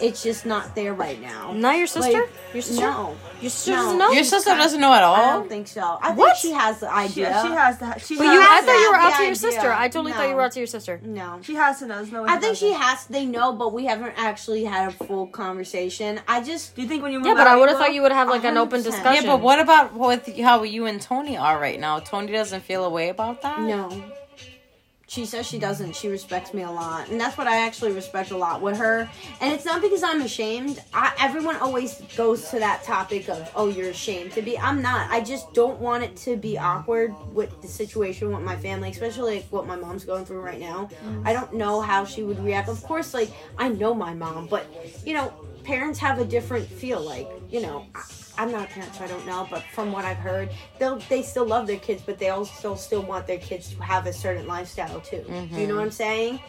it's 0.01 0.23
just 0.23 0.45
not 0.45 0.75
there 0.75 0.93
right 0.93 1.21
now. 1.21 1.53
Not 1.53 1.77
your 1.77 1.87
sister. 1.87 2.11
Like, 2.21 2.29
your 2.53 2.61
sister. 2.61 2.81
No. 2.83 3.15
Your 3.41 3.49
sister 3.49 3.71
No. 3.71 3.77
doesn't 3.77 3.97
know. 3.97 4.11
Your 4.11 4.23
sister 4.23 4.55
doesn't 4.55 4.79
know 4.81 4.93
at 4.93 5.03
all. 5.03 5.15
I 5.15 5.33
don't 5.33 5.49
think 5.49 5.67
so. 5.67 5.81
I 6.01 6.11
What? 6.11 6.25
think 6.25 6.37
she 6.37 6.51
has 6.51 6.79
the 6.79 6.91
idea. 6.91 7.27
she 7.45 7.51
has 7.53 7.77
to. 7.79 7.95
She 7.99 8.17
But 8.17 8.25
has 8.27 8.33
you, 8.33 8.41
I 8.41 8.61
thought 8.61 8.79
you 8.79 8.91
were 8.91 8.97
out 8.97 9.15
to 9.15 9.21
your 9.23 9.31
idea. 9.31 9.35
sister. 9.35 9.71
I 9.73 9.87
totally 9.87 10.13
thought 10.13 10.29
you 10.29 10.35
were 10.35 10.41
out 10.43 10.51
to 10.53 10.59
your 10.59 10.67
sister. 10.67 10.99
No. 11.03 11.39
She 11.41 11.55
has 11.55 11.79
to 11.79 11.87
know. 11.87 12.03
No 12.03 12.23
way 12.23 12.29
I 12.29 12.37
think 12.37 12.57
she 12.57 12.69
doesn't. 12.69 12.81
has. 12.81 13.05
They 13.07 13.25
know, 13.25 13.53
but 13.53 13.73
we 13.73 13.85
haven't 13.85 14.13
actually 14.17 14.63
had 14.65 14.89
a 14.89 15.05
full 15.05 15.27
conversation. 15.27 16.19
I 16.27 16.41
just 16.41 16.75
Do 16.75 16.81
you 16.81 16.87
think 16.87 17.03
when 17.03 17.11
you 17.11 17.19
move 17.19 17.27
Yeah, 17.27 17.33
but 17.35 17.47
out, 17.47 17.53
I 17.53 17.55
would 17.57 17.69
have 17.69 17.77
thought 17.77 17.93
you 17.93 18.01
would 18.01 18.11
have 18.11 18.27
like 18.29 18.43
an 18.43 18.55
100%. 18.55 18.57
open 18.57 18.83
discussion. 18.83 19.25
Yeah, 19.25 19.31
but 19.31 19.41
what 19.41 19.59
about 19.59 19.93
with 19.93 20.37
how 20.39 20.63
you 20.63 20.85
and 20.87 21.01
Tony 21.01 21.37
are 21.37 21.59
right 21.59 21.79
now? 21.79 21.99
Tony 21.99 22.31
doesn't 22.31 22.61
feel 22.63 22.83
a 22.85 22.89
way 22.89 23.09
about 23.09 23.41
that. 23.43 23.59
no. 23.59 23.89
She 25.11 25.25
says 25.25 25.45
she 25.45 25.59
doesn't. 25.59 25.93
She 25.93 26.07
respects 26.07 26.53
me 26.53 26.61
a 26.61 26.71
lot, 26.71 27.09
and 27.09 27.19
that's 27.19 27.37
what 27.37 27.45
I 27.45 27.65
actually 27.65 27.91
respect 27.91 28.31
a 28.31 28.37
lot 28.37 28.61
with 28.61 28.77
her. 28.77 29.09
And 29.41 29.53
it's 29.53 29.65
not 29.65 29.81
because 29.81 30.03
I'm 30.03 30.21
ashamed. 30.21 30.81
I, 30.93 31.13
everyone 31.19 31.57
always 31.57 32.01
goes 32.15 32.49
to 32.51 32.59
that 32.59 32.85
topic 32.85 33.27
of, 33.27 33.51
"Oh, 33.53 33.67
you're 33.67 33.89
ashamed 33.89 34.31
to 34.31 34.41
be." 34.41 34.57
I'm 34.57 34.81
not. 34.81 35.11
I 35.11 35.19
just 35.19 35.53
don't 35.53 35.81
want 35.81 36.05
it 36.05 36.15
to 36.27 36.37
be 36.37 36.57
awkward 36.57 37.13
with 37.33 37.61
the 37.61 37.67
situation 37.67 38.31
with 38.31 38.39
my 38.39 38.55
family, 38.55 38.89
especially 38.89 39.35
like 39.35 39.47
what 39.49 39.67
my 39.67 39.75
mom's 39.75 40.05
going 40.05 40.23
through 40.23 40.39
right 40.39 40.61
now. 40.61 40.87
Mm. 41.05 41.27
I 41.27 41.33
don't 41.33 41.55
know 41.55 41.81
how 41.81 42.05
she 42.05 42.23
would 42.23 42.41
react. 42.41 42.69
Of 42.69 42.81
course, 42.81 43.13
like 43.13 43.31
I 43.57 43.67
know 43.67 43.93
my 43.93 44.13
mom, 44.13 44.47
but 44.47 44.65
you 45.05 45.13
know, 45.13 45.33
parents 45.65 45.99
have 45.99 46.19
a 46.19 46.25
different 46.25 46.67
feel. 46.67 47.01
Like 47.01 47.27
you 47.49 47.61
know. 47.61 47.85
I, 47.93 48.01
I'm 48.37 48.51
not 48.51 48.69
a 48.69 48.73
parent, 48.73 48.95
so 48.95 49.03
I 49.03 49.07
don't 49.07 49.25
know. 49.25 49.47
But 49.49 49.63
from 49.73 49.91
what 49.91 50.05
I've 50.05 50.17
heard, 50.17 50.49
they'll 50.79 50.97
they 51.09 51.21
still 51.21 51.45
love 51.45 51.67
their 51.67 51.77
kids, 51.77 52.01
but 52.05 52.17
they 52.17 52.29
also 52.29 52.75
still 52.75 53.01
want 53.01 53.27
their 53.27 53.37
kids 53.39 53.73
to 53.73 53.83
have 53.83 54.05
a 54.07 54.13
certain 54.13 54.47
lifestyle 54.47 54.99
too. 55.01 55.23
You 55.51 55.67
know 55.67 55.75
what 55.75 55.81
I'm 55.83 55.87
mm-hmm. 55.87 55.89
saying? 55.89 56.39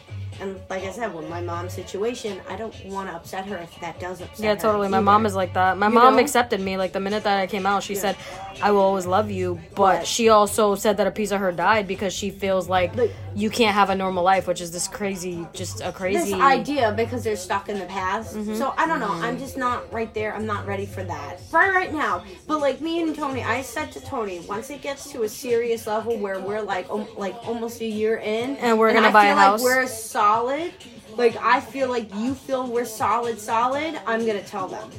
And 0.41 0.59
like 0.69 0.83
I 0.83 0.91
said, 0.91 1.13
with 1.13 1.29
my 1.29 1.41
mom's 1.41 1.73
situation, 1.73 2.41
I 2.49 2.55
don't 2.55 2.73
want 2.85 3.09
to 3.09 3.15
upset 3.15 3.45
her 3.45 3.57
if 3.57 3.79
that 3.81 3.99
does 3.99 4.19
upset 4.21 4.43
Yeah, 4.43 4.55
totally. 4.55 4.89
My 4.89 4.97
either. 4.97 5.05
mom 5.05 5.25
is 5.27 5.35
like 5.35 5.53
that. 5.53 5.77
My 5.77 5.87
You 5.89 5.93
mom 5.93 6.15
know? 6.15 6.21
accepted 6.21 6.59
me. 6.59 6.75
Like 6.75 6.91
the 6.91 6.99
minute 6.99 7.23
that 7.23 7.39
I 7.39 7.45
came 7.47 7.65
out, 7.65 7.83
she 7.83 7.93
Yeah. 7.93 8.01
said, 8.01 8.15
"I 8.61 8.71
will 8.71 8.81
always 8.81 9.05
love 9.05 9.29
you." 9.29 9.59
But 9.75 10.07
she 10.07 10.29
also 10.29 10.75
said 10.75 10.97
that 10.97 11.07
a 11.07 11.11
piece 11.11 11.31
of 11.31 11.39
her 11.39 11.51
died 11.51 11.87
because 11.87 12.13
she 12.13 12.31
feels 12.31 12.67
like 12.67 12.95
Like- 12.95 13.11
you 13.35 13.49
can't 13.49 13.73
have 13.73 13.89
a 13.89 13.95
normal 13.95 14.23
life, 14.23 14.47
which 14.47 14.61
is 14.61 14.71
this 14.71 14.87
crazy, 14.87 15.47
just 15.53 15.81
a 15.81 15.91
crazy 15.91 16.31
this 16.31 16.41
idea 16.41 16.93
because 16.95 17.23
they're 17.23 17.35
stuck 17.35 17.69
in 17.69 17.79
the 17.79 17.85
past. 17.85 18.35
Mm-hmm. 18.35 18.55
So 18.55 18.73
I 18.77 18.87
don't 18.87 18.99
know. 18.99 19.11
I'm 19.11 19.37
just 19.37 19.57
not 19.57 19.91
right 19.91 20.13
there. 20.13 20.33
I'm 20.33 20.45
not 20.45 20.65
ready 20.65 20.85
for 20.85 21.03
that 21.03 21.39
right 21.51 21.73
right 21.73 21.93
now. 21.93 22.23
But 22.47 22.59
like 22.59 22.81
me 22.81 23.01
and 23.01 23.15
Tony, 23.15 23.43
I 23.43 23.61
said 23.61 23.91
to 23.93 23.99
Tony, 24.01 24.39
once 24.41 24.69
it 24.69 24.81
gets 24.81 25.11
to 25.11 25.23
a 25.23 25.29
serious 25.29 25.87
level 25.87 26.17
where 26.17 26.39
we're 26.39 26.61
like 26.61 26.89
um, 26.89 27.07
like 27.17 27.35
almost 27.45 27.81
a 27.81 27.85
year 27.85 28.17
in, 28.17 28.55
And 28.57 28.77
we're 28.77 28.93
gonna 28.93 29.09
I 29.09 29.11
buy 29.11 29.25
a 29.27 29.35
like 29.35 29.45
house. 29.45 29.63
we're 29.63 29.87
solid. 29.87 30.73
Like 31.17 31.37
I 31.41 31.59
feel 31.59 31.89
like 31.89 32.13
you 32.15 32.33
feel 32.33 32.67
we're 32.67 32.85
solid, 32.85 33.39
solid. 33.39 33.99
I'm 34.07 34.25
gonna 34.25 34.41
tell 34.43 34.67
them. 34.67 34.89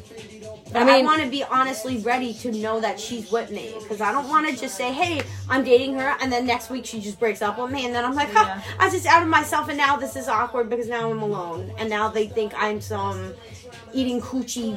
I 0.74 0.80
I 0.80 0.84
mean- 0.84 1.04
want 1.04 1.22
to 1.22 1.28
be 1.28 1.44
honestly 1.44 1.98
ready 1.98 2.32
to 2.34 2.50
know 2.52 2.80
that 2.80 2.98
she's 2.98 3.30
with 3.30 3.50
me 3.50 3.74
because 3.80 4.00
I 4.00 4.10
don't 4.12 4.28
want 4.28 4.48
to 4.48 4.56
just 4.56 4.76
say, 4.76 4.92
"Hey, 4.92 5.22
I'm 5.48 5.62
dating 5.64 5.94
her," 5.98 6.16
and 6.20 6.32
then 6.32 6.46
next 6.46 6.70
week 6.70 6.84
she 6.86 7.00
just 7.00 7.18
breaks 7.20 7.42
up 7.42 7.58
with 7.58 7.70
me, 7.70 7.84
and 7.86 7.94
then 7.94 8.04
I'm 8.04 8.14
like, 8.14 8.32
huh, 8.32 8.44
Yeah. 8.46 8.60
"I 8.78 8.90
just 8.90 9.06
outed 9.06 9.26
myself, 9.28 9.68
and 9.68 9.78
now 9.78 9.96
this 9.96 10.16
is 10.16 10.28
awkward 10.28 10.68
because 10.70 10.88
now 10.88 11.10
I'm 11.10 11.22
alone, 11.22 11.72
and 11.78 11.88
now 11.90 12.08
they 12.08 12.26
think 12.26 12.52
I'm 12.56 12.80
some 12.80 13.34
eating 13.92 14.20
coochie 14.20 14.76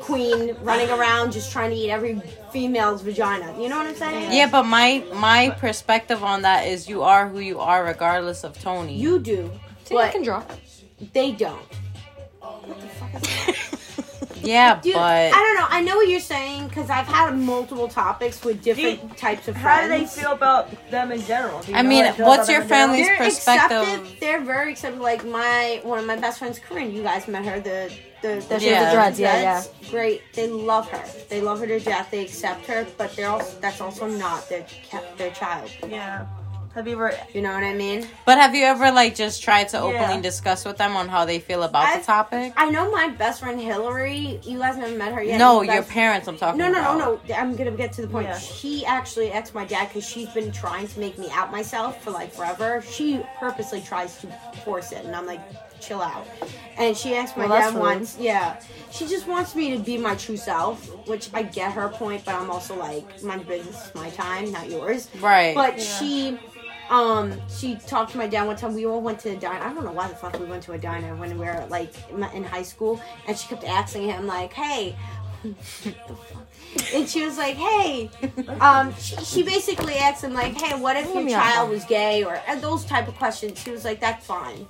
queen 0.00 0.56
running 0.62 0.90
around 0.90 1.32
just 1.32 1.50
trying 1.52 1.70
to 1.70 1.76
eat 1.76 1.90
every 1.90 2.20
female's 2.52 3.02
vagina." 3.02 3.52
You 3.60 3.68
know 3.68 3.78
what 3.78 3.86
I'm 3.86 3.96
saying? 3.96 4.32
Yeah, 4.32 4.48
but 4.48 4.64
my 4.64 5.02
my 5.14 5.50
perspective 5.50 6.22
on 6.22 6.42
that 6.42 6.66
is 6.66 6.88
you 6.88 7.02
are 7.02 7.28
who 7.28 7.40
you 7.40 7.58
are 7.60 7.84
regardless 7.84 8.44
of 8.44 8.60
Tony. 8.60 8.94
You 8.94 9.18
do, 9.18 9.50
See, 9.84 9.96
I 9.96 10.10
can 10.10 10.22
draw. 10.22 10.42
they 11.12 11.32
don't. 11.32 11.60
yeah, 14.42 14.80
Dude, 14.80 14.94
but 14.94 15.00
I 15.00 15.30
don't 15.30 15.54
know. 15.56 15.66
I 15.68 15.80
know 15.82 15.96
what 15.96 16.08
you're 16.08 16.20
saying 16.20 16.68
because 16.68 16.90
I've 16.90 17.06
had 17.06 17.36
multiple 17.38 17.88
topics 17.88 18.44
with 18.44 18.62
different 18.62 19.16
types 19.16 19.48
of 19.48 19.54
friends. 19.56 19.64
How 19.64 19.82
do 19.82 19.88
they 19.88 20.06
feel 20.06 20.32
about 20.32 20.70
them 20.90 21.12
in 21.12 21.20
general? 21.22 21.60
Do 21.60 21.72
you 21.72 21.78
I 21.78 21.82
know 21.82 21.88
mean, 21.88 22.04
how 22.04 22.10
they 22.10 22.16
feel 22.16 22.26
what's 22.26 22.48
about 22.48 22.52
your 22.52 22.64
them 22.64 22.90
in 22.90 22.96
general? 22.96 22.96
family's 22.96 23.06
they're 23.06 23.18
perspective- 23.18 24.02
accepted. 24.02 24.20
They're 24.20 24.40
very 24.40 24.72
accepted. 24.72 25.00
Like 25.00 25.24
my 25.24 25.80
one 25.84 25.98
of 25.98 26.06
my 26.06 26.16
best 26.16 26.38
friends, 26.40 26.58
Corinne. 26.58 26.92
You 26.92 27.02
guys 27.02 27.28
met 27.28 27.44
her. 27.44 27.60
The 27.60 27.92
the, 28.22 28.44
the 28.48 28.58
she 28.60 28.68
has 28.68 28.88
the 28.88 28.92
dreads, 28.96 29.20
yeah, 29.20 29.62
Great. 29.90 30.22
They 30.34 30.48
love 30.48 30.88
her. 30.90 31.04
They 31.28 31.40
love 31.40 31.58
her 31.60 31.66
to 31.66 31.80
death. 31.80 32.10
They 32.10 32.24
accept 32.24 32.66
her, 32.66 32.86
but 32.96 33.14
they're 33.16 33.28
also 33.28 33.58
that's 33.60 33.80
also 33.80 34.06
not 34.08 34.48
their 34.48 34.66
ca- 34.90 35.02
their 35.16 35.30
child. 35.32 35.70
Yeah. 35.88 36.26
Have 36.74 36.88
you 36.88 36.94
ever? 36.94 37.12
You 37.34 37.42
know 37.42 37.52
what 37.52 37.62
I 37.64 37.74
mean? 37.74 38.06
but 38.24 38.38
have 38.38 38.54
you 38.54 38.64
ever 38.64 38.90
like 38.92 39.14
just 39.14 39.42
tried 39.42 39.68
to 39.70 39.78
openly 39.78 40.14
Yeah. 40.16 40.20
discuss 40.22 40.64
with 40.64 40.78
them 40.78 40.96
on 40.96 41.06
how 41.08 41.26
they 41.26 41.38
feel 41.38 41.64
about 41.64 41.84
I've- 41.84 41.98
the 42.00 42.06
topic? 42.06 42.54
I 42.56 42.70
know 42.70 42.90
my 42.90 43.08
best 43.08 43.40
friend 43.40 43.60
Hillary. 43.60 44.40
You 44.42 44.58
guys 44.58 44.78
never 44.78 44.96
met 44.96 45.12
her 45.12 45.22
yet. 45.22 45.38
no, 45.38 45.60
You 45.60 45.70
your 45.72 45.82
parents. 45.82 46.28
I'm 46.28 46.38
talking 46.38 46.58
No, 46.58 46.70
no, 46.70 46.80
about. 46.80 46.98
no, 46.98 47.20
no. 47.28 47.34
I'm 47.34 47.54
gonna 47.56 47.72
get 47.72 47.92
to 47.94 48.02
the 48.02 48.08
point. 48.08 48.28
Yeah. 48.28 48.38
She 48.38 48.86
actually 48.86 49.32
asked 49.32 49.54
my 49.54 49.66
dad 49.66 49.88
because 49.88 50.08
she's 50.08 50.28
been 50.30 50.50
trying 50.50 50.88
to 50.88 50.98
make 51.00 51.18
me 51.18 51.28
out 51.32 51.52
myself 51.52 52.02
for 52.02 52.10
like 52.10 52.32
forever. 52.32 52.82
She 52.90 53.20
purposely 53.38 53.82
tries 53.82 54.16
to 54.22 54.28
force 54.64 54.92
it, 54.92 55.04
and 55.04 55.14
I'm 55.14 55.26
like, 55.26 55.40
chill 55.80 56.00
out. 56.00 56.26
And 56.78 56.96
she 56.96 57.14
asked 57.16 57.36
my 57.36 57.44
Well, 57.46 57.52
that's 57.58 57.72
dad 57.72 57.74
rude. 57.74 57.80
once, 57.82 58.16
yeah. 58.18 58.56
She 58.92 59.06
just 59.08 59.26
wants 59.26 59.54
me 59.54 59.76
to 59.76 59.82
be 59.82 59.98
my 59.98 60.14
true 60.14 60.36
self, 60.36 60.86
which 61.08 61.28
I 61.34 61.42
get 61.42 61.72
her 61.72 61.88
point, 61.88 62.24
but 62.24 62.34
I'm 62.36 62.50
also 62.50 62.76
like, 62.78 63.22
my 63.22 63.36
business 63.36 63.88
is 63.88 63.94
my 63.94 64.08
time, 64.10 64.52
not 64.52 64.70
yours. 64.70 65.08
Right. 65.20 65.54
But 65.54 65.78
Yeah. 65.78 65.84
she 65.98 66.38
Um, 66.90 67.40
she 67.48 67.76
talked 67.76 68.12
to 68.12 68.18
my 68.18 68.26
dad 68.26 68.46
one 68.46 68.56
time. 68.56 68.74
We 68.74 68.86
all 68.86 69.00
went 69.00 69.18
to 69.20 69.30
a 69.30 69.36
diner. 69.36 69.64
I 69.64 69.72
don't 69.72 69.84
know 69.84 69.92
why 69.92 70.08
the 70.08 70.14
fuck 70.14 70.38
we 70.38 70.46
went 70.46 70.62
to 70.64 70.72
a 70.72 70.78
diner 70.78 71.14
when 71.16 71.38
we 71.38 71.44
were 71.44 71.66
like 71.70 71.92
in 72.10 72.44
high 72.44 72.62
school, 72.62 73.00
and 73.26 73.36
she 73.36 73.48
kept 73.48 73.64
asking 73.64 74.04
him 74.08 74.26
like, 74.26 74.52
"Hey." 74.52 74.96
and 76.94 77.08
she 77.08 77.24
was 77.24 77.36
like, 77.38 77.56
"Hey," 77.56 78.10
um, 78.60 78.94
she, 79.00 79.16
she 79.16 79.42
basically 79.42 79.94
asked 79.94 80.22
him 80.22 80.32
like, 80.34 80.54
"Hey, 80.54 80.78
what 80.78 80.96
if 80.96 81.12
your 81.12 81.28
child 81.28 81.70
was 81.70 81.84
gay?" 81.84 82.24
or 82.24 82.40
and 82.46 82.60
those 82.60 82.84
type 82.84 83.08
of 83.08 83.14
questions. 83.16 83.58
She 83.60 83.70
was 83.70 83.84
like, 83.84 84.00
"That's 84.00 84.24
fine," 84.24 84.66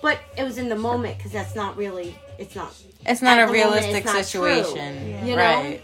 but 0.00 0.18
it 0.36 0.44
was 0.44 0.58
in 0.58 0.68
the 0.68 0.76
moment 0.76 1.18
because 1.18 1.32
that's 1.32 1.54
not 1.54 1.76
really. 1.76 2.16
It's 2.38 2.56
not 2.56 2.74
It's 3.06 3.22
not 3.22 3.38
a 3.38 3.46
moment, 3.46 3.52
realistic 3.52 4.04
it's 4.04 4.06
not 4.06 4.12
true. 4.14 4.62
situation. 4.62 5.26
You 5.26 5.36
know? 5.36 5.42
Right. 5.42 5.82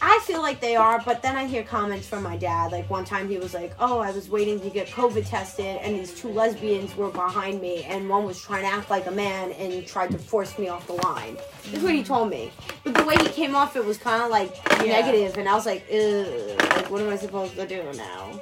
I 0.00 0.20
feel 0.24 0.42
like 0.42 0.60
they 0.60 0.76
are, 0.76 1.00
but 1.04 1.22
then 1.22 1.36
I 1.36 1.46
hear 1.46 1.62
comments 1.62 2.06
from 2.06 2.22
my 2.22 2.36
dad. 2.36 2.70
Like 2.70 2.88
one 2.90 3.04
time 3.04 3.28
he 3.28 3.38
was 3.38 3.54
like, 3.54 3.72
"Oh, 3.80 3.98
I 3.98 4.10
was 4.10 4.28
waiting 4.28 4.60
to 4.60 4.68
get 4.68 4.88
COVID 4.88 5.28
tested, 5.28 5.78
and 5.82 5.96
these 5.98 6.12
two 6.12 6.28
lesbians 6.28 6.94
were 6.96 7.10
behind 7.10 7.60
me, 7.62 7.84
and 7.84 8.08
one 8.08 8.24
was 8.24 8.40
trying 8.40 8.62
to 8.62 8.68
act 8.68 8.90
like 8.90 9.06
a 9.06 9.10
man 9.10 9.52
and 9.52 9.86
tried 9.86 10.10
to 10.10 10.18
force 10.18 10.58
me 10.58 10.68
off 10.68 10.86
the 10.86 10.94
line." 11.06 11.36
That's 11.70 11.82
what 11.82 11.94
he 11.94 12.02
told 12.04 12.28
me. 12.30 12.52
But 12.84 12.94
the 12.94 13.04
way 13.04 13.16
he 13.16 13.28
came 13.28 13.56
off, 13.56 13.74
it 13.74 13.84
was 13.84 13.96
kind 13.96 14.22
of 14.22 14.30
like 14.30 14.54
Yeah. 14.84 15.00
negative, 15.00 15.38
and 15.38 15.48
I 15.48 15.54
was 15.54 15.64
like, 15.66 15.84
Ugh, 15.90 16.60
"Like, 16.76 16.90
what 16.90 17.00
am 17.00 17.08
I 17.08 17.16
supposed 17.16 17.54
to 17.56 17.66
do 17.66 17.82
now?" 17.94 18.38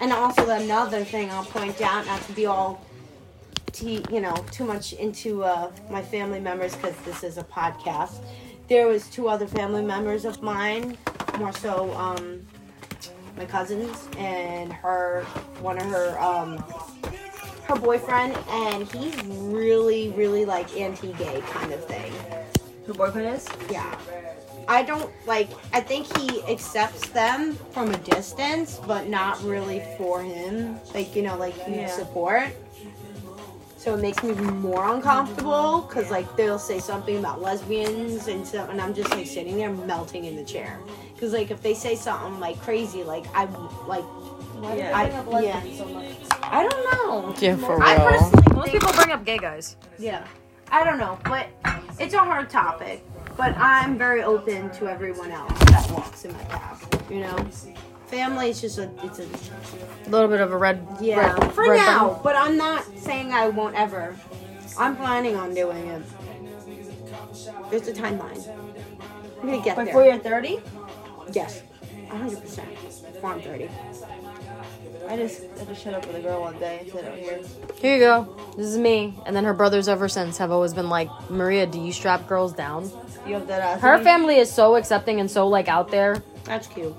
And 0.00 0.12
also 0.12 0.48
another 0.50 1.02
thing 1.02 1.30
I'll 1.30 1.44
point 1.44 1.80
out, 1.80 2.06
not 2.06 2.20
to 2.22 2.32
be 2.32 2.46
all, 2.46 2.84
t- 3.72 4.04
you 4.12 4.20
know, 4.20 4.34
too 4.52 4.64
much 4.64 4.92
into 4.92 5.42
uh, 5.44 5.70
my 5.90 6.02
family 6.02 6.40
members 6.40 6.76
because 6.76 6.94
this 7.04 7.24
is 7.24 7.38
a 7.38 7.42
podcast. 7.42 8.18
There 8.68 8.86
was 8.86 9.08
two 9.08 9.28
other 9.28 9.46
family 9.46 9.82
members 9.82 10.24
of 10.24 10.42
mine, 10.42 10.98
more 11.38 11.52
so 11.52 11.90
um, 11.94 12.46
my 13.36 13.46
cousins 13.46 14.08
and 14.18 14.72
her, 14.72 15.22
one 15.60 15.78
of 15.78 15.86
her, 15.86 16.20
um, 16.20 16.58
her 17.64 17.76
boyfriend, 17.76 18.36
and 18.50 18.86
he's 18.88 19.14
really, 19.24 20.10
really 20.10 20.44
like 20.44 20.76
anti-gay 20.76 21.40
kind 21.50 21.72
of 21.72 21.84
thing. 21.86 22.12
Her 22.86 22.92
boyfriend 22.92 23.34
is? 23.34 23.46
Yeah. 23.70 23.98
I 24.70 24.82
don't 24.82 25.10
like 25.26 25.48
I 25.72 25.80
think 25.80 26.14
he 26.18 26.42
accepts 26.42 27.08
them 27.08 27.54
from 27.72 27.90
a 27.90 27.96
distance, 27.98 28.78
but 28.86 29.08
not 29.08 29.42
really 29.42 29.82
for 29.96 30.22
him. 30.22 30.78
Like, 30.92 31.16
you 31.16 31.22
know, 31.22 31.38
like 31.38 31.54
huge 31.54 31.76
Yeah. 31.76 31.86
support. 31.86 32.48
So 33.78 33.94
it 33.94 34.00
makes 34.02 34.22
me 34.24 34.32
more 34.34 34.92
uncomfortable 34.92 35.82
because 35.82 36.10
like 36.10 36.36
they'll 36.36 36.58
say 36.58 36.80
something 36.80 37.16
about 37.18 37.40
lesbians 37.40 38.26
and 38.26 38.44
so 38.46 38.64
and 38.68 38.80
I'm 38.80 38.92
just 38.92 39.10
like 39.12 39.26
sitting 39.26 39.56
there 39.56 39.70
melting 39.72 40.24
in 40.24 40.34
the 40.36 40.44
chair. 40.44 40.80
Because 41.14 41.32
like 41.32 41.52
if 41.52 41.62
they 41.62 41.74
say 41.74 41.94
something 41.94 42.40
like 42.40 42.60
crazy, 42.60 43.04
like 43.04 43.24
I 43.36 43.44
like 43.86 44.04
Yeah. 44.76 44.92
I 44.98 45.40
yeah. 45.40 45.62
I 46.42 46.66
don't 46.68 46.84
know. 46.92 47.34
Yeah, 47.38 47.56
for 47.56 47.78
real. 47.78 47.82
I 47.88 47.96
personally 47.98 48.54
Most 48.56 48.70
think 48.70 48.82
people 48.82 48.94
bring 48.94 49.12
up 49.12 49.24
gay 49.24 49.38
guys. 49.38 49.76
yeah. 49.98 50.26
I 50.70 50.84
don't 50.84 50.98
know, 50.98 51.18
but 51.24 51.46
it's 51.98 52.12
a 52.12 52.18
hard 52.18 52.50
topic. 52.50 53.02
But 53.38 53.56
I'm 53.56 53.96
very 53.96 54.22
open 54.22 54.70
to 54.72 54.88
everyone 54.88 55.30
else 55.30 55.56
that 55.70 55.88
walks 55.92 56.24
in 56.26 56.32
my 56.32 56.42
path. 56.44 56.84
You 57.10 57.20
know, 57.20 57.36
family 58.08 58.50
is 58.50 58.60
just 58.60 58.78
a 58.78 58.90
it's 59.02 59.18
a 59.18 59.24
A 60.06 60.08
little 60.10 60.28
bit 60.28 60.40
of 60.40 60.52
a 60.52 60.56
red. 60.56 60.86
yeah 61.00 61.32
red- 61.34 61.52
for 61.54 61.70
red 61.70 61.76
now. 61.76 62.08
button. 62.08 62.22
But 62.24 62.36
I'm 62.36 62.56
not 62.56 62.84
saying 62.96 63.32
I 63.32 63.48
won't 63.48 63.74
ever. 63.74 64.16
I'm 64.78 64.96
planning 64.96 65.36
on 65.36 65.54
doing 65.54 65.86
it. 65.86 66.02
There's 67.70 67.88
a 67.88 67.92
timeline. 67.92 68.48
I'm 69.40 69.48
gonna 69.48 69.62
get 69.62 69.76
Before 69.76 70.02
there. 70.02 70.14
you're 70.14 70.18
30? 70.22 70.60
Yes, 71.32 71.62
100 72.08 72.40
percent. 72.40 72.68
Before 73.12 73.32
I'm 73.32 73.40
30. 73.42 73.68
I 75.08 75.16
just 75.16 75.42
had 75.56 75.68
to 75.68 75.74
shut 75.74 75.94
up 75.94 76.06
with 76.06 76.16
a 76.16 76.20
girl 76.20 76.42
one 76.42 76.58
day 76.58 76.80
and 76.82 76.90
said, 76.92 77.04
out 77.06 77.16
here. 77.18 77.40
Here 77.76 77.94
you 77.96 78.00
go. 78.00 78.36
This 78.58 78.66
is 78.66 78.76
me. 78.76 79.14
And 79.24 79.34
then 79.34 79.42
her 79.44 79.54
brothers 79.54 79.88
ever 79.88 80.06
since 80.06 80.36
have 80.36 80.50
always 80.50 80.74
been 80.74 80.90
like, 80.90 81.08
Maria, 81.30 81.66
do 81.66 81.80
you 81.80 81.92
strap 81.92 82.28
girls 82.28 82.52
down? 82.52 82.90
You 83.26 83.34
have 83.34 83.46
that 83.46 83.62
ass. 83.62 83.80
Her 83.80 84.02
family 84.02 84.36
is 84.36 84.52
so 84.52 84.76
accepting 84.76 85.18
and 85.18 85.30
so 85.30 85.48
like 85.48 85.66
out 85.68 85.90
there. 85.90 86.22
That's 86.44 86.66
cute. 86.66 86.94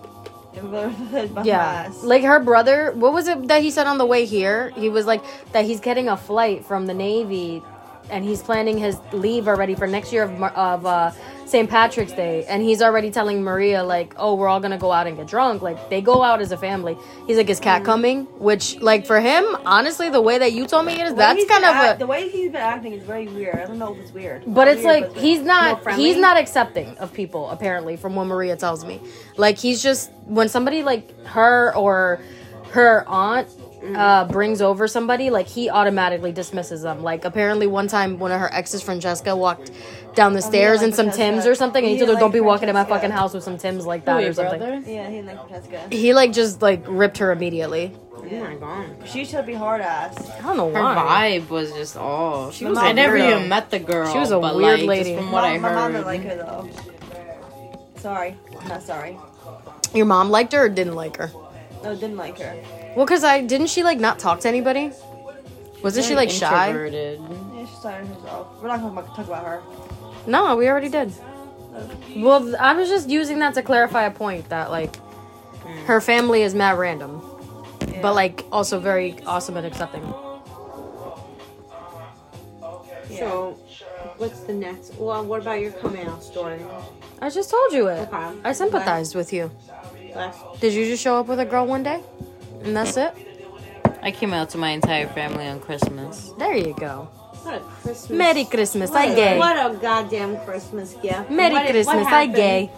Yeah. 1.43 1.91
Like 2.04 2.24
her 2.24 2.39
brother, 2.39 2.91
what 2.93 3.14
was 3.14 3.28
it 3.28 3.47
that 3.47 3.62
he 3.62 3.72
said 3.72 3.88
on 3.88 3.97
the 3.97 4.06
way 4.06 4.26
here? 4.26 4.72
He 4.72 4.89
was 4.89 5.06
like 5.06 5.24
that 5.52 5.66
he's 5.66 5.80
getting 5.80 6.10
a 6.10 6.18
flight 6.18 6.66
from 6.66 6.86
the 6.88 6.93
Navy 6.93 7.62
and 8.10 8.26
he's 8.26 8.41
planning 8.41 8.78
his 8.78 8.97
leave 9.12 9.47
already 9.47 9.76
for 9.76 9.88
next 9.88 10.12
year 10.12 10.24
of, 10.24 10.41
of 10.43 10.86
uh, 10.86 11.12
St. 11.50 11.70
Patrick's 11.70 12.14
Day. 12.14 12.45
And 12.45 12.62
he's 12.62 12.82
already 12.82 13.10
telling 13.12 13.43
Maria, 13.43 13.84
like, 13.84 14.14
oh, 14.18 14.36
we're 14.36 14.47
all 14.47 14.62
to 14.62 14.78
go 14.78 14.91
out 14.91 15.08
and 15.08 15.18
get 15.18 15.28
drunk. 15.28 15.62
Like, 15.62 15.89
they 15.89 16.02
go 16.02 16.22
out 16.22 16.41
as 16.41 16.52
a 16.52 16.58
family. 16.58 16.95
He's 17.26 17.38
like, 17.38 17.50
is 17.50 17.60
Kat 17.60 17.84
coming? 17.84 18.26
Which, 18.38 18.80
like, 18.82 19.06
for 19.06 19.20
him, 19.20 19.45
honestly, 19.66 20.10
the 20.10 20.22
way 20.22 20.38
that 20.38 20.54
you 20.54 20.68
told 20.68 20.86
me 20.86 20.93
it 20.93 21.08
is, 21.08 21.16
that's 21.16 21.43
kind 21.45 21.66
of 21.66 21.95
a. 21.95 21.97
the 21.97 22.08
way 22.08 22.30
he's 22.30 22.52
been 22.52 22.62
acting 22.62 22.93
is 22.93 23.04
very 23.04 23.28
weird. 23.28 23.56
I 23.56 23.66
don't 23.66 23.80
know 23.80 23.93
if 23.93 24.00
it's 24.00 24.14
weird. 24.14 24.43
But 24.45 24.68
it's 24.68 24.84
Weird, 24.84 25.04
like 25.04 25.14
but 25.14 25.24
he's 25.24 25.41
not 25.41 25.93
he's 25.93 26.18
not 26.18 26.38
accepting 26.38 26.97
of 26.97 27.14
people 27.14 27.50
apparently 27.50 27.95
from 27.97 28.16
what 28.16 28.26
Maria 28.26 28.56
tells 28.56 28.86
me. 28.86 29.02
Like 29.38 29.58
he's 29.58 29.82
just 29.82 30.12
when 30.26 30.50
somebody 30.50 30.84
like 30.84 31.26
her 31.26 31.76
or 31.76 32.22
her 32.72 33.04
aunt 33.08 33.47
uh, 33.96 34.26
brings 34.26 34.62
over 34.62 34.88
somebody, 34.88 35.30
like 35.30 35.48
he 35.48 35.70
automatically 35.70 36.32
dismisses 36.32 36.82
them. 36.82 37.02
Like 37.04 37.26
apparently 37.26 37.68
one 37.68 37.88
time 37.88 38.20
one 38.20 38.32
of 38.32 38.40
her 38.40 38.54
exes, 38.54 38.82
Francesca, 38.82 39.36
walked 39.36 39.72
down 40.16 40.34
the 40.34 40.42
stairs 40.42 40.80
like 40.80 40.88
in 40.88 40.94
some 40.94 41.06
Francesca. 41.08 41.32
Tims 41.32 41.46
or 41.46 41.56
something, 41.56 41.84
and 41.84 41.92
he 41.92 41.98
He 41.98 42.06
told 42.06 42.16
her, 42.16 42.20
"Don't 42.20 42.32
be 42.32 42.42
walking 42.42 42.68
in 42.70 42.74
my 42.76 42.84
fucking 42.84 43.12
house 43.12 43.34
with 43.34 43.44
some 43.44 43.58
Tims 43.58 43.86
like 43.86 44.06
that 44.06 44.24
or 44.24 44.34
something." 44.34 44.62
Yeah, 44.86 45.08
he 45.08 45.16
didn't 45.18 45.28
like 45.28 45.48
Francesca. 45.48 45.88
He 45.96 46.14
like 46.14 46.34
just 46.34 46.62
like 46.62 46.84
ripped 46.88 47.18
her 47.20 47.32
immediately. 47.32 47.96
Oh 48.16 48.24
my 48.44 48.56
god. 48.56 48.86
She 49.08 49.24
should 49.26 49.46
be 49.46 49.54
hard 49.54 49.82
ass. 49.82 50.30
I 50.30 50.42
don't 50.42 50.58
know 50.58 50.72
Her 50.74 50.84
why. 50.84 50.94
Her 50.94 51.40
vibe 51.40 51.50
was 51.50 51.72
just 51.72 51.96
off. 51.96 52.54
She 52.54 52.66
was 52.66 52.78
I 52.78 52.90
a 52.90 52.94
never 52.94 53.18
weirdo. 53.18 53.38
even 53.38 53.50
met 53.50 53.72
the 53.72 53.80
girl. 53.80 54.12
She 54.12 54.20
was 54.20 54.32
a 54.32 54.40
but, 54.40 54.56
weird 54.56 54.82
like, 54.82 54.88
lady. 54.90 55.16
From 55.16 55.32
what 55.32 55.42
my, 55.44 55.54
I 55.54 55.58
my 55.58 55.74
mom 55.74 55.94
heard. 55.94 55.98
didn't 56.00 56.06
like 56.06 56.24
her 56.24 56.36
though. 56.36 56.70
Sorry, 57.96 58.36
not 58.68 58.84
sorry. 58.84 59.18
Your 59.94 60.06
mom 60.06 60.30
liked 60.30 60.54
her 60.54 60.66
or 60.66 60.70
didn't 60.70 60.96
like 60.96 61.18
her? 61.18 61.32
No, 61.84 61.96
didn't 61.96 62.18
like 62.18 62.38
her. 62.40 62.56
Well, 62.96 63.06
cause 63.06 63.24
I 63.24 63.42
didn't 63.42 63.68
she 63.68 63.84
like 63.84 64.00
not 64.00 64.20
talk 64.20 64.40
to 64.42 64.48
anybody? 64.48 64.92
Wasn't 65.84 66.06
she 66.06 66.14
Very 66.14 66.28
like 66.28 66.30
shy? 66.30 66.68
introverted. 66.68 67.20
Yeah, 67.20 67.66
she 67.66 67.76
started 67.76 68.08
herself. 68.08 68.62
We're 68.62 68.68
not 68.68 68.82
gonna 68.82 69.02
talk 69.16 69.28
about 69.28 69.46
her. 69.46 69.62
No, 70.28 70.56
we 70.56 70.68
already 70.68 70.90
did. 70.90 71.14
Well, 72.18 72.42
th- 72.42 72.56
I 72.56 72.74
was 72.74 72.90
just 72.90 73.10
using 73.10 73.40
that 73.40 73.54
to 73.54 73.62
clarify 73.62 74.04
a 74.04 74.12
point 74.12 74.50
that 74.50 74.72
like 74.72 74.96
hmm. 74.98 75.86
her 75.86 76.02
family 76.02 76.42
is 76.42 76.54
mad 76.54 76.78
random, 76.78 77.22
Yeah. 77.88 78.02
but 78.02 78.16
like 78.16 78.46
also 78.52 78.80
very 78.80 79.16
awesome 79.26 79.56
and 79.56 79.66
accepting. 79.66 80.04
So, 83.10 83.58
what's 84.18 84.42
the 84.42 84.54
next? 84.54 84.96
Well, 84.96 85.26
what 85.26 85.42
about 85.42 85.60
your 85.60 85.72
coming 85.72 86.06
out 86.08 86.24
story? 86.24 86.60
I 87.22 87.30
just 87.30 87.50
told 87.50 87.74
you 87.74 87.88
it. 87.88 88.08
Okay. 88.12 88.40
I 88.44 88.54
sympathized 88.54 89.16
with 89.16 89.34
you. 89.34 89.52
Last 90.16 90.40
Did 90.60 90.74
you 90.74 90.86
just 90.86 91.04
show 91.04 91.20
up 91.20 91.28
with 91.28 91.40
a 91.40 91.46
girl 91.46 91.66
one 91.66 91.84
day, 91.84 92.02
and 92.64 92.76
that's 92.76 92.97
it? 92.97 93.14
I 94.01 94.12
came 94.12 94.34
out 94.34 94.49
to 94.51 94.57
my 94.57 94.70
entire 94.72 95.07
family 95.07 95.47
on 95.47 95.60
Christmas. 95.60 96.34
There 96.38 96.55
you 96.55 96.74
go. 96.80 97.10
What 97.43 97.55
a 97.55 97.60
Christmas. 97.60 98.10
Merry 98.10 98.45
Christmas, 98.45 98.89
What 98.91 98.99
I 99.01 99.05
a- 99.05 99.16
gay. 99.16 99.38
What 99.38 99.55
a 99.57 99.76
goddamn 99.78 100.38
Christmas 100.45 100.93
gift. 101.01 101.30
Merry 101.30 101.53
What- 101.53 101.64
what 101.64 101.72
Christmas, 101.72 102.05
I 102.07 102.10
happened? 102.10 102.36
gay. 102.36 102.72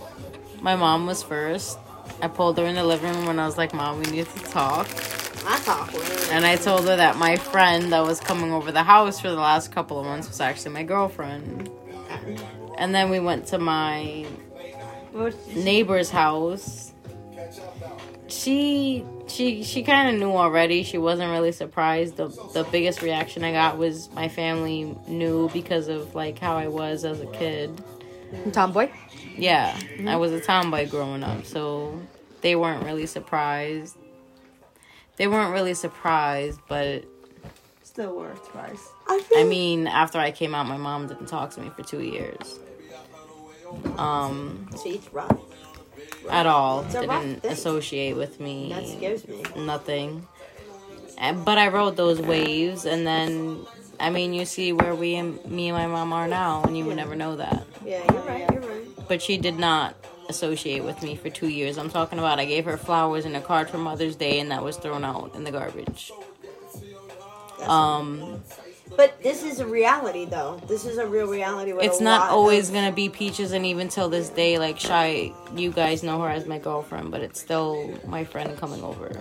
My 0.62 0.76
mom 0.76 1.06
was 1.08 1.22
first. 1.24 1.78
I 2.22 2.28
pulled 2.28 2.58
her 2.60 2.66
in 2.66 2.76
the 2.76 2.84
living 2.84 3.14
room 3.14 3.30
and 3.30 3.42
I 3.42 3.46
was 3.46 3.58
like, 3.58 3.74
Mom, 3.74 4.00
we 4.00 4.06
need 4.06 4.28
to 4.28 4.40
talk. 4.52 4.88
That's 4.88 5.68
awkward. 5.68 6.04
And 6.32 6.46
I 6.46 6.56
told 6.56 6.88
her 6.88 6.96
that 6.96 7.18
my 7.18 7.36
friend 7.36 7.92
that 7.94 8.04
was 8.06 8.20
coming 8.20 8.52
over 8.54 8.72
the 8.72 8.84
house 8.84 9.20
for 9.20 9.30
the 9.30 9.36
last 9.36 9.72
couple 9.72 10.00
of 10.00 10.06
months 10.06 10.28
was 10.28 10.40
actually 10.40 10.72
my 10.74 10.84
girlfriend. 10.84 11.70
And 12.78 12.94
then 12.94 13.10
we 13.10 13.20
went 13.20 13.48
to 13.48 13.58
my 13.58 14.26
What 15.12 15.24
was 15.24 15.36
she- 15.52 15.64
neighbor's 15.64 16.12
house. 16.12 16.92
She 18.28 19.04
she 19.32 19.64
she 19.64 19.84
kind 19.84 20.10
of 20.14 20.20
knew 20.20 20.36
already. 20.36 20.84
She 20.84 20.98
wasn't 20.98 21.32
really 21.32 21.52
surprised. 21.52 22.18
The 22.18 22.28
the 22.54 22.68
biggest 22.72 23.02
reaction 23.02 23.44
I 23.44 23.52
got 23.52 23.78
was 23.78 24.10
my 24.12 24.28
family 24.28 24.96
knew 25.08 25.50
because 25.50 25.88
of 25.88 26.16
like 26.16 26.40
how 26.40 26.58
I 26.58 26.68
was 26.68 27.06
as 27.06 27.20
a 27.22 27.28
kid. 27.28 27.84
Tomboy. 28.52 28.90
Yeah, 29.38 29.78
I 30.08 30.16
was 30.18 30.32
a 30.32 30.40
tomboy 30.40 30.90
growing 30.90 31.24
up, 31.24 31.46
so 31.46 32.00
they 32.42 32.56
weren't 32.56 32.84
really 32.84 33.06
surprised. 33.06 33.96
They 35.18 35.28
weren't 35.28 35.54
really 35.54 35.74
surprised, 35.74 36.60
but 36.68 37.06
Still 37.84 38.16
worth 38.16 38.48
price. 38.50 38.88
I 39.36 39.44
mean, 39.44 39.86
after 39.86 40.18
I 40.18 40.32
came 40.32 40.56
out, 40.56 40.66
my 40.66 40.78
mom 40.78 41.08
didn't 41.08 41.26
talk 41.26 41.52
to 41.52 41.62
me 41.62 41.70
for 41.76 41.84
two 41.84 42.02
years. 42.02 42.58
Um, 43.98 44.70
See, 44.78 44.92
it's 44.92 45.12
rough. 45.12 45.38
At 46.30 46.46
all. 46.46 46.84
It's 46.86 46.96
a 46.96 47.08
rough 47.08 47.24
Didn't 47.24 47.46
associate 47.46 48.16
with 48.16 48.40
me. 48.40 48.70
That 48.70 48.88
scares 48.88 49.28
me. 49.28 49.44
Nothing. 49.56 50.28
But 51.18 51.58
I 51.58 51.68
rode 51.68 51.98
those 51.98 52.20
waves, 52.20 52.86
and 52.86 53.06
then 53.06 53.66
I 54.00 54.10
mean, 54.10 54.34
you 54.34 54.46
see 54.46 54.74
where 54.74 54.96
we 54.96 55.16
and 55.16 55.44
me 55.46 55.70
and 55.70 55.78
my 55.78 55.86
mom 55.86 56.12
are 56.14 56.28
now, 56.28 56.64
and 56.64 56.76
you 56.76 56.86
would 56.86 56.96
never 56.96 57.16
know 57.16 57.36
that. 57.36 57.66
Yeah, 57.86 58.02
you're 58.12 58.24
right. 58.24 58.52
You're 58.52 58.62
right. 58.62 59.08
But 59.08 59.22
she 59.22 59.38
did 59.38 59.60
not 59.60 59.96
associate 60.28 60.84
with 60.84 61.04
me 61.04 61.16
for 61.16 61.30
two 61.30 61.50
years. 61.50 61.78
I'm 61.78 61.90
talking 61.90 62.18
about 62.18 62.40
I 62.40 62.46
gave 62.46 62.66
her 62.66 62.78
flowers 62.78 63.26
and 63.26 63.36
a 63.36 63.42
card 63.42 63.70
for 63.70 63.78
Mother's 63.78 64.16
Day, 64.16 64.40
and 64.40 64.50
that 64.52 64.64
was 64.64 64.78
thrown 64.78 65.04
out 65.06 65.36
in 65.36 65.44
the 65.44 65.52
garbage. 65.52 66.12
Um, 67.68 68.42
But 68.98 69.22
this 69.24 69.44
is 69.44 69.60
a 69.60 69.66
reality, 69.66 70.26
though. 70.26 70.60
This 70.68 70.86
is 70.86 70.98
a 70.98 71.08
real 71.08 71.28
reality. 71.28 71.74
With 71.74 71.84
it's 71.86 72.02
not 72.02 72.30
always 72.30 72.70
of- 72.70 72.76
gonna 72.76 72.92
be 72.92 73.10
peaches, 73.10 73.52
and 73.52 73.66
even 73.66 73.88
till 73.88 74.10
this 74.10 74.30
day, 74.30 74.58
like 74.60 74.80
shy, 74.80 75.34
you 75.56 75.72
guys 75.72 76.04
know 76.04 76.20
her 76.22 76.30
as 76.30 76.46
my 76.46 76.58
girlfriend, 76.60 77.12
but 77.12 77.22
it's 77.22 77.40
still 77.40 77.90
my 78.06 78.24
friend 78.24 78.58
coming 78.58 78.84
over. 78.84 79.12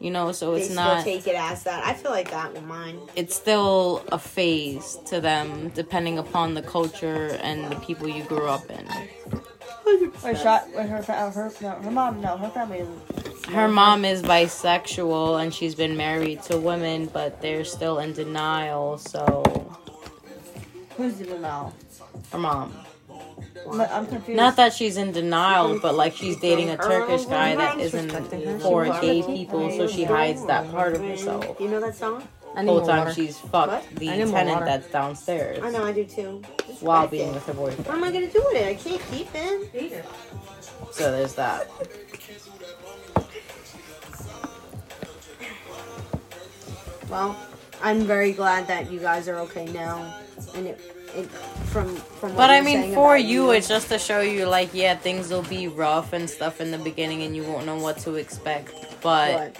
You 0.00 0.10
know, 0.10 0.32
so 0.32 0.54
They 0.54 0.62
it's 0.62 0.74
not. 0.74 1.02
take 1.04 1.26
it 1.26 1.34
as 1.34 1.62
that. 1.62 1.82
I 1.86 1.94
feel 1.94 2.10
like 2.10 2.30
that 2.30 2.52
with 2.52 2.64
mine. 2.64 2.98
it's 3.16 3.34
still 3.34 4.02
a 4.12 4.18
phase 4.18 4.98
to 5.06 5.20
them, 5.20 5.70
depending 5.74 6.18
upon 6.18 6.52
the 6.54 6.62
culture 6.62 7.38
and 7.42 7.70
the 7.70 7.76
people 7.76 8.06
you 8.08 8.22
grew 8.24 8.46
up 8.46 8.70
in. 8.70 8.86
Wait, 9.86 10.38
shot. 10.38 10.68
Wait, 10.74 10.88
her, 10.88 11.02
fa- 11.02 11.30
her, 11.30 11.52
no, 11.60 11.70
her 11.70 11.90
mom, 11.90 12.20
no, 12.20 12.36
her 12.36 12.48
family 12.50 12.78
is. 12.78 12.88
Her 13.46 13.68
mom 13.68 14.04
is 14.04 14.22
bisexual 14.22 15.42
and 15.42 15.52
she's 15.52 15.74
been 15.74 15.96
married 15.96 16.42
to 16.44 16.56
women, 16.58 17.06
but 17.06 17.42
they're 17.42 17.64
still 17.64 17.98
in 17.98 18.12
denial. 18.14 18.96
So, 18.98 19.42
Who's 20.96 21.20
in 21.20 21.26
denial? 21.26 21.74
her 22.32 22.38
mom. 22.38 22.72
I'm 23.70 24.06
confused. 24.06 24.36
Not 24.36 24.56
that 24.56 24.72
she's 24.74 24.96
in 24.96 25.12
denial, 25.12 25.78
but 25.80 25.94
like 25.94 26.14
she's 26.14 26.36
dating 26.36 26.70
a 26.70 26.76
Turkish 26.76 27.24
guy 27.24 27.54
that 27.56 27.78
isn't 27.80 28.10
for 28.60 28.84
gay 29.00 29.22
people, 29.22 29.70
so 29.70 29.86
she 29.86 30.04
hides 30.04 30.44
that 30.46 30.70
part 30.70 30.94
of 30.94 31.00
herself. 31.02 31.58
You 31.60 31.68
know 31.68 31.80
that 31.80 31.94
song? 31.94 32.26
The 32.54 32.62
whole 32.62 32.86
time 32.86 32.98
water. 32.98 33.14
she's 33.14 33.38
fucked 33.38 33.94
the 33.96 34.10
need 34.10 34.24
more 34.26 34.38
tenant 34.38 34.64
that's 34.64 34.88
downstairs 34.90 35.60
I 35.62 35.70
know, 35.70 35.84
I 35.84 35.92
do 35.92 36.04
too. 36.04 36.42
Just 36.66 36.82
while 36.82 37.08
being 37.08 37.30
it. 37.30 37.34
with 37.34 37.46
her 37.46 37.54
boyfriend. 37.54 37.86
What 37.86 37.96
am 37.96 38.04
I 38.04 38.12
gonna 38.12 38.30
do 38.30 38.42
with 38.46 38.56
it? 38.56 38.66
I 38.66 38.74
can't 38.74 39.02
keep 39.10 39.28
it. 39.34 40.04
So 40.92 41.10
there's 41.10 41.34
that. 41.34 41.68
Well, 47.08 47.36
I'm 47.82 48.04
very 48.04 48.32
glad 48.32 48.66
that 48.68 48.90
you 48.90 48.98
guys 48.98 49.28
are 49.28 49.38
okay 49.40 49.66
now, 49.66 50.18
and 50.54 50.66
it, 50.66 50.80
it 51.14 51.26
from 51.66 51.94
from. 51.96 52.30
What 52.30 52.38
But 52.38 52.50
I 52.50 52.60
mean, 52.60 52.94
for 52.94 53.16
you, 53.16 53.50
it's 53.50 53.68
just 53.68 53.88
to 53.88 53.98
show 53.98 54.20
you, 54.20 54.46
like, 54.46 54.70
yeah, 54.72 54.96
things 54.96 55.30
will 55.30 55.42
be 55.42 55.68
rough 55.68 56.12
and 56.12 56.28
stuff 56.28 56.60
in 56.60 56.70
the 56.70 56.78
beginning, 56.78 57.22
and 57.22 57.36
you 57.36 57.42
won't 57.44 57.66
know 57.66 57.76
what 57.76 57.98
to 57.98 58.14
expect. 58.14 58.72
But 59.02 59.54
But 59.54 59.56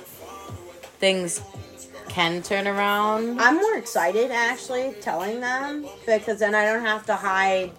things 0.99 1.43
can 2.15 2.43
turn 2.43 2.69
around. 2.69 3.41
I'm 3.41 3.57
more 3.57 3.77
excited 3.77 4.31
actually 4.31 4.95
telling 5.01 5.41
them 5.41 5.85
because 6.07 6.39
then 6.39 6.55
I 6.55 6.65
don't 6.65 6.85
have 6.85 7.05
to 7.07 7.17
hide 7.17 7.73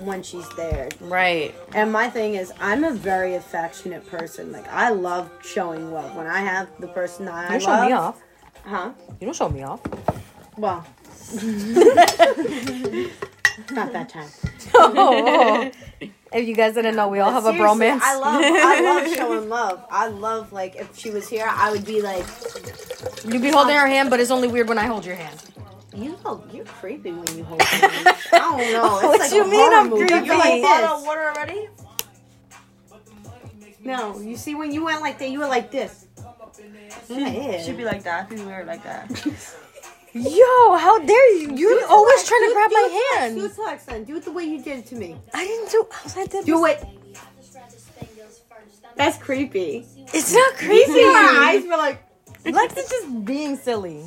when 0.00 0.22
she's 0.22 0.46
there. 0.50 0.90
Right. 1.00 1.54
And 1.74 1.90
my 1.90 2.10
thing 2.10 2.34
is, 2.34 2.52
I'm 2.60 2.84
a 2.84 2.92
very 2.92 3.36
affectionate 3.36 4.06
person. 4.06 4.52
Like 4.52 4.68
I 4.68 4.90
love 4.90 5.30
showing 5.42 5.92
love. 5.94 6.14
When 6.14 6.26
I 6.26 6.40
have 6.40 6.68
the 6.78 6.88
person 6.88 7.24
that 7.24 7.50
I 7.50 7.54
You 7.54 7.60
show 7.60 7.70
love, 7.70 7.86
me 7.86 7.92
off. 7.94 8.22
huh? 8.64 8.92
You 9.18 9.24
don't 9.26 9.34
show 9.36 9.48
me 9.48 9.62
off. 9.62 9.80
Well, 10.58 10.84
not 13.72 13.92
that 13.92 14.08
time. 14.08 14.28
Oh, 14.74 14.92
oh, 14.96 15.70
oh. 16.02 16.06
If 16.32 16.46
you 16.46 16.54
guys 16.54 16.74
didn't 16.74 16.94
know, 16.94 17.08
we 17.08 17.18
all 17.18 17.32
have 17.32 17.44
a 17.44 17.50
Seriously, 17.52 17.86
bromance. 17.88 18.00
I 18.02 18.14
love, 18.16 18.40
I 18.44 18.80
love 18.80 19.14
showing 19.16 19.48
love. 19.48 19.84
I 19.90 20.06
love 20.06 20.52
like 20.52 20.76
if 20.76 20.96
she 20.96 21.10
was 21.10 21.28
here, 21.28 21.46
I 21.50 21.72
would 21.72 21.84
be 21.84 22.00
like, 22.02 22.24
you'd 23.26 23.42
be 23.42 23.50
holding 23.50 23.74
her 23.74 23.88
hand, 23.88 24.10
but 24.10 24.20
it's 24.20 24.30
only 24.30 24.46
weird 24.46 24.68
when 24.68 24.78
I 24.78 24.84
hold 24.86 25.04
your 25.04 25.16
hand. 25.16 25.42
you 25.92 26.16
know, 26.24 26.44
you're 26.52 26.64
creepy 26.66 27.10
when 27.10 27.36
you 27.36 27.42
hold. 27.42 27.58
me. 27.58 27.66
I 27.66 28.14
don't 28.32 28.58
know. 28.72 28.94
It's 28.98 29.04
What 29.08 29.18
like 29.18 29.32
you 29.32 29.42
a 29.44 29.48
mean 29.48 29.72
I'm 29.72 29.90
movie. 29.90 30.06
creepy? 30.06 30.26
You're 30.26 30.38
like 30.38 30.62
Bottle 30.62 30.86
of 30.90 30.98
this. 31.00 31.06
water 31.08 31.32
already? 31.34 31.68
No, 33.82 34.20
you 34.20 34.36
see 34.36 34.54
when 34.54 34.70
you 34.72 34.84
went 34.84 35.00
like 35.00 35.18
that, 35.18 35.30
you 35.30 35.40
were 35.40 35.48
like 35.48 35.70
this. 35.72 36.06
Yeah. 37.08 37.60
She'd 37.62 37.76
be 37.76 37.84
like 37.84 38.04
that. 38.04 38.28
She'd 38.28 38.36
be 38.38 38.44
weird 38.44 38.66
like 38.68 38.84
that. 38.84 39.10
Yo, 40.12 40.76
how 40.76 40.98
dare 40.98 41.36
you? 41.36 41.54
You're 41.54 41.86
always 41.86 42.24
trying 42.24 42.40
to 42.42 42.46
Do- 42.48 42.52
grab 42.54 42.70
do 42.70 42.74
my 42.74 42.88
it 42.90 42.90
flex, 42.90 43.20
hand. 43.20 43.36
Do 43.36 43.44
it 43.44 43.52
flex 43.52 43.84
then. 43.84 44.04
Do 44.04 44.16
it 44.16 44.24
the 44.24 44.32
way 44.32 44.44
you 44.44 44.60
did 44.62 44.78
it 44.80 44.86
to 44.86 44.96
me. 44.96 45.16
I 45.32 45.44
didn't 45.46 45.70
do. 45.70 45.86
I 46.16 46.26
did. 46.26 46.44
Do 46.46 46.64
it. 46.66 46.84
That's 48.96 49.16
creepy. 49.18 49.86
It's 50.12 50.32
not 50.32 50.52
You 50.62 50.68
creepy. 50.68 50.92
see 50.92 51.02
her 51.04 51.42
eyes 51.44 51.62
were 51.64 51.76
like. 51.76 52.02
Lex 52.44 52.76
is 52.76 52.88
just 52.88 53.24
being 53.24 53.56
silly. 53.56 54.04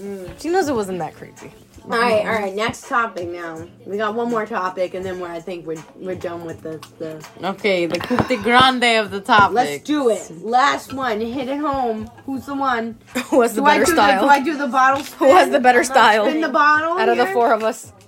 Mm. 0.00 0.40
She 0.40 0.48
knows 0.48 0.68
it 0.68 0.74
wasn't 0.74 0.98
that 0.98 1.14
creepy. 1.14 1.52
All 1.84 1.90
right, 1.90 2.20
all 2.26 2.32
right. 2.32 2.54
Next 2.54 2.88
topic 2.88 3.28
now. 3.28 3.66
We 3.84 3.98
got 3.98 4.14
one 4.14 4.30
more 4.30 4.46
topic, 4.46 4.94
and 4.94 5.04
then 5.04 5.20
we're 5.20 5.28
I 5.28 5.40
think 5.40 5.66
we're 5.66 5.82
we're 5.96 6.14
done 6.14 6.44
with 6.46 6.62
the 6.62 6.78
the. 6.98 7.26
Okay, 7.50 7.84
the 7.84 7.98
de 8.26 8.36
grande 8.38 8.84
of 8.98 9.10
the 9.10 9.20
topic. 9.20 9.54
Let's 9.54 9.84
do 9.84 10.08
it. 10.08 10.30
Last 10.42 10.94
one. 10.94 11.20
Hit 11.20 11.48
it 11.48 11.58
home. 11.58 12.10
Who's 12.24 12.46
the 12.46 12.54
one? 12.54 12.98
Who 13.28 13.42
has 13.42 13.54
the 13.54 13.60
Do 13.60 13.66
I 13.66 13.74
better 13.74 13.84
do 13.84 13.92
style? 13.92 14.20
The, 14.22 14.26
do 14.26 14.30
I 14.30 14.40
do 14.42 14.56
the 14.56 14.68
bottle? 14.68 15.04
Spin? 15.04 15.18
Who 15.28 15.34
has 15.34 15.50
the 15.50 15.60
better 15.60 15.84
style 15.84 16.24
Spin 16.26 16.40
the 16.40 16.48
bottle 16.48 16.96
out 16.98 17.08
of 17.10 17.18
the 17.18 17.26
four 17.26 17.52
of 17.52 17.62
us? 17.62 17.92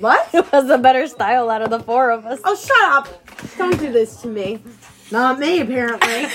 What? 0.00 0.26
Who 0.28 0.42
has 0.42 0.68
the 0.68 0.78
better 0.78 1.08
style 1.08 1.50
out 1.50 1.60
of 1.62 1.70
the 1.70 1.80
four 1.80 2.10
of 2.12 2.24
us? 2.24 2.38
Oh, 2.44 2.54
shut 2.54 2.80
up! 2.92 3.08
Don't 3.56 3.76
do 3.80 3.90
this 3.90 4.20
to 4.22 4.28
me. 4.28 4.60
Not 5.10 5.40
me, 5.40 5.60
apparently. 5.60 6.26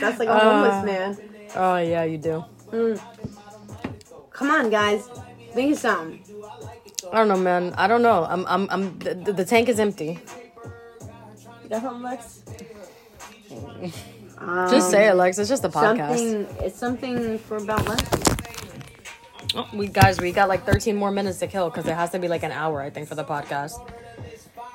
That's 0.00 0.18
like 0.18 0.28
a 0.28 0.36
homeless 0.38 0.72
Uh. 0.74 0.82
man. 0.84 1.18
Oh 1.54 1.76
yeah, 1.76 2.02
you 2.02 2.18
do. 2.18 2.44
Mm. 2.72 3.00
Come 4.36 4.50
on, 4.50 4.68
guys. 4.68 5.08
Think 5.54 5.72
of 5.72 5.78
something. 5.78 6.22
I 7.10 7.16
don't 7.16 7.28
know, 7.28 7.38
man. 7.38 7.72
I 7.78 7.86
don't 7.86 8.02
know. 8.02 8.26
I'm, 8.28 8.44
I'm, 8.46 8.68
I'm. 8.70 8.98
The, 8.98 9.32
the 9.32 9.44
tank 9.46 9.70
is 9.70 9.80
empty. 9.80 10.18
You 11.62 11.70
got 11.70 12.02
Lex? 12.02 12.42
Um, 14.38 14.70
Just 14.70 14.90
say 14.90 15.08
it, 15.08 15.14
Lex. 15.14 15.38
It's 15.38 15.48
just 15.48 15.64
a 15.64 15.70
podcast. 15.70 16.18
Something. 16.18 16.46
It's 16.60 16.78
something 16.78 17.38
for 17.38 17.56
about 17.56 17.80
Lexi. 17.86 19.56
Oh, 19.56 19.66
we 19.72 19.88
guys, 19.88 20.20
we 20.20 20.32
got 20.32 20.50
like 20.50 20.66
13 20.66 20.94
more 20.96 21.10
minutes 21.10 21.38
to 21.38 21.46
kill 21.46 21.70
because 21.70 21.86
it 21.86 21.94
has 21.94 22.10
to 22.10 22.18
be 22.18 22.28
like 22.28 22.42
an 22.42 22.52
hour, 22.52 22.82
I 22.82 22.90
think, 22.90 23.08
for 23.08 23.14
the 23.14 23.24
podcast. 23.24 23.72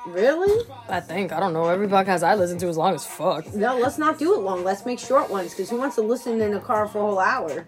Really? 0.08 0.66
I 0.88 0.98
think. 0.98 1.30
I 1.30 1.38
don't 1.38 1.52
know. 1.52 1.68
Every 1.68 1.86
podcast 1.86 2.24
I 2.24 2.34
listen 2.34 2.58
to 2.58 2.68
is 2.68 2.76
long 2.76 2.94
as 2.94 3.06
fuck. 3.06 3.54
No, 3.54 3.78
let's 3.78 3.98
not 3.98 4.18
do 4.18 4.34
it 4.34 4.40
long. 4.40 4.64
Let's 4.64 4.84
make 4.84 4.98
short 4.98 5.30
ones 5.30 5.50
because 5.50 5.70
who 5.70 5.76
wants 5.76 5.94
to 5.96 6.02
listen 6.02 6.40
in 6.40 6.52
a 6.54 6.60
car 6.60 6.88
for 6.88 6.98
a 6.98 7.02
whole 7.02 7.20
hour? 7.20 7.66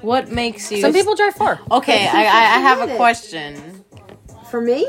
What 0.00 0.30
makes 0.30 0.70
you? 0.72 0.80
Some 0.80 0.92
people 0.92 1.14
drive 1.14 1.34
far. 1.34 1.60
Okay, 1.70 2.06
I, 2.08 2.22
I, 2.22 2.56
I 2.56 2.58
have 2.60 2.88
a 2.88 2.96
question 2.96 3.84
For 4.50 4.60
me? 4.60 4.88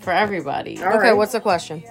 for 0.00 0.12
everybody. 0.12 0.78
All 0.82 0.88
okay, 0.94 1.08
right. 1.08 1.12
what's 1.12 1.32
the 1.32 1.40
question? 1.40 1.82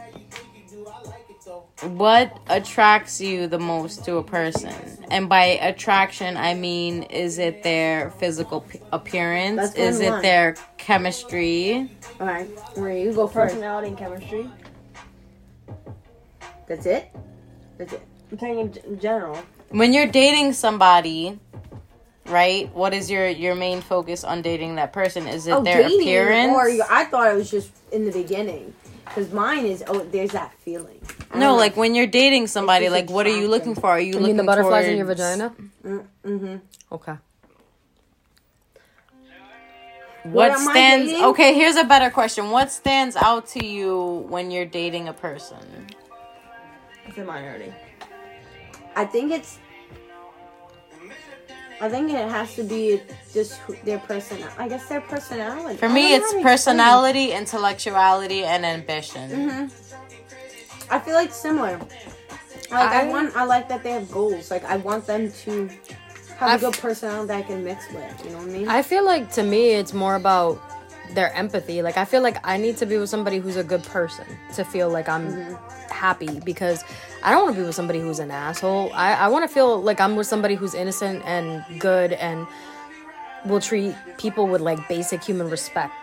What 1.84 2.40
attracts 2.48 3.22
you 3.22 3.48
the 3.48 3.60
most 3.60 4.04
to 4.06 4.18
a 4.18 4.24
person? 4.24 4.74
And 5.12 5.30
by 5.30 5.44
attraction, 5.44 6.36
I 6.36 6.56
mean, 6.56 7.04
is 7.04 7.38
it 7.38 7.62
their 7.62 8.10
physical 8.12 8.62
p- 8.62 8.82
appearance? 8.92 9.58
That's 9.58 9.76
is 9.76 10.00
it 10.00 10.10
line. 10.10 10.22
their 10.24 10.56
chemistry? 10.78 11.92
All 12.20 12.26
right, 12.28 12.50
Maria, 12.76 13.04
you 13.06 13.14
go 13.14 13.28
first. 13.28 13.54
Personality 13.54 13.90
and 13.90 13.98
chemistry. 13.98 14.50
That's 16.68 16.86
it. 16.88 17.16
That's 17.78 17.94
it. 17.94 18.02
I'm 18.32 18.40
saying 18.40 18.60
in, 18.60 18.74
g- 18.74 18.82
in 18.86 19.00
general. 19.00 19.38
When 19.70 19.94
you're 19.94 20.08
dating 20.08 20.54
somebody, 20.54 21.40
right? 22.28 22.74
What 22.74 22.94
is 22.94 23.10
your 23.10 23.28
your 23.28 23.56
main 23.56 23.82
focus 23.82 24.24
on 24.24 24.42
dating 24.42 24.76
that 24.76 24.94
person? 24.94 25.28
Is 25.28 25.48
it 25.48 25.52
their 25.64 25.80
Oh, 25.80 25.84
dating, 25.90 26.02
appearance? 26.02 26.54
or 26.54 26.70
you, 26.70 26.84
I 26.90 27.06
thought 27.06 27.32
it 27.32 27.36
was 27.36 27.50
just 27.50 27.72
in 27.92 28.06
the 28.06 28.12
beginning. 28.12 28.74
Because 29.06 29.32
mine 29.32 29.66
is 29.66 29.84
oh, 29.88 30.00
there's 30.12 30.32
that 30.32 30.54
feeling. 30.60 31.00
I 31.32 31.40
no, 31.40 31.48
don't 31.52 31.58
like 31.60 31.78
when 31.78 31.96
you're 31.96 32.08
dating 32.08 32.48
somebody, 32.48 32.86
just 32.86 32.94
like 32.94 33.10
what 33.10 33.26
are 33.26 33.36
you 33.38 33.48
looking 33.48 33.74
for? 33.76 33.88
Are 33.88 34.00
you 34.00 34.08
You 34.08 34.14
looking 34.14 34.28
mean 34.28 34.38
the 34.38 34.44
butterflies 34.44 34.88
in 34.88 34.98
your 34.98 35.06
vagina? 35.06 35.54
Mm-hmm. 35.84 36.58
Okay. 36.92 37.16
What, 40.24 40.52
What 40.52 40.60
stands? 40.60 41.14
Okay, 41.14 41.54
here's 41.54 41.78
a 41.78 41.86
better 41.86 42.10
question. 42.10 42.50
What 42.52 42.70
stands 42.72 43.16
out 43.16 43.48
to 43.50 43.66
you 43.66 44.26
when 44.28 44.52
you're 44.52 44.66
dating 44.66 45.08
a 45.08 45.14
person? 45.14 45.88
It's 47.06 47.18
a 47.18 47.24
minority. 47.24 47.74
I 48.96 49.06
think 49.06 49.32
it's. 49.32 49.60
I 51.80 51.90
think 51.90 52.10
it 52.12 52.28
has 52.30 52.56
to 52.56 52.64
be 52.64 53.02
just 53.34 53.60
their 53.86 54.00
person. 54.00 54.44
I 54.58 54.68
guess 54.68 54.88
their 54.90 55.02
personality. 55.02 55.78
For 55.78 55.90
me, 55.90 56.16
it's 56.16 56.26
how 56.26 56.32
to 56.32 56.38
explain. 56.38 56.44
personality, 56.44 57.32
intellectuality, 57.32 58.44
and 58.44 58.66
ambition. 58.66 59.30
Mm-hmm. 59.30 60.94
I 60.94 61.00
feel 61.00 61.14
like 61.14 61.32
similar. 61.34 61.78
Like 62.72 62.90
I, 62.92 63.08
I- 63.08 63.10
want, 63.10 63.36
I 63.36 63.44
like 63.44 63.70
that 63.70 63.84
they 63.84 63.92
have 63.92 64.12
goals. 64.12 64.50
Like 64.50 64.64
I 64.66 64.78
want 64.78 65.06
them 65.06 65.32
to 65.32 65.68
have 66.38 66.50
I've- 66.50 66.66
a 66.66 66.72
good 66.72 66.80
personality 66.80 67.28
that 67.28 67.38
I 67.38 67.42
can 67.44 67.64
mix 67.64 67.88
with. 67.92 68.26
You 68.26 68.32
know 68.32 68.38
what 68.40 68.48
I 68.48 68.52
mean? 68.52 68.68
I 68.68 68.82
feel 68.82 69.06
like 69.06 69.32
to 69.34 69.44
me, 69.44 69.72
it's 69.72 69.94
more 69.94 70.16
about 70.16 70.60
their 71.14 71.32
empathy. 71.34 71.82
Like 71.82 71.98
I 71.98 72.06
feel 72.06 72.22
like 72.22 72.38
I 72.46 72.58
need 72.58 72.78
to 72.78 72.86
be 72.86 72.98
with 72.98 73.10
somebody 73.10 73.38
who's 73.38 73.56
a 73.56 73.64
good 73.64 73.84
person 73.84 74.26
to 74.56 74.66
feel 74.66 74.90
like 74.90 75.08
I'm 75.08 75.58
happy 76.06 76.40
because 76.52 76.84
I 77.24 77.32
don't 77.32 77.44
want 77.44 77.56
to 77.56 77.62
be 77.62 77.66
with 77.66 77.76
somebody 77.76 78.00
who's 78.00 78.20
an 78.20 78.32
asshole. 78.32 78.92
I, 78.94 79.14
I 79.14 79.28
want 79.34 79.44
to 79.48 79.54
feel 79.54 79.82
like 79.82 80.00
I'm 80.00 80.16
with 80.16 80.28
somebody 80.28 80.56
who's 80.56 80.74
innocent 80.74 81.24
and 81.26 81.64
good 81.80 82.14
and 82.14 82.48
will 83.46 83.62
treat 83.62 83.96
people 84.18 84.48
with 84.48 84.62
like 84.62 84.80
basic 84.88 85.24
human 85.24 85.50
respect. 85.50 86.02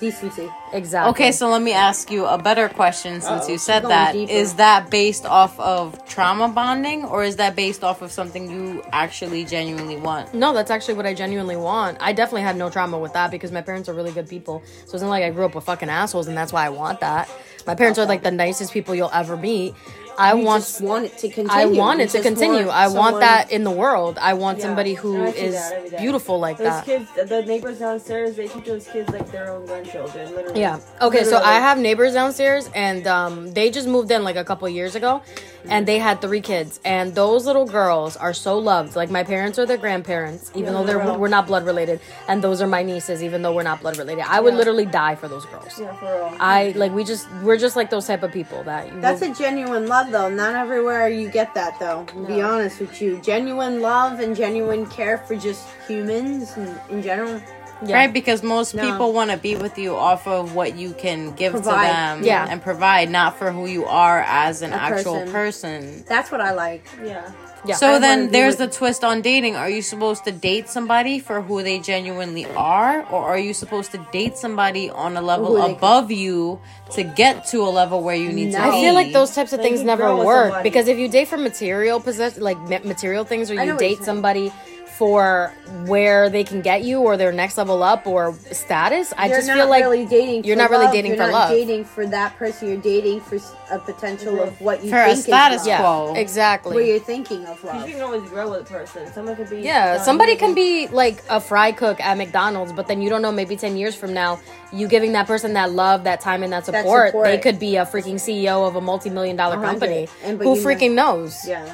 decency. 0.00 0.48
Exactly. 0.72 1.10
Okay, 1.12 1.32
so 1.32 1.48
let 1.48 1.62
me 1.62 1.72
ask 1.72 2.10
you 2.10 2.26
a 2.26 2.36
better 2.36 2.68
question 2.68 3.20
since 3.20 3.44
Uh-oh, 3.44 3.52
you 3.52 3.58
said 3.58 3.82
going 3.82 3.90
that. 3.94 4.12
deeper. 4.12 4.32
Is 4.32 4.54
that 4.54 4.90
based 4.90 5.24
off 5.24 5.58
of 5.58 6.04
trauma 6.04 6.48
bonding 6.48 7.04
or 7.04 7.22
is 7.24 7.36
that 7.36 7.54
based 7.56 7.82
off 7.84 8.02
of 8.02 8.10
something 8.10 8.50
you 8.50 8.82
actually 8.92 9.44
genuinely 9.44 9.96
want? 9.96 10.34
No, 10.34 10.52
that's 10.52 10.70
actually 10.70 10.94
what 10.94 11.06
I 11.06 11.14
genuinely 11.14 11.56
want. 11.56 11.96
I 12.00 12.12
definitely 12.12 12.42
had 12.42 12.56
no 12.56 12.68
trauma 12.70 12.98
with 12.98 13.12
that 13.14 13.30
because 13.30 13.52
my 13.52 13.62
parents 13.62 13.88
are 13.88 13.94
really 13.94 14.10
good 14.18 14.28
people. 14.28 14.62
So 14.86 14.94
it's 14.94 15.02
not 15.02 15.10
like 15.10 15.22
I 15.24 15.30
grew 15.30 15.46
up 15.46 15.54
with 15.54 15.64
fucking 15.64 15.88
assholes 15.88 16.26
and 16.26 16.36
that's 16.36 16.52
why 16.52 16.66
I 16.66 16.70
want 16.70 16.98
that. 17.00 17.30
My 17.66 17.74
parents 17.74 17.98
are 17.98 18.06
like 18.06 18.22
the 18.22 18.30
nicest 18.30 18.72
people 18.72 18.94
you'll 18.94 19.10
ever 19.12 19.36
meet. 19.36 19.74
I 20.16 20.32
You 20.34 20.44
want 20.44 20.78
want 20.80 21.06
it 21.06 21.18
to 21.18 21.28
continue. 21.28 21.50
I 21.50 21.66
want 21.66 22.00
it 22.00 22.10
to 22.10 22.22
continue. 22.22 22.66
want 22.66 22.70
I 22.70 22.86
want 22.88 23.18
that 23.20 23.50
in 23.50 23.64
the 23.64 23.70
world. 23.72 24.16
I 24.20 24.34
want 24.34 24.58
Yeah. 24.58 24.64
somebody 24.66 24.94
who 24.94 25.24
is 25.24 25.54
that 25.54 25.72
every 25.72 25.90
day. 25.90 25.96
beautiful 25.98 26.38
like 26.38 26.58
Those 26.58 26.66
that. 26.68 26.84
kids, 26.86 27.08
the 27.28 27.42
neighbors 27.42 27.80
downstairs, 27.80 28.36
they 28.36 28.46
treat 28.46 28.64
those 28.64 28.86
kids 28.86 29.10
like 29.10 29.32
their 29.32 29.50
own 29.50 29.66
grandchildren. 29.66 30.32
Literally. 30.36 30.60
Yeah. 30.60 30.78
Okay, 31.02 31.24
so 31.24 31.38
I 31.38 31.54
have 31.54 31.78
neighbors 31.78 32.14
downstairs 32.14 32.70
and 32.76 33.06
um, 33.08 33.52
they 33.54 33.70
just 33.70 33.88
moved 33.88 34.10
in 34.12 34.22
like 34.22 34.36
a 34.36 34.44
couple 34.44 34.68
years 34.68 34.94
ago 34.94 35.20
and 35.68 35.86
they 35.86 35.98
had 35.98 36.20
three 36.20 36.40
kids 36.40 36.80
and 36.84 37.14
those 37.14 37.46
little 37.46 37.66
girls 37.66 38.16
are 38.16 38.32
so 38.34 38.58
loved. 38.58 38.96
Like 38.96 39.10
my 39.10 39.22
parents 39.24 39.58
are 39.58 39.66
their 39.66 39.76
grandparents 39.78 40.50
even 40.54 40.64
Yeah, 40.66 40.72
though 40.72 40.84
they're 40.84 40.98
real. 40.98 41.16
we're 41.18 41.28
not 41.28 41.46
blood 41.46 41.64
related 41.66 42.00
and 42.28 42.42
those 42.42 42.60
are 42.62 42.66
my 42.66 42.82
nieces 42.82 43.22
even 43.22 43.42
though 43.42 43.54
we're 43.54 43.62
not 43.62 43.80
blood 43.80 43.96
related. 43.98 44.24
I 44.28 44.40
would 44.40 44.52
Yeah. 44.54 44.58
literally 44.58 44.86
die 44.86 45.14
for 45.14 45.28
those 45.28 45.44
girls. 45.46 45.78
Yeah, 45.78 45.94
for 45.96 46.06
real. 46.06 46.36
I 46.40 46.72
like 46.76 46.92
we 46.92 47.04
just 47.04 47.26
we're 47.42 47.56
just 47.58 47.76
like 47.76 47.90
those 47.90 48.06
type 48.06 48.22
of 48.22 48.32
people 48.32 48.62
that 48.64 48.92
you 48.92 49.00
That's 49.00 49.22
a 49.22 49.32
genuine 49.34 49.86
love, 49.86 50.10
though. 50.10 50.28
Not 50.28 50.54
everywhere 50.54 51.08
you 51.08 51.28
get 51.28 51.54
that, 51.54 51.78
though. 51.80 52.04
To 52.08 52.26
be 52.26 52.40
honest 52.42 52.80
with 52.80 53.00
you, 53.00 53.18
genuine 53.22 53.80
love 53.80 54.20
and 54.20 54.34
genuine 54.36 54.86
care 54.86 55.18
for 55.18 55.36
just 55.36 55.66
humans 55.88 56.52
and 56.56 56.78
in 56.90 57.02
general. 57.02 57.40
Yeah. 57.84 57.96
Right? 57.96 58.12
Because 58.12 58.42
most 58.42 58.74
No. 58.74 58.82
people 58.90 59.12
want 59.12 59.30
to 59.30 59.36
be 59.36 59.56
with 59.56 59.78
you 59.78 59.94
off 59.96 60.26
of 60.26 60.54
what 60.54 60.76
you 60.76 60.92
can 60.92 61.32
give 61.32 61.52
Provide. 61.52 61.86
to 61.88 61.92
them 61.92 62.22
Yeah. 62.24 62.46
and 62.48 62.62
provide, 62.62 63.10
not 63.10 63.38
for 63.38 63.50
who 63.52 63.66
you 63.66 63.84
are 63.86 64.20
as 64.26 64.62
an 64.62 64.72
A 64.72 64.76
actual 64.76 65.20
person. 65.26 65.32
person. 65.32 66.04
That's 66.08 66.30
what 66.30 66.40
I 66.40 66.52
like. 66.52 66.84
yeah. 67.04 67.22
Yeah. 67.66 67.76
So 67.76 67.94
I 67.94 67.98
then 67.98 68.30
there's 68.30 68.58
with- 68.58 68.70
the 68.72 68.76
twist 68.76 69.02
on 69.04 69.22
dating. 69.22 69.56
Are 69.56 69.70
you 69.70 69.80
supposed 69.80 70.24
to 70.24 70.32
date 70.32 70.68
somebody 70.68 71.18
for 71.18 71.40
who 71.40 71.62
they 71.62 71.78
genuinely 71.78 72.44
are? 72.54 73.06
Or 73.10 73.24
are 73.24 73.38
you 73.38 73.54
supposed 73.54 73.90
to 73.92 74.06
date 74.12 74.36
somebody 74.36 74.90
on 74.90 75.16
a 75.16 75.22
level 75.22 75.46
Who 75.46 75.54
they 75.56 75.68
can- 75.68 75.76
above 75.76 76.10
you 76.10 76.60
to 76.92 77.02
get 77.02 77.46
to 77.46 77.62
a 77.62 77.70
level 77.72 78.02
where 78.02 78.14
you 78.16 78.28
need 78.34 78.52
to 78.52 78.58
be? 78.58 78.62
I 78.62 78.70
feel 78.82 78.92
like 78.92 79.14
those 79.14 79.34
types 79.34 79.54
of 79.54 79.60
Like, 79.60 79.68
things 79.70 79.82
never 79.82 80.14
work 80.14 80.48
somebody. 80.52 80.68
because 80.68 80.88
if 80.88 80.98
you 80.98 81.08
date 81.08 81.28
for 81.28 81.38
material 81.38 82.00
possession, 82.00 82.42
like 82.42 82.58
material 82.84 83.24
things, 83.24 83.50
or 83.50 83.54
you 83.54 83.60
what 83.60 83.66
you're 83.68 83.76
date 83.78 83.94
saying. 83.96 84.04
somebody 84.04 84.52
for 84.98 85.52
where 85.86 86.30
they 86.30 86.44
can 86.44 86.60
get 86.60 86.84
you 86.84 87.00
or 87.00 87.16
their 87.16 87.32
next 87.32 87.58
level 87.58 87.82
up 87.82 88.06
or 88.06 88.32
status, 88.52 89.12
I 89.16 89.26
You're 89.26 89.38
just 89.38 89.48
not 89.48 89.56
feel 89.56 89.68
like 89.68 89.82
really 89.82 90.06
dating. 90.06 90.44
you're 90.44 90.54
for 90.54 90.62
not 90.62 90.70
really 90.70 90.86
dating 90.92 91.12
you're 91.14 91.16
for 91.26 91.32
not 91.32 91.32
love. 91.32 91.50
Dating 91.50 91.84
for 91.84 92.06
that 92.06 92.36
person. 92.36 92.68
You're 92.68 92.76
dating 92.80 93.20
for 93.20 93.38
a 93.72 93.78
potential 93.80 94.40
of 94.40 94.60
what 94.60 94.84
you 94.84 94.90
For 94.90 95.00
a 95.00 95.06
think 95.06 95.24
status 95.24 95.62
is 95.62 95.66
love. 95.66 95.80
yeah, 95.80 95.80
quo. 95.80 96.14
exactly. 96.14 96.74
What 96.76 96.84
you're 96.86 97.00
thinking 97.00 97.44
of 97.46 97.60
Because 97.60 97.80
love. 97.80 97.88
you 97.88 97.94
can 97.94 98.02
always 98.04 98.28
grow 98.30 98.50
with 98.52 98.60
a 98.60 98.72
person. 98.72 99.12
Someone 99.12 99.34
could 99.34 99.50
be. 99.50 99.62
Yeah, 99.62 100.00
somebody 100.00 100.36
can 100.36 100.54
be 100.54 100.86
like 100.86 101.24
a 101.28 101.40
fry 101.40 101.72
cook 101.72 102.00
at 102.00 102.16
McDonald's, 102.16 102.72
but 102.72 102.86
then 102.86 103.02
you 103.02 103.10
don't 103.10 103.22
know. 103.22 103.32
Maybe 103.32 103.56
ten 103.56 103.76
years 103.76 103.96
from 103.96 104.14
now, 104.14 104.38
you 104.72 104.86
giving 104.86 105.12
that 105.14 105.26
person 105.26 105.54
that 105.54 105.72
love, 105.72 106.04
that 106.04 106.20
time, 106.20 106.44
and 106.44 106.52
that 106.52 106.66
That 106.66 106.82
support, 106.84 107.08
support. 107.08 107.26
they 107.26 107.38
could 107.38 107.58
be 107.58 107.74
a 107.76 107.84
freaking 107.84 108.14
CEO 108.14 108.64
of 108.68 108.76
a 108.76 108.80
multi-million 108.80 109.34
dollar 109.34 109.56
hundred. 109.56 109.70
company. 109.80 110.08
And- 110.22 110.40
Who 110.40 110.54
you 110.54 110.62
know- 110.62 110.68
freaking 110.70 110.92
knows? 110.92 111.36
Yeah. 111.48 111.64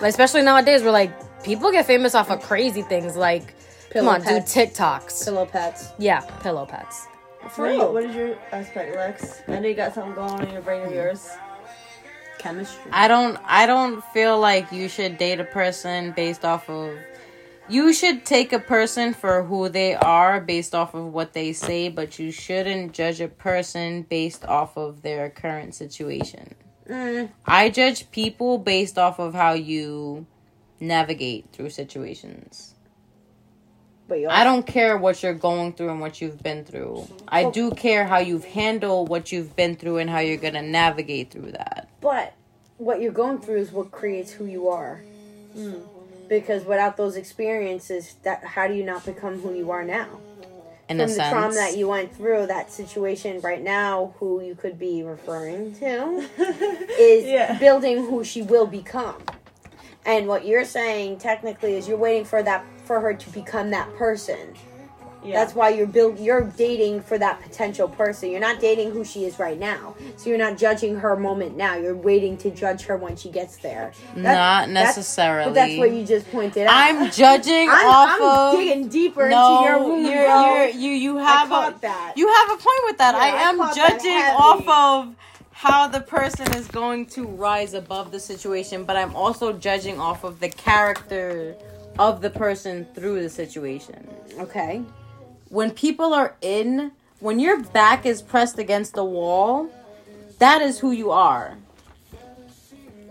Like, 0.00 0.10
especially 0.10 0.42
nowadays, 0.42 0.82
we're 0.82 0.92
like 0.92 1.10
people 1.42 1.70
get 1.72 1.86
famous 1.86 2.14
off 2.14 2.30
of 2.30 2.40
crazy 2.42 2.82
things. 2.82 3.16
Like, 3.16 3.54
Pillow 3.90 4.12
come 4.12 4.20
on, 4.20 4.22
pets. 4.22 4.52
do 4.54 4.60
TikToks. 4.60 5.24
Pillow 5.24 5.46
pets. 5.46 5.88
Yeah, 5.98 6.20
pillow 6.42 6.66
pets. 6.66 7.06
For 7.50 7.62
What, 7.62 7.70
real. 7.70 7.92
what 7.94 8.04
is 8.04 8.14
your 8.14 8.36
aspect, 8.52 8.94
Lex? 8.96 9.42
I 9.48 9.58
know 9.60 9.68
you 9.68 9.74
got 9.74 9.94
something 9.94 10.14
going 10.14 10.30
on 10.30 10.46
in 10.46 10.52
your 10.52 10.62
brain 10.62 10.82
of 10.86 10.92
yours. 10.92 11.28
Chemistry. 12.38 12.90
I 12.92 13.08
don't 13.08 13.36
I 13.44 13.66
don't 13.66 14.04
feel 14.12 14.38
like 14.38 14.70
you 14.70 14.88
should 14.88 15.18
date 15.18 15.40
a 15.40 15.44
person 15.44 16.12
based 16.12 16.44
off 16.44 16.68
of 16.70 16.96
you 17.68 17.92
should 17.92 18.24
take 18.24 18.52
a 18.52 18.60
person 18.60 19.12
for 19.12 19.42
who 19.42 19.68
they 19.68 19.94
are 19.94 20.40
based 20.40 20.72
off 20.74 20.94
of 20.94 21.12
what 21.12 21.32
they 21.32 21.52
say, 21.52 21.88
but 21.88 22.18
you 22.18 22.30
shouldn't 22.30 22.92
judge 22.92 23.20
a 23.20 23.28
person 23.28 24.02
based 24.02 24.44
off 24.44 24.76
of 24.76 25.02
their 25.02 25.30
current 25.30 25.74
situation. 25.74 26.54
Mm, 26.88 27.30
I 27.44 27.70
judge 27.70 28.10
people 28.12 28.56
based 28.58 28.98
off 28.98 29.18
of 29.18 29.34
how 29.34 29.52
you 29.54 30.26
navigate 30.80 31.46
through 31.52 31.70
situations. 31.70 32.74
but 34.08 34.18
I 34.28 34.44
don't 34.44 34.66
care 34.66 34.96
what 34.96 35.22
you're 35.22 35.34
going 35.34 35.72
through 35.74 35.90
and 35.90 36.00
what 36.00 36.20
you've 36.20 36.42
been 36.42 36.64
through. 36.64 37.06
I 37.28 37.50
do 37.50 37.70
care 37.72 38.06
how 38.06 38.18
you've 38.18 38.44
handled 38.44 39.08
what 39.08 39.32
you've 39.32 39.54
been 39.56 39.76
through 39.76 39.98
and 39.98 40.08
how 40.08 40.20
you're 40.20 40.36
going 40.38 40.54
to 40.54 40.62
navigate 40.62 41.30
through 41.30 41.52
that. 41.52 41.88
But 42.00 42.32
what 42.78 43.00
you're 43.00 43.12
going 43.12 43.38
through 43.40 43.58
is 43.58 43.70
what 43.72 43.90
creates 43.90 44.30
who 44.32 44.46
you 44.46 44.68
are. 44.68 45.02
Hmm. 45.54 45.74
Because 46.28 46.64
without 46.64 46.96
those 46.96 47.16
experiences, 47.16 48.14
that 48.22 48.44
how 48.44 48.66
do 48.68 48.74
you 48.74 48.84
not 48.84 49.04
become 49.04 49.40
who 49.40 49.54
you 49.54 49.70
are 49.70 49.84
now? 49.84 50.08
In 50.88 50.96
From 50.96 51.04
a 51.04 51.06
the 51.06 51.12
sense. 51.12 51.32
trauma 51.32 51.54
that 51.54 51.76
you 51.76 51.88
went 51.88 52.14
through, 52.14 52.46
that 52.46 52.70
situation 52.72 53.40
right 53.42 53.62
now, 53.62 54.14
who 54.20 54.42
you 54.42 54.54
could 54.54 54.78
be 54.78 55.02
referring 55.02 55.74
to, 55.76 56.26
is 56.98 57.24
Yeah. 57.24 57.58
building 57.58 57.96
who 58.06 58.24
she 58.24 58.40
will 58.40 58.66
become. 58.66 59.22
And 60.06 60.26
what 60.26 60.46
you're 60.46 60.64
saying 60.64 61.18
technically 61.18 61.74
is 61.74 61.88
you're 61.88 61.98
waiting 61.98 62.24
for 62.24 62.42
that 62.42 62.64
for 62.84 63.00
her 63.00 63.14
to 63.14 63.30
become 63.30 63.70
that 63.70 63.94
person. 63.96 64.54
Yeah. 65.24 65.34
That's 65.40 65.52
why 65.54 65.70
you're 65.70 65.86
build 65.88 66.18
you're 66.20 66.42
dating 66.42 67.02
for 67.02 67.18
that 67.18 67.42
potential 67.42 67.88
person. 67.88 68.30
You're 68.30 68.40
not 68.40 68.60
dating 68.60 68.92
who 68.92 69.04
she 69.04 69.24
is 69.24 69.38
right 69.38 69.58
now. 69.58 69.96
So 70.16 70.30
you're 70.30 70.38
not 70.38 70.56
judging 70.56 70.94
her 71.00 71.16
moment 71.16 71.56
now. 71.56 71.74
You're 71.74 71.96
waiting 71.96 72.36
to 72.38 72.50
judge 72.50 72.82
her 72.82 72.96
when 72.96 73.16
she 73.16 73.28
gets 73.28 73.56
there. 73.56 73.92
That- 74.14 74.22
Not 74.22 74.68
that's- 74.72 74.96
necessarily. 74.96 75.50
But 75.50 75.54
that's 75.54 75.76
what 75.76 75.90
you 75.92 76.06
just 76.06 76.30
pointed 76.30 76.68
out. 76.68 76.72
I'm 76.72 77.10
judging 77.10 77.68
I'm, 77.70 77.86
off 77.86 78.08
I'm 78.20 78.22
of 78.54 78.60
digging 78.60 78.88
deeper 78.88 79.28
no, 79.28 79.58
into 79.58 79.68
your 79.68 79.84
womb, 79.84 80.04
you're, 80.06 80.12
you're, 80.24 80.68
you 80.68 80.90
you 80.92 81.16
have 81.18 81.48
caught 81.48 81.76
a, 81.76 81.80
that. 81.80 82.12
You 82.16 82.28
have 82.32 82.50
a 82.50 82.62
point 82.62 82.80
with 82.84 82.98
that. 82.98 83.14
Yeah, 83.14 83.20
I 83.20 83.28
I 83.28 83.48
am 83.50 83.56
caught 83.58 83.74
that 83.74 83.90
judging 83.98 84.12
heavy. 84.12 84.36
off 84.36 84.68
of 85.08 85.14
how 85.58 85.88
the 85.88 86.00
person 86.00 86.46
is 86.54 86.68
going 86.68 87.04
to 87.04 87.26
rise 87.26 87.74
above 87.74 88.12
the 88.12 88.20
situation, 88.20 88.84
but 88.84 88.94
I'm 88.94 89.16
also 89.16 89.52
judging 89.52 89.98
off 89.98 90.22
of 90.22 90.38
the 90.38 90.48
character 90.48 91.56
of 91.98 92.20
the 92.20 92.30
person 92.30 92.86
through 92.94 93.22
the 93.22 93.28
situation. 93.28 94.08
okay. 94.38 94.82
When 95.48 95.72
people 95.72 96.14
are 96.14 96.36
in, 96.42 96.92
when 97.18 97.40
your 97.40 97.60
back 97.60 98.06
is 98.06 98.22
pressed 98.22 98.60
against 98.60 98.94
the 98.94 99.04
wall, 99.04 99.68
that 100.38 100.62
is 100.62 100.78
who 100.78 100.92
you 100.92 101.10
are. 101.10 101.56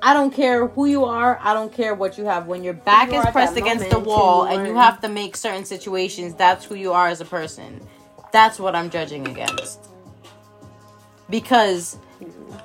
I 0.02 0.14
don't 0.14 0.34
care 0.34 0.68
who 0.68 0.86
you 0.86 1.04
are. 1.04 1.38
I 1.43 1.54
don't 1.54 1.74
care 1.74 1.93
what 1.95 2.18
you 2.18 2.24
have. 2.24 2.48
When 2.48 2.64
your 2.64 2.76
back 2.76 3.12
You 3.12 3.20
is 3.20 3.26
pressed 3.26 3.58
against 3.58 3.89
the 3.89 4.00
wall 4.00 4.45
and 4.45 4.54
you 4.54 4.60
and 4.60 4.68
you 4.70 4.76
have 4.76 5.02
to 5.02 5.10
make 5.10 5.36
certain 5.36 5.66
situations, 5.66 6.34
that's 6.36 6.64
who 6.64 6.76
you 6.76 6.93
are 6.93 7.10
as 7.10 7.20
a 7.20 7.26
person. 7.26 7.82
That's 8.32 8.58
what 8.58 8.74
I'm 8.74 8.89
judging 8.89 9.28
against. 9.28 9.82
Because 11.30 11.98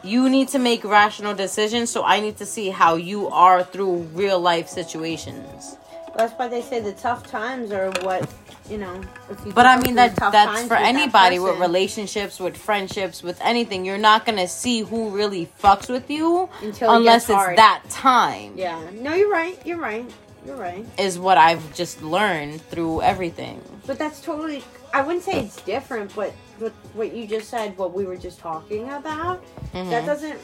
you 0.03 0.29
need 0.29 0.49
to 0.49 0.59
make 0.59 0.85
rational 0.85 1.35
decisions, 1.35 1.91
so 1.91 2.05
I 2.05 2.21
need 2.21 2.37
to 2.39 2.47
see 2.47 2.71
how 2.71 2.97
you 2.97 3.29
are 3.29 3.63
through 3.63 4.09
real 4.15 4.41
life 4.41 4.69
situations. 4.69 5.77
That's 6.17 6.33
why 6.35 6.49
they 6.49 6.63
say 6.63 6.81
the 6.81 6.93
tough 6.93 7.27
times 7.27 7.73
are 7.73 7.91
what 8.03 8.29
you 8.69 8.79
know. 8.79 9.01
If 9.31 9.45
you 9.47 9.53
But 9.53 9.67
I 9.67 9.81
mean 9.81 9.95
that 9.95 10.17
tough 10.17 10.33
that's 10.33 10.63
for 10.63 10.63
with 10.63 10.69
that 10.71 10.83
anybody 10.83 11.39
with 11.39 11.59
relationships, 11.59 12.39
with 12.39 12.57
friendships, 12.57 13.23
with 13.23 13.41
anything. 13.41 13.85
You're 13.85 13.99
not 13.99 14.27
gonna 14.27 14.49
see 14.49 14.81
who 14.81 15.11
really 15.11 15.51
fucks 15.63 15.89
with 15.89 16.11
you 16.11 16.49
Until 16.61 16.95
unless 16.95 17.29
gets 17.29 17.49
it's 17.49 17.57
that 17.57 17.83
time. 17.89 18.53
Yeah. 18.57 18.91
No, 18.93 19.15
you're 19.15 19.31
right. 19.31 19.59
You're 19.67 19.79
right. 19.79 20.11
You're 20.45 20.57
right. 20.57 20.85
Is 20.99 21.19
what 21.19 21.39
I've 21.39 21.75
just 21.75 22.03
learned 22.03 22.61
through 22.63 23.03
everything. 23.03 23.63
But 23.87 23.99
that's 23.99 24.21
totally. 24.21 24.63
I 24.93 25.03
wouldn't 25.03 25.25
say 25.25 25.41
it's 25.41 25.63
different, 25.63 26.15
but 26.15 26.35
what 26.63 26.73
what 26.95 27.13
you 27.15 27.27
just 27.27 27.49
said, 27.51 27.77
what 27.79 27.93
we 27.95 28.05
were 28.05 28.17
just 28.17 28.39
talking 28.41 28.89
about, 28.91 29.43
Mm-hmm. 29.75 29.91
that 29.91 30.07
doesn't 30.07 30.39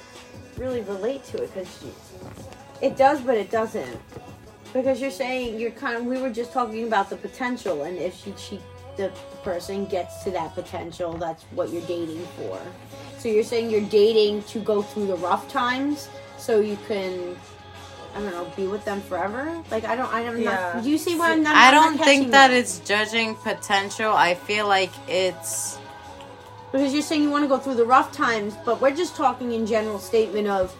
really 0.56 0.80
relate 0.82 1.24
to 1.26 1.42
it 1.42 1.54
because 1.54 1.84
it 2.80 2.96
does, 2.96 3.20
but 3.20 3.36
it 3.36 3.50
doesn't. 3.50 4.00
Because 4.72 5.00
you're 5.00 5.10
saying 5.10 5.58
you're 5.60 5.70
kind 5.72 5.96
of. 5.96 6.04
We 6.04 6.20
were 6.20 6.30
just 6.30 6.52
talking 6.52 6.84
about 6.86 7.10
the 7.10 7.16
potential, 7.16 7.84
and 7.84 7.96
if 7.98 8.14
she, 8.22 8.34
she 8.36 8.60
the 8.96 9.10
person 9.42 9.86
gets 9.86 10.24
to 10.24 10.30
that 10.32 10.54
potential, 10.54 11.12
that's 11.14 11.44
what 11.54 11.70
you're 11.70 11.82
dating 11.86 12.26
for. 12.36 12.60
So 13.18 13.28
you're 13.28 13.44
saying 13.44 13.70
you're 13.70 13.88
dating 13.88 14.42
to 14.44 14.60
go 14.60 14.82
through 14.82 15.06
the 15.08 15.16
rough 15.16 15.48
times, 15.48 16.08
so 16.38 16.60
you 16.60 16.78
can. 16.88 17.36
I 18.16 18.20
don't 18.20 18.30
know, 18.32 18.50
be 18.56 18.66
with 18.66 18.84
them 18.84 19.00
forever. 19.02 19.62
Like 19.70 19.84
I 19.84 19.94
don't, 19.96 20.12
I 20.12 20.22
don't. 20.24 20.40
Yeah. 20.40 20.72
Not, 20.74 20.84
do 20.84 20.90
you 20.90 20.98
see 20.98 21.16
what 21.16 21.30
I'm 21.30 21.42
not? 21.42 21.56
I 21.56 21.68
I'm 21.68 21.74
don't 21.74 21.98
catching 21.98 22.20
think 22.20 22.30
that 22.32 22.50
it's 22.50 22.80
judging 22.80 23.36
potential. 23.36 24.12
I 24.12 24.34
feel 24.34 24.66
like 24.66 24.90
it's 25.08 25.77
Because 26.72 26.92
you're 26.92 27.02
saying 27.02 27.22
you 27.22 27.30
want 27.30 27.44
to 27.44 27.48
go 27.48 27.58
through 27.58 27.74
the 27.76 27.84
rough 27.84 28.12
times, 28.12 28.54
but 28.64 28.80
we're 28.80 28.94
just 28.94 29.16
talking 29.16 29.52
in 29.52 29.66
general 29.66 29.98
statement 29.98 30.48
of 30.48 30.70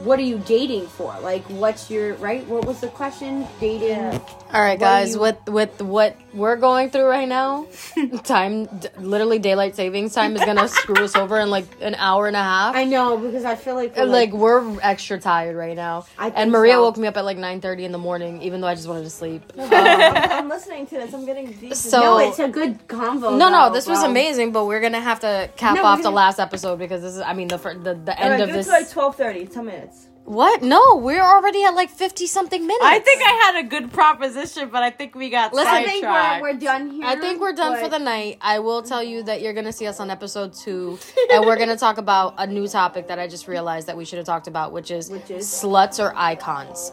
what 0.00 0.18
are 0.18 0.22
you 0.22 0.38
dating 0.38 0.86
for? 0.86 1.14
Like, 1.20 1.44
what's 1.44 1.90
your 1.90 2.14
right? 2.14 2.46
What 2.46 2.64
was 2.66 2.80
the 2.80 2.88
question? 2.88 3.46
Dating. 3.60 3.88
Yeah. 3.88 4.18
All 4.52 4.62
right, 4.62 4.78
guys. 4.78 5.14
you- 5.14 5.20
With 5.20 5.38
with 5.48 5.80
what 5.82 6.16
we're 6.34 6.56
going 6.56 6.90
through 6.90 7.04
right 7.06 7.28
now, 7.28 7.66
time, 8.24 8.66
d- 8.66 8.88
literally 8.98 9.38
daylight 9.38 9.76
savings 9.76 10.12
time 10.14 10.34
is 10.36 10.44
gonna 10.44 10.68
screw 10.68 11.04
us 11.04 11.14
over 11.16 11.38
in 11.40 11.50
like 11.50 11.64
an 11.80 11.94
hour 11.94 12.26
and 12.26 12.36
a 12.36 12.42
half. 12.42 12.74
I 12.74 12.84
know 12.84 13.16
because 13.16 13.44
I 13.44 13.54
feel 13.56 13.74
like 13.74 13.96
we're 13.96 14.02
And, 14.02 14.12
like 14.12 14.32
we're 14.32 14.80
extra 14.82 15.18
tired 15.20 15.56
right 15.56 15.76
now. 15.76 16.06
I 16.18 16.28
And 16.30 16.50
Maria 16.50 16.74
so. 16.74 16.82
woke 16.82 16.96
me 16.96 17.06
up 17.06 17.16
at 17.16 17.24
like 17.24 17.38
9:30 17.38 17.84
in 17.84 17.92
the 17.92 17.98
morning, 17.98 18.42
even 18.42 18.60
though 18.60 18.66
I 18.68 18.74
just 18.74 18.88
wanted 18.88 19.04
to 19.04 19.10
sleep. 19.10 19.42
I'm, 19.58 19.72
I'm 19.72 20.48
listening 20.48 20.86
to 20.88 20.94
this. 20.96 21.14
I'm 21.14 21.24
getting 21.24 21.52
deep. 21.52 21.74
So- 21.74 22.00
no, 22.00 22.18
it's 22.18 22.38
a 22.38 22.48
good 22.48 22.86
convo. 22.88 23.36
No, 23.38 23.48
no, 23.48 23.68
though, 23.68 23.74
this 23.74 23.86
was 23.86 24.02
amazing, 24.02 24.52
but 24.52 24.66
we're 24.66 24.80
gonna 24.80 25.00
have 25.00 25.20
to 25.20 25.50
cap 25.56 25.76
No, 25.76 25.84
off 25.84 26.02
the 26.02 26.10
last 26.10 26.38
episode 26.38 26.78
because 26.78 27.02
this 27.02 27.14
is, 27.14 27.20
I 27.20 27.32
mean, 27.32 27.48
the 27.48 27.58
the, 27.58 27.94
the 28.04 28.20
end 28.20 28.30
right, 28.32 28.40
of 28.40 28.52
this. 28.52 28.68
like 28.68 28.88
12:30. 28.90 29.52
10 29.52 29.64
minutes. 29.66 30.06
What? 30.24 30.62
No, 30.62 30.96
we're 30.96 31.22
already 31.22 31.64
at 31.64 31.74
like 31.74 31.90
50 31.90 32.26
something 32.26 32.66
minutes. 32.66 32.82
I 32.84 32.98
think 32.98 33.20
I 33.22 33.30
had 33.30 33.64
a 33.64 33.68
good 33.68 33.92
proposition, 33.92 34.70
but 34.70 34.82
I 34.82 34.90
think 34.90 35.14
we 35.14 35.28
got 35.28 35.52
Listen, 35.52 35.72
I 35.74 35.84
think 35.84 36.02
we're, 36.02 36.40
we're 36.40 36.58
done 36.58 36.90
here. 36.90 37.04
I 37.04 37.16
think 37.16 37.40
we're 37.42 37.52
done 37.52 37.78
for 37.82 37.90
the 37.90 37.98
night. 37.98 38.38
I 38.40 38.60
will 38.60 38.82
tell 38.82 39.02
you 39.02 39.22
that 39.24 39.42
you're 39.42 39.52
gonna 39.52 39.72
see 39.72 39.86
us 39.86 40.00
on 40.00 40.10
episode 40.10 40.54
two, 40.54 40.98
and 41.30 41.44
we're 41.44 41.58
gonna 41.58 41.76
talk 41.76 41.98
about 41.98 42.34
a 42.38 42.46
new 42.46 42.66
topic 42.66 43.08
that 43.08 43.18
I 43.18 43.28
just 43.28 43.48
realized 43.48 43.86
that 43.88 43.98
we 43.98 44.06
should 44.06 44.16
have 44.16 44.26
talked 44.26 44.46
about, 44.46 44.72
which 44.72 44.90
is, 44.90 45.10
Which 45.10 45.30
is? 45.30 45.46
sluts 45.46 46.02
or 46.02 46.14
icons. 46.16 46.90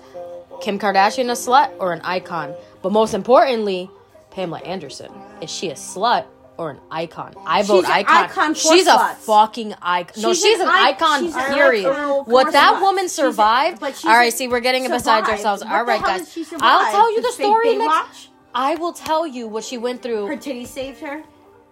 Kim 0.62 0.78
Kardashian 0.78 1.30
a 1.30 1.34
slut 1.34 1.72
or 1.80 1.94
an 1.94 2.02
icon? 2.02 2.54
But 2.82 2.92
most 2.92 3.14
importantly, 3.14 3.90
Pamela 4.30 4.60
Anderson 4.60 5.12
is 5.42 5.50
she 5.50 5.70
a 5.70 5.76
slut 5.76 6.26
or 6.62 6.70
an 6.72 6.80
icon? 6.92 7.34
I 7.46 7.64
vote 7.64 7.82
She's 7.82 7.90
icon. 7.90 8.16
icon 8.26 8.54
she's 8.54 8.88
a 8.88 9.16
fucking 9.16 9.74
icon. 9.82 10.22
No, 10.22 10.30
She's 10.34 10.42
she's 10.44 10.60
an 10.60 10.68
an 10.68 10.74
icon. 10.74 11.24
she's 11.24 11.36
an 11.36 11.54
period. 11.54 11.88
icon 11.92 12.26
what 12.26 12.52
that 12.54 12.76
sluts. 12.76 12.82
woman 12.82 13.10
survived. 13.10 13.80
but 13.80 13.96
she's 13.96 14.06
All 14.06 14.14
right, 14.14 14.32
see, 14.34 14.48
we're 14.48 14.60
getting 14.60 14.86
it 14.86 14.92
besides 14.92 15.28
ourselves. 15.28 15.64
What 15.64 15.72
All 15.74 15.86
right, 15.86 16.02
guys. 16.02 16.38
I'll 16.60 16.92
tell 16.92 17.12
you 17.12 17.22
the 17.22 17.28
The 17.28 17.34
story 17.34 17.76
next. 17.78 18.30
I 18.54 18.76
will 18.76 18.94
tell 18.94 19.26
you 19.26 19.48
what 19.48 19.64
she 19.64 19.78
went 19.78 20.02
through. 20.04 20.28
Her 20.28 20.36
titty 20.38 20.66
saved 20.66 21.00
her. 21.02 21.24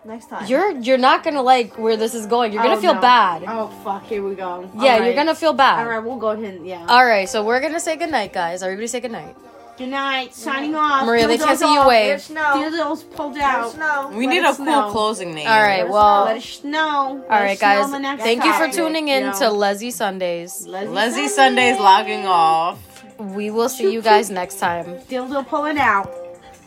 Next 0.05 0.27
time. 0.29 0.47
You're 0.47 0.71
you're 0.79 0.97
not 0.97 1.23
gonna 1.25 1.41
like 1.41 1.77
where 1.77 1.97
this 1.97 2.15
is 2.15 2.25
going. 2.25 2.53
You're 2.53 2.63
gonna 2.63 2.77
Oh, 2.77 2.81
feel 2.81 2.93
no. 2.95 3.01
bad. 3.01 3.43
Oh 3.45 3.67
fuck! 3.83 4.05
Here 4.05 4.23
we 4.23 4.33
go. 4.33 4.69
yeah, 4.79 4.93
All 4.95 5.03
you're 5.03 5.13
gonna 5.13 5.35
feel 5.35 5.51
bad. 5.51 5.83
All 5.83 5.89
right, 5.91 5.99
we'll 6.01 6.15
go 6.15 6.29
ahead. 6.29 6.53
and- 6.53 6.65
Yeah. 6.65 6.85
All 6.87 7.05
right, 7.05 7.27
so 7.27 7.43
we're 7.43 7.59
gonna 7.59 7.81
say 7.81 7.97
goodnight, 7.97 8.31
guys. 8.31 8.63
Everybody 8.63 8.87
say 8.87 9.01
goodnight. 9.01 9.35
Good 9.79 9.87
night. 9.87 10.35
Signing 10.35 10.75
off. 10.75 11.05
Maria, 11.05 11.25
they 11.25 11.37
Dildos 11.37 11.45
can't 11.45 11.59
see 11.59 11.73
you 11.73 11.87
wave. 11.87 12.07
There's 12.07 12.23
snow. 12.25 12.41
Dildos 12.41 13.09
pulled 13.15 13.37
out. 13.37 13.71
snow. 13.71 14.09
we 14.13 14.27
Let 14.27 14.33
need 14.33 14.43
a 14.43 14.53
cool 14.53 14.65
know. 14.65 14.91
closing 14.91 15.33
name. 15.33 15.47
All 15.47 15.61
right, 15.61 15.87
well, 15.89 16.25
Let 16.25 16.35
us 16.35 16.45
snow. 16.45 16.79
all 16.79 17.15
Let 17.15 17.29
right, 17.29 17.51
us 17.53 17.59
snow 17.59 17.67
guys. 17.67 17.85
on 17.85 17.91
the 17.91 17.99
next 17.99 18.23
Thank 18.23 18.43
you 18.43 18.53
for 18.53 18.67
tuning 18.67 19.07
in 19.07 19.23
Yeah. 19.23 19.31
to 19.31 19.49
Leslie 19.49 19.91
Sundays. 19.91 20.67
Leslie, 20.67 20.93
Leslie 20.93 21.27
Sunday's 21.29 21.79
logging 21.79 22.27
off. 22.27 22.77
We 23.17 23.51
will 23.51 23.69
see 23.69 23.89
you 23.91 24.01
guys 24.01 24.29
next 24.29 24.59
time. 24.59 24.85
Dildo 25.09 25.47
pulling 25.47 25.79
out. 25.79 26.13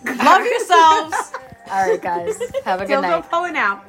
Love 0.05 0.45
yourselves. 0.47 1.33
All 1.71 1.89
right, 1.91 2.01
guys. 2.01 2.39
Have 2.65 2.81
a 2.81 2.87
good 2.87 2.97
Dildo 2.97 3.03
night. 3.03 3.31
pulling 3.31 3.57
out. 3.59 3.85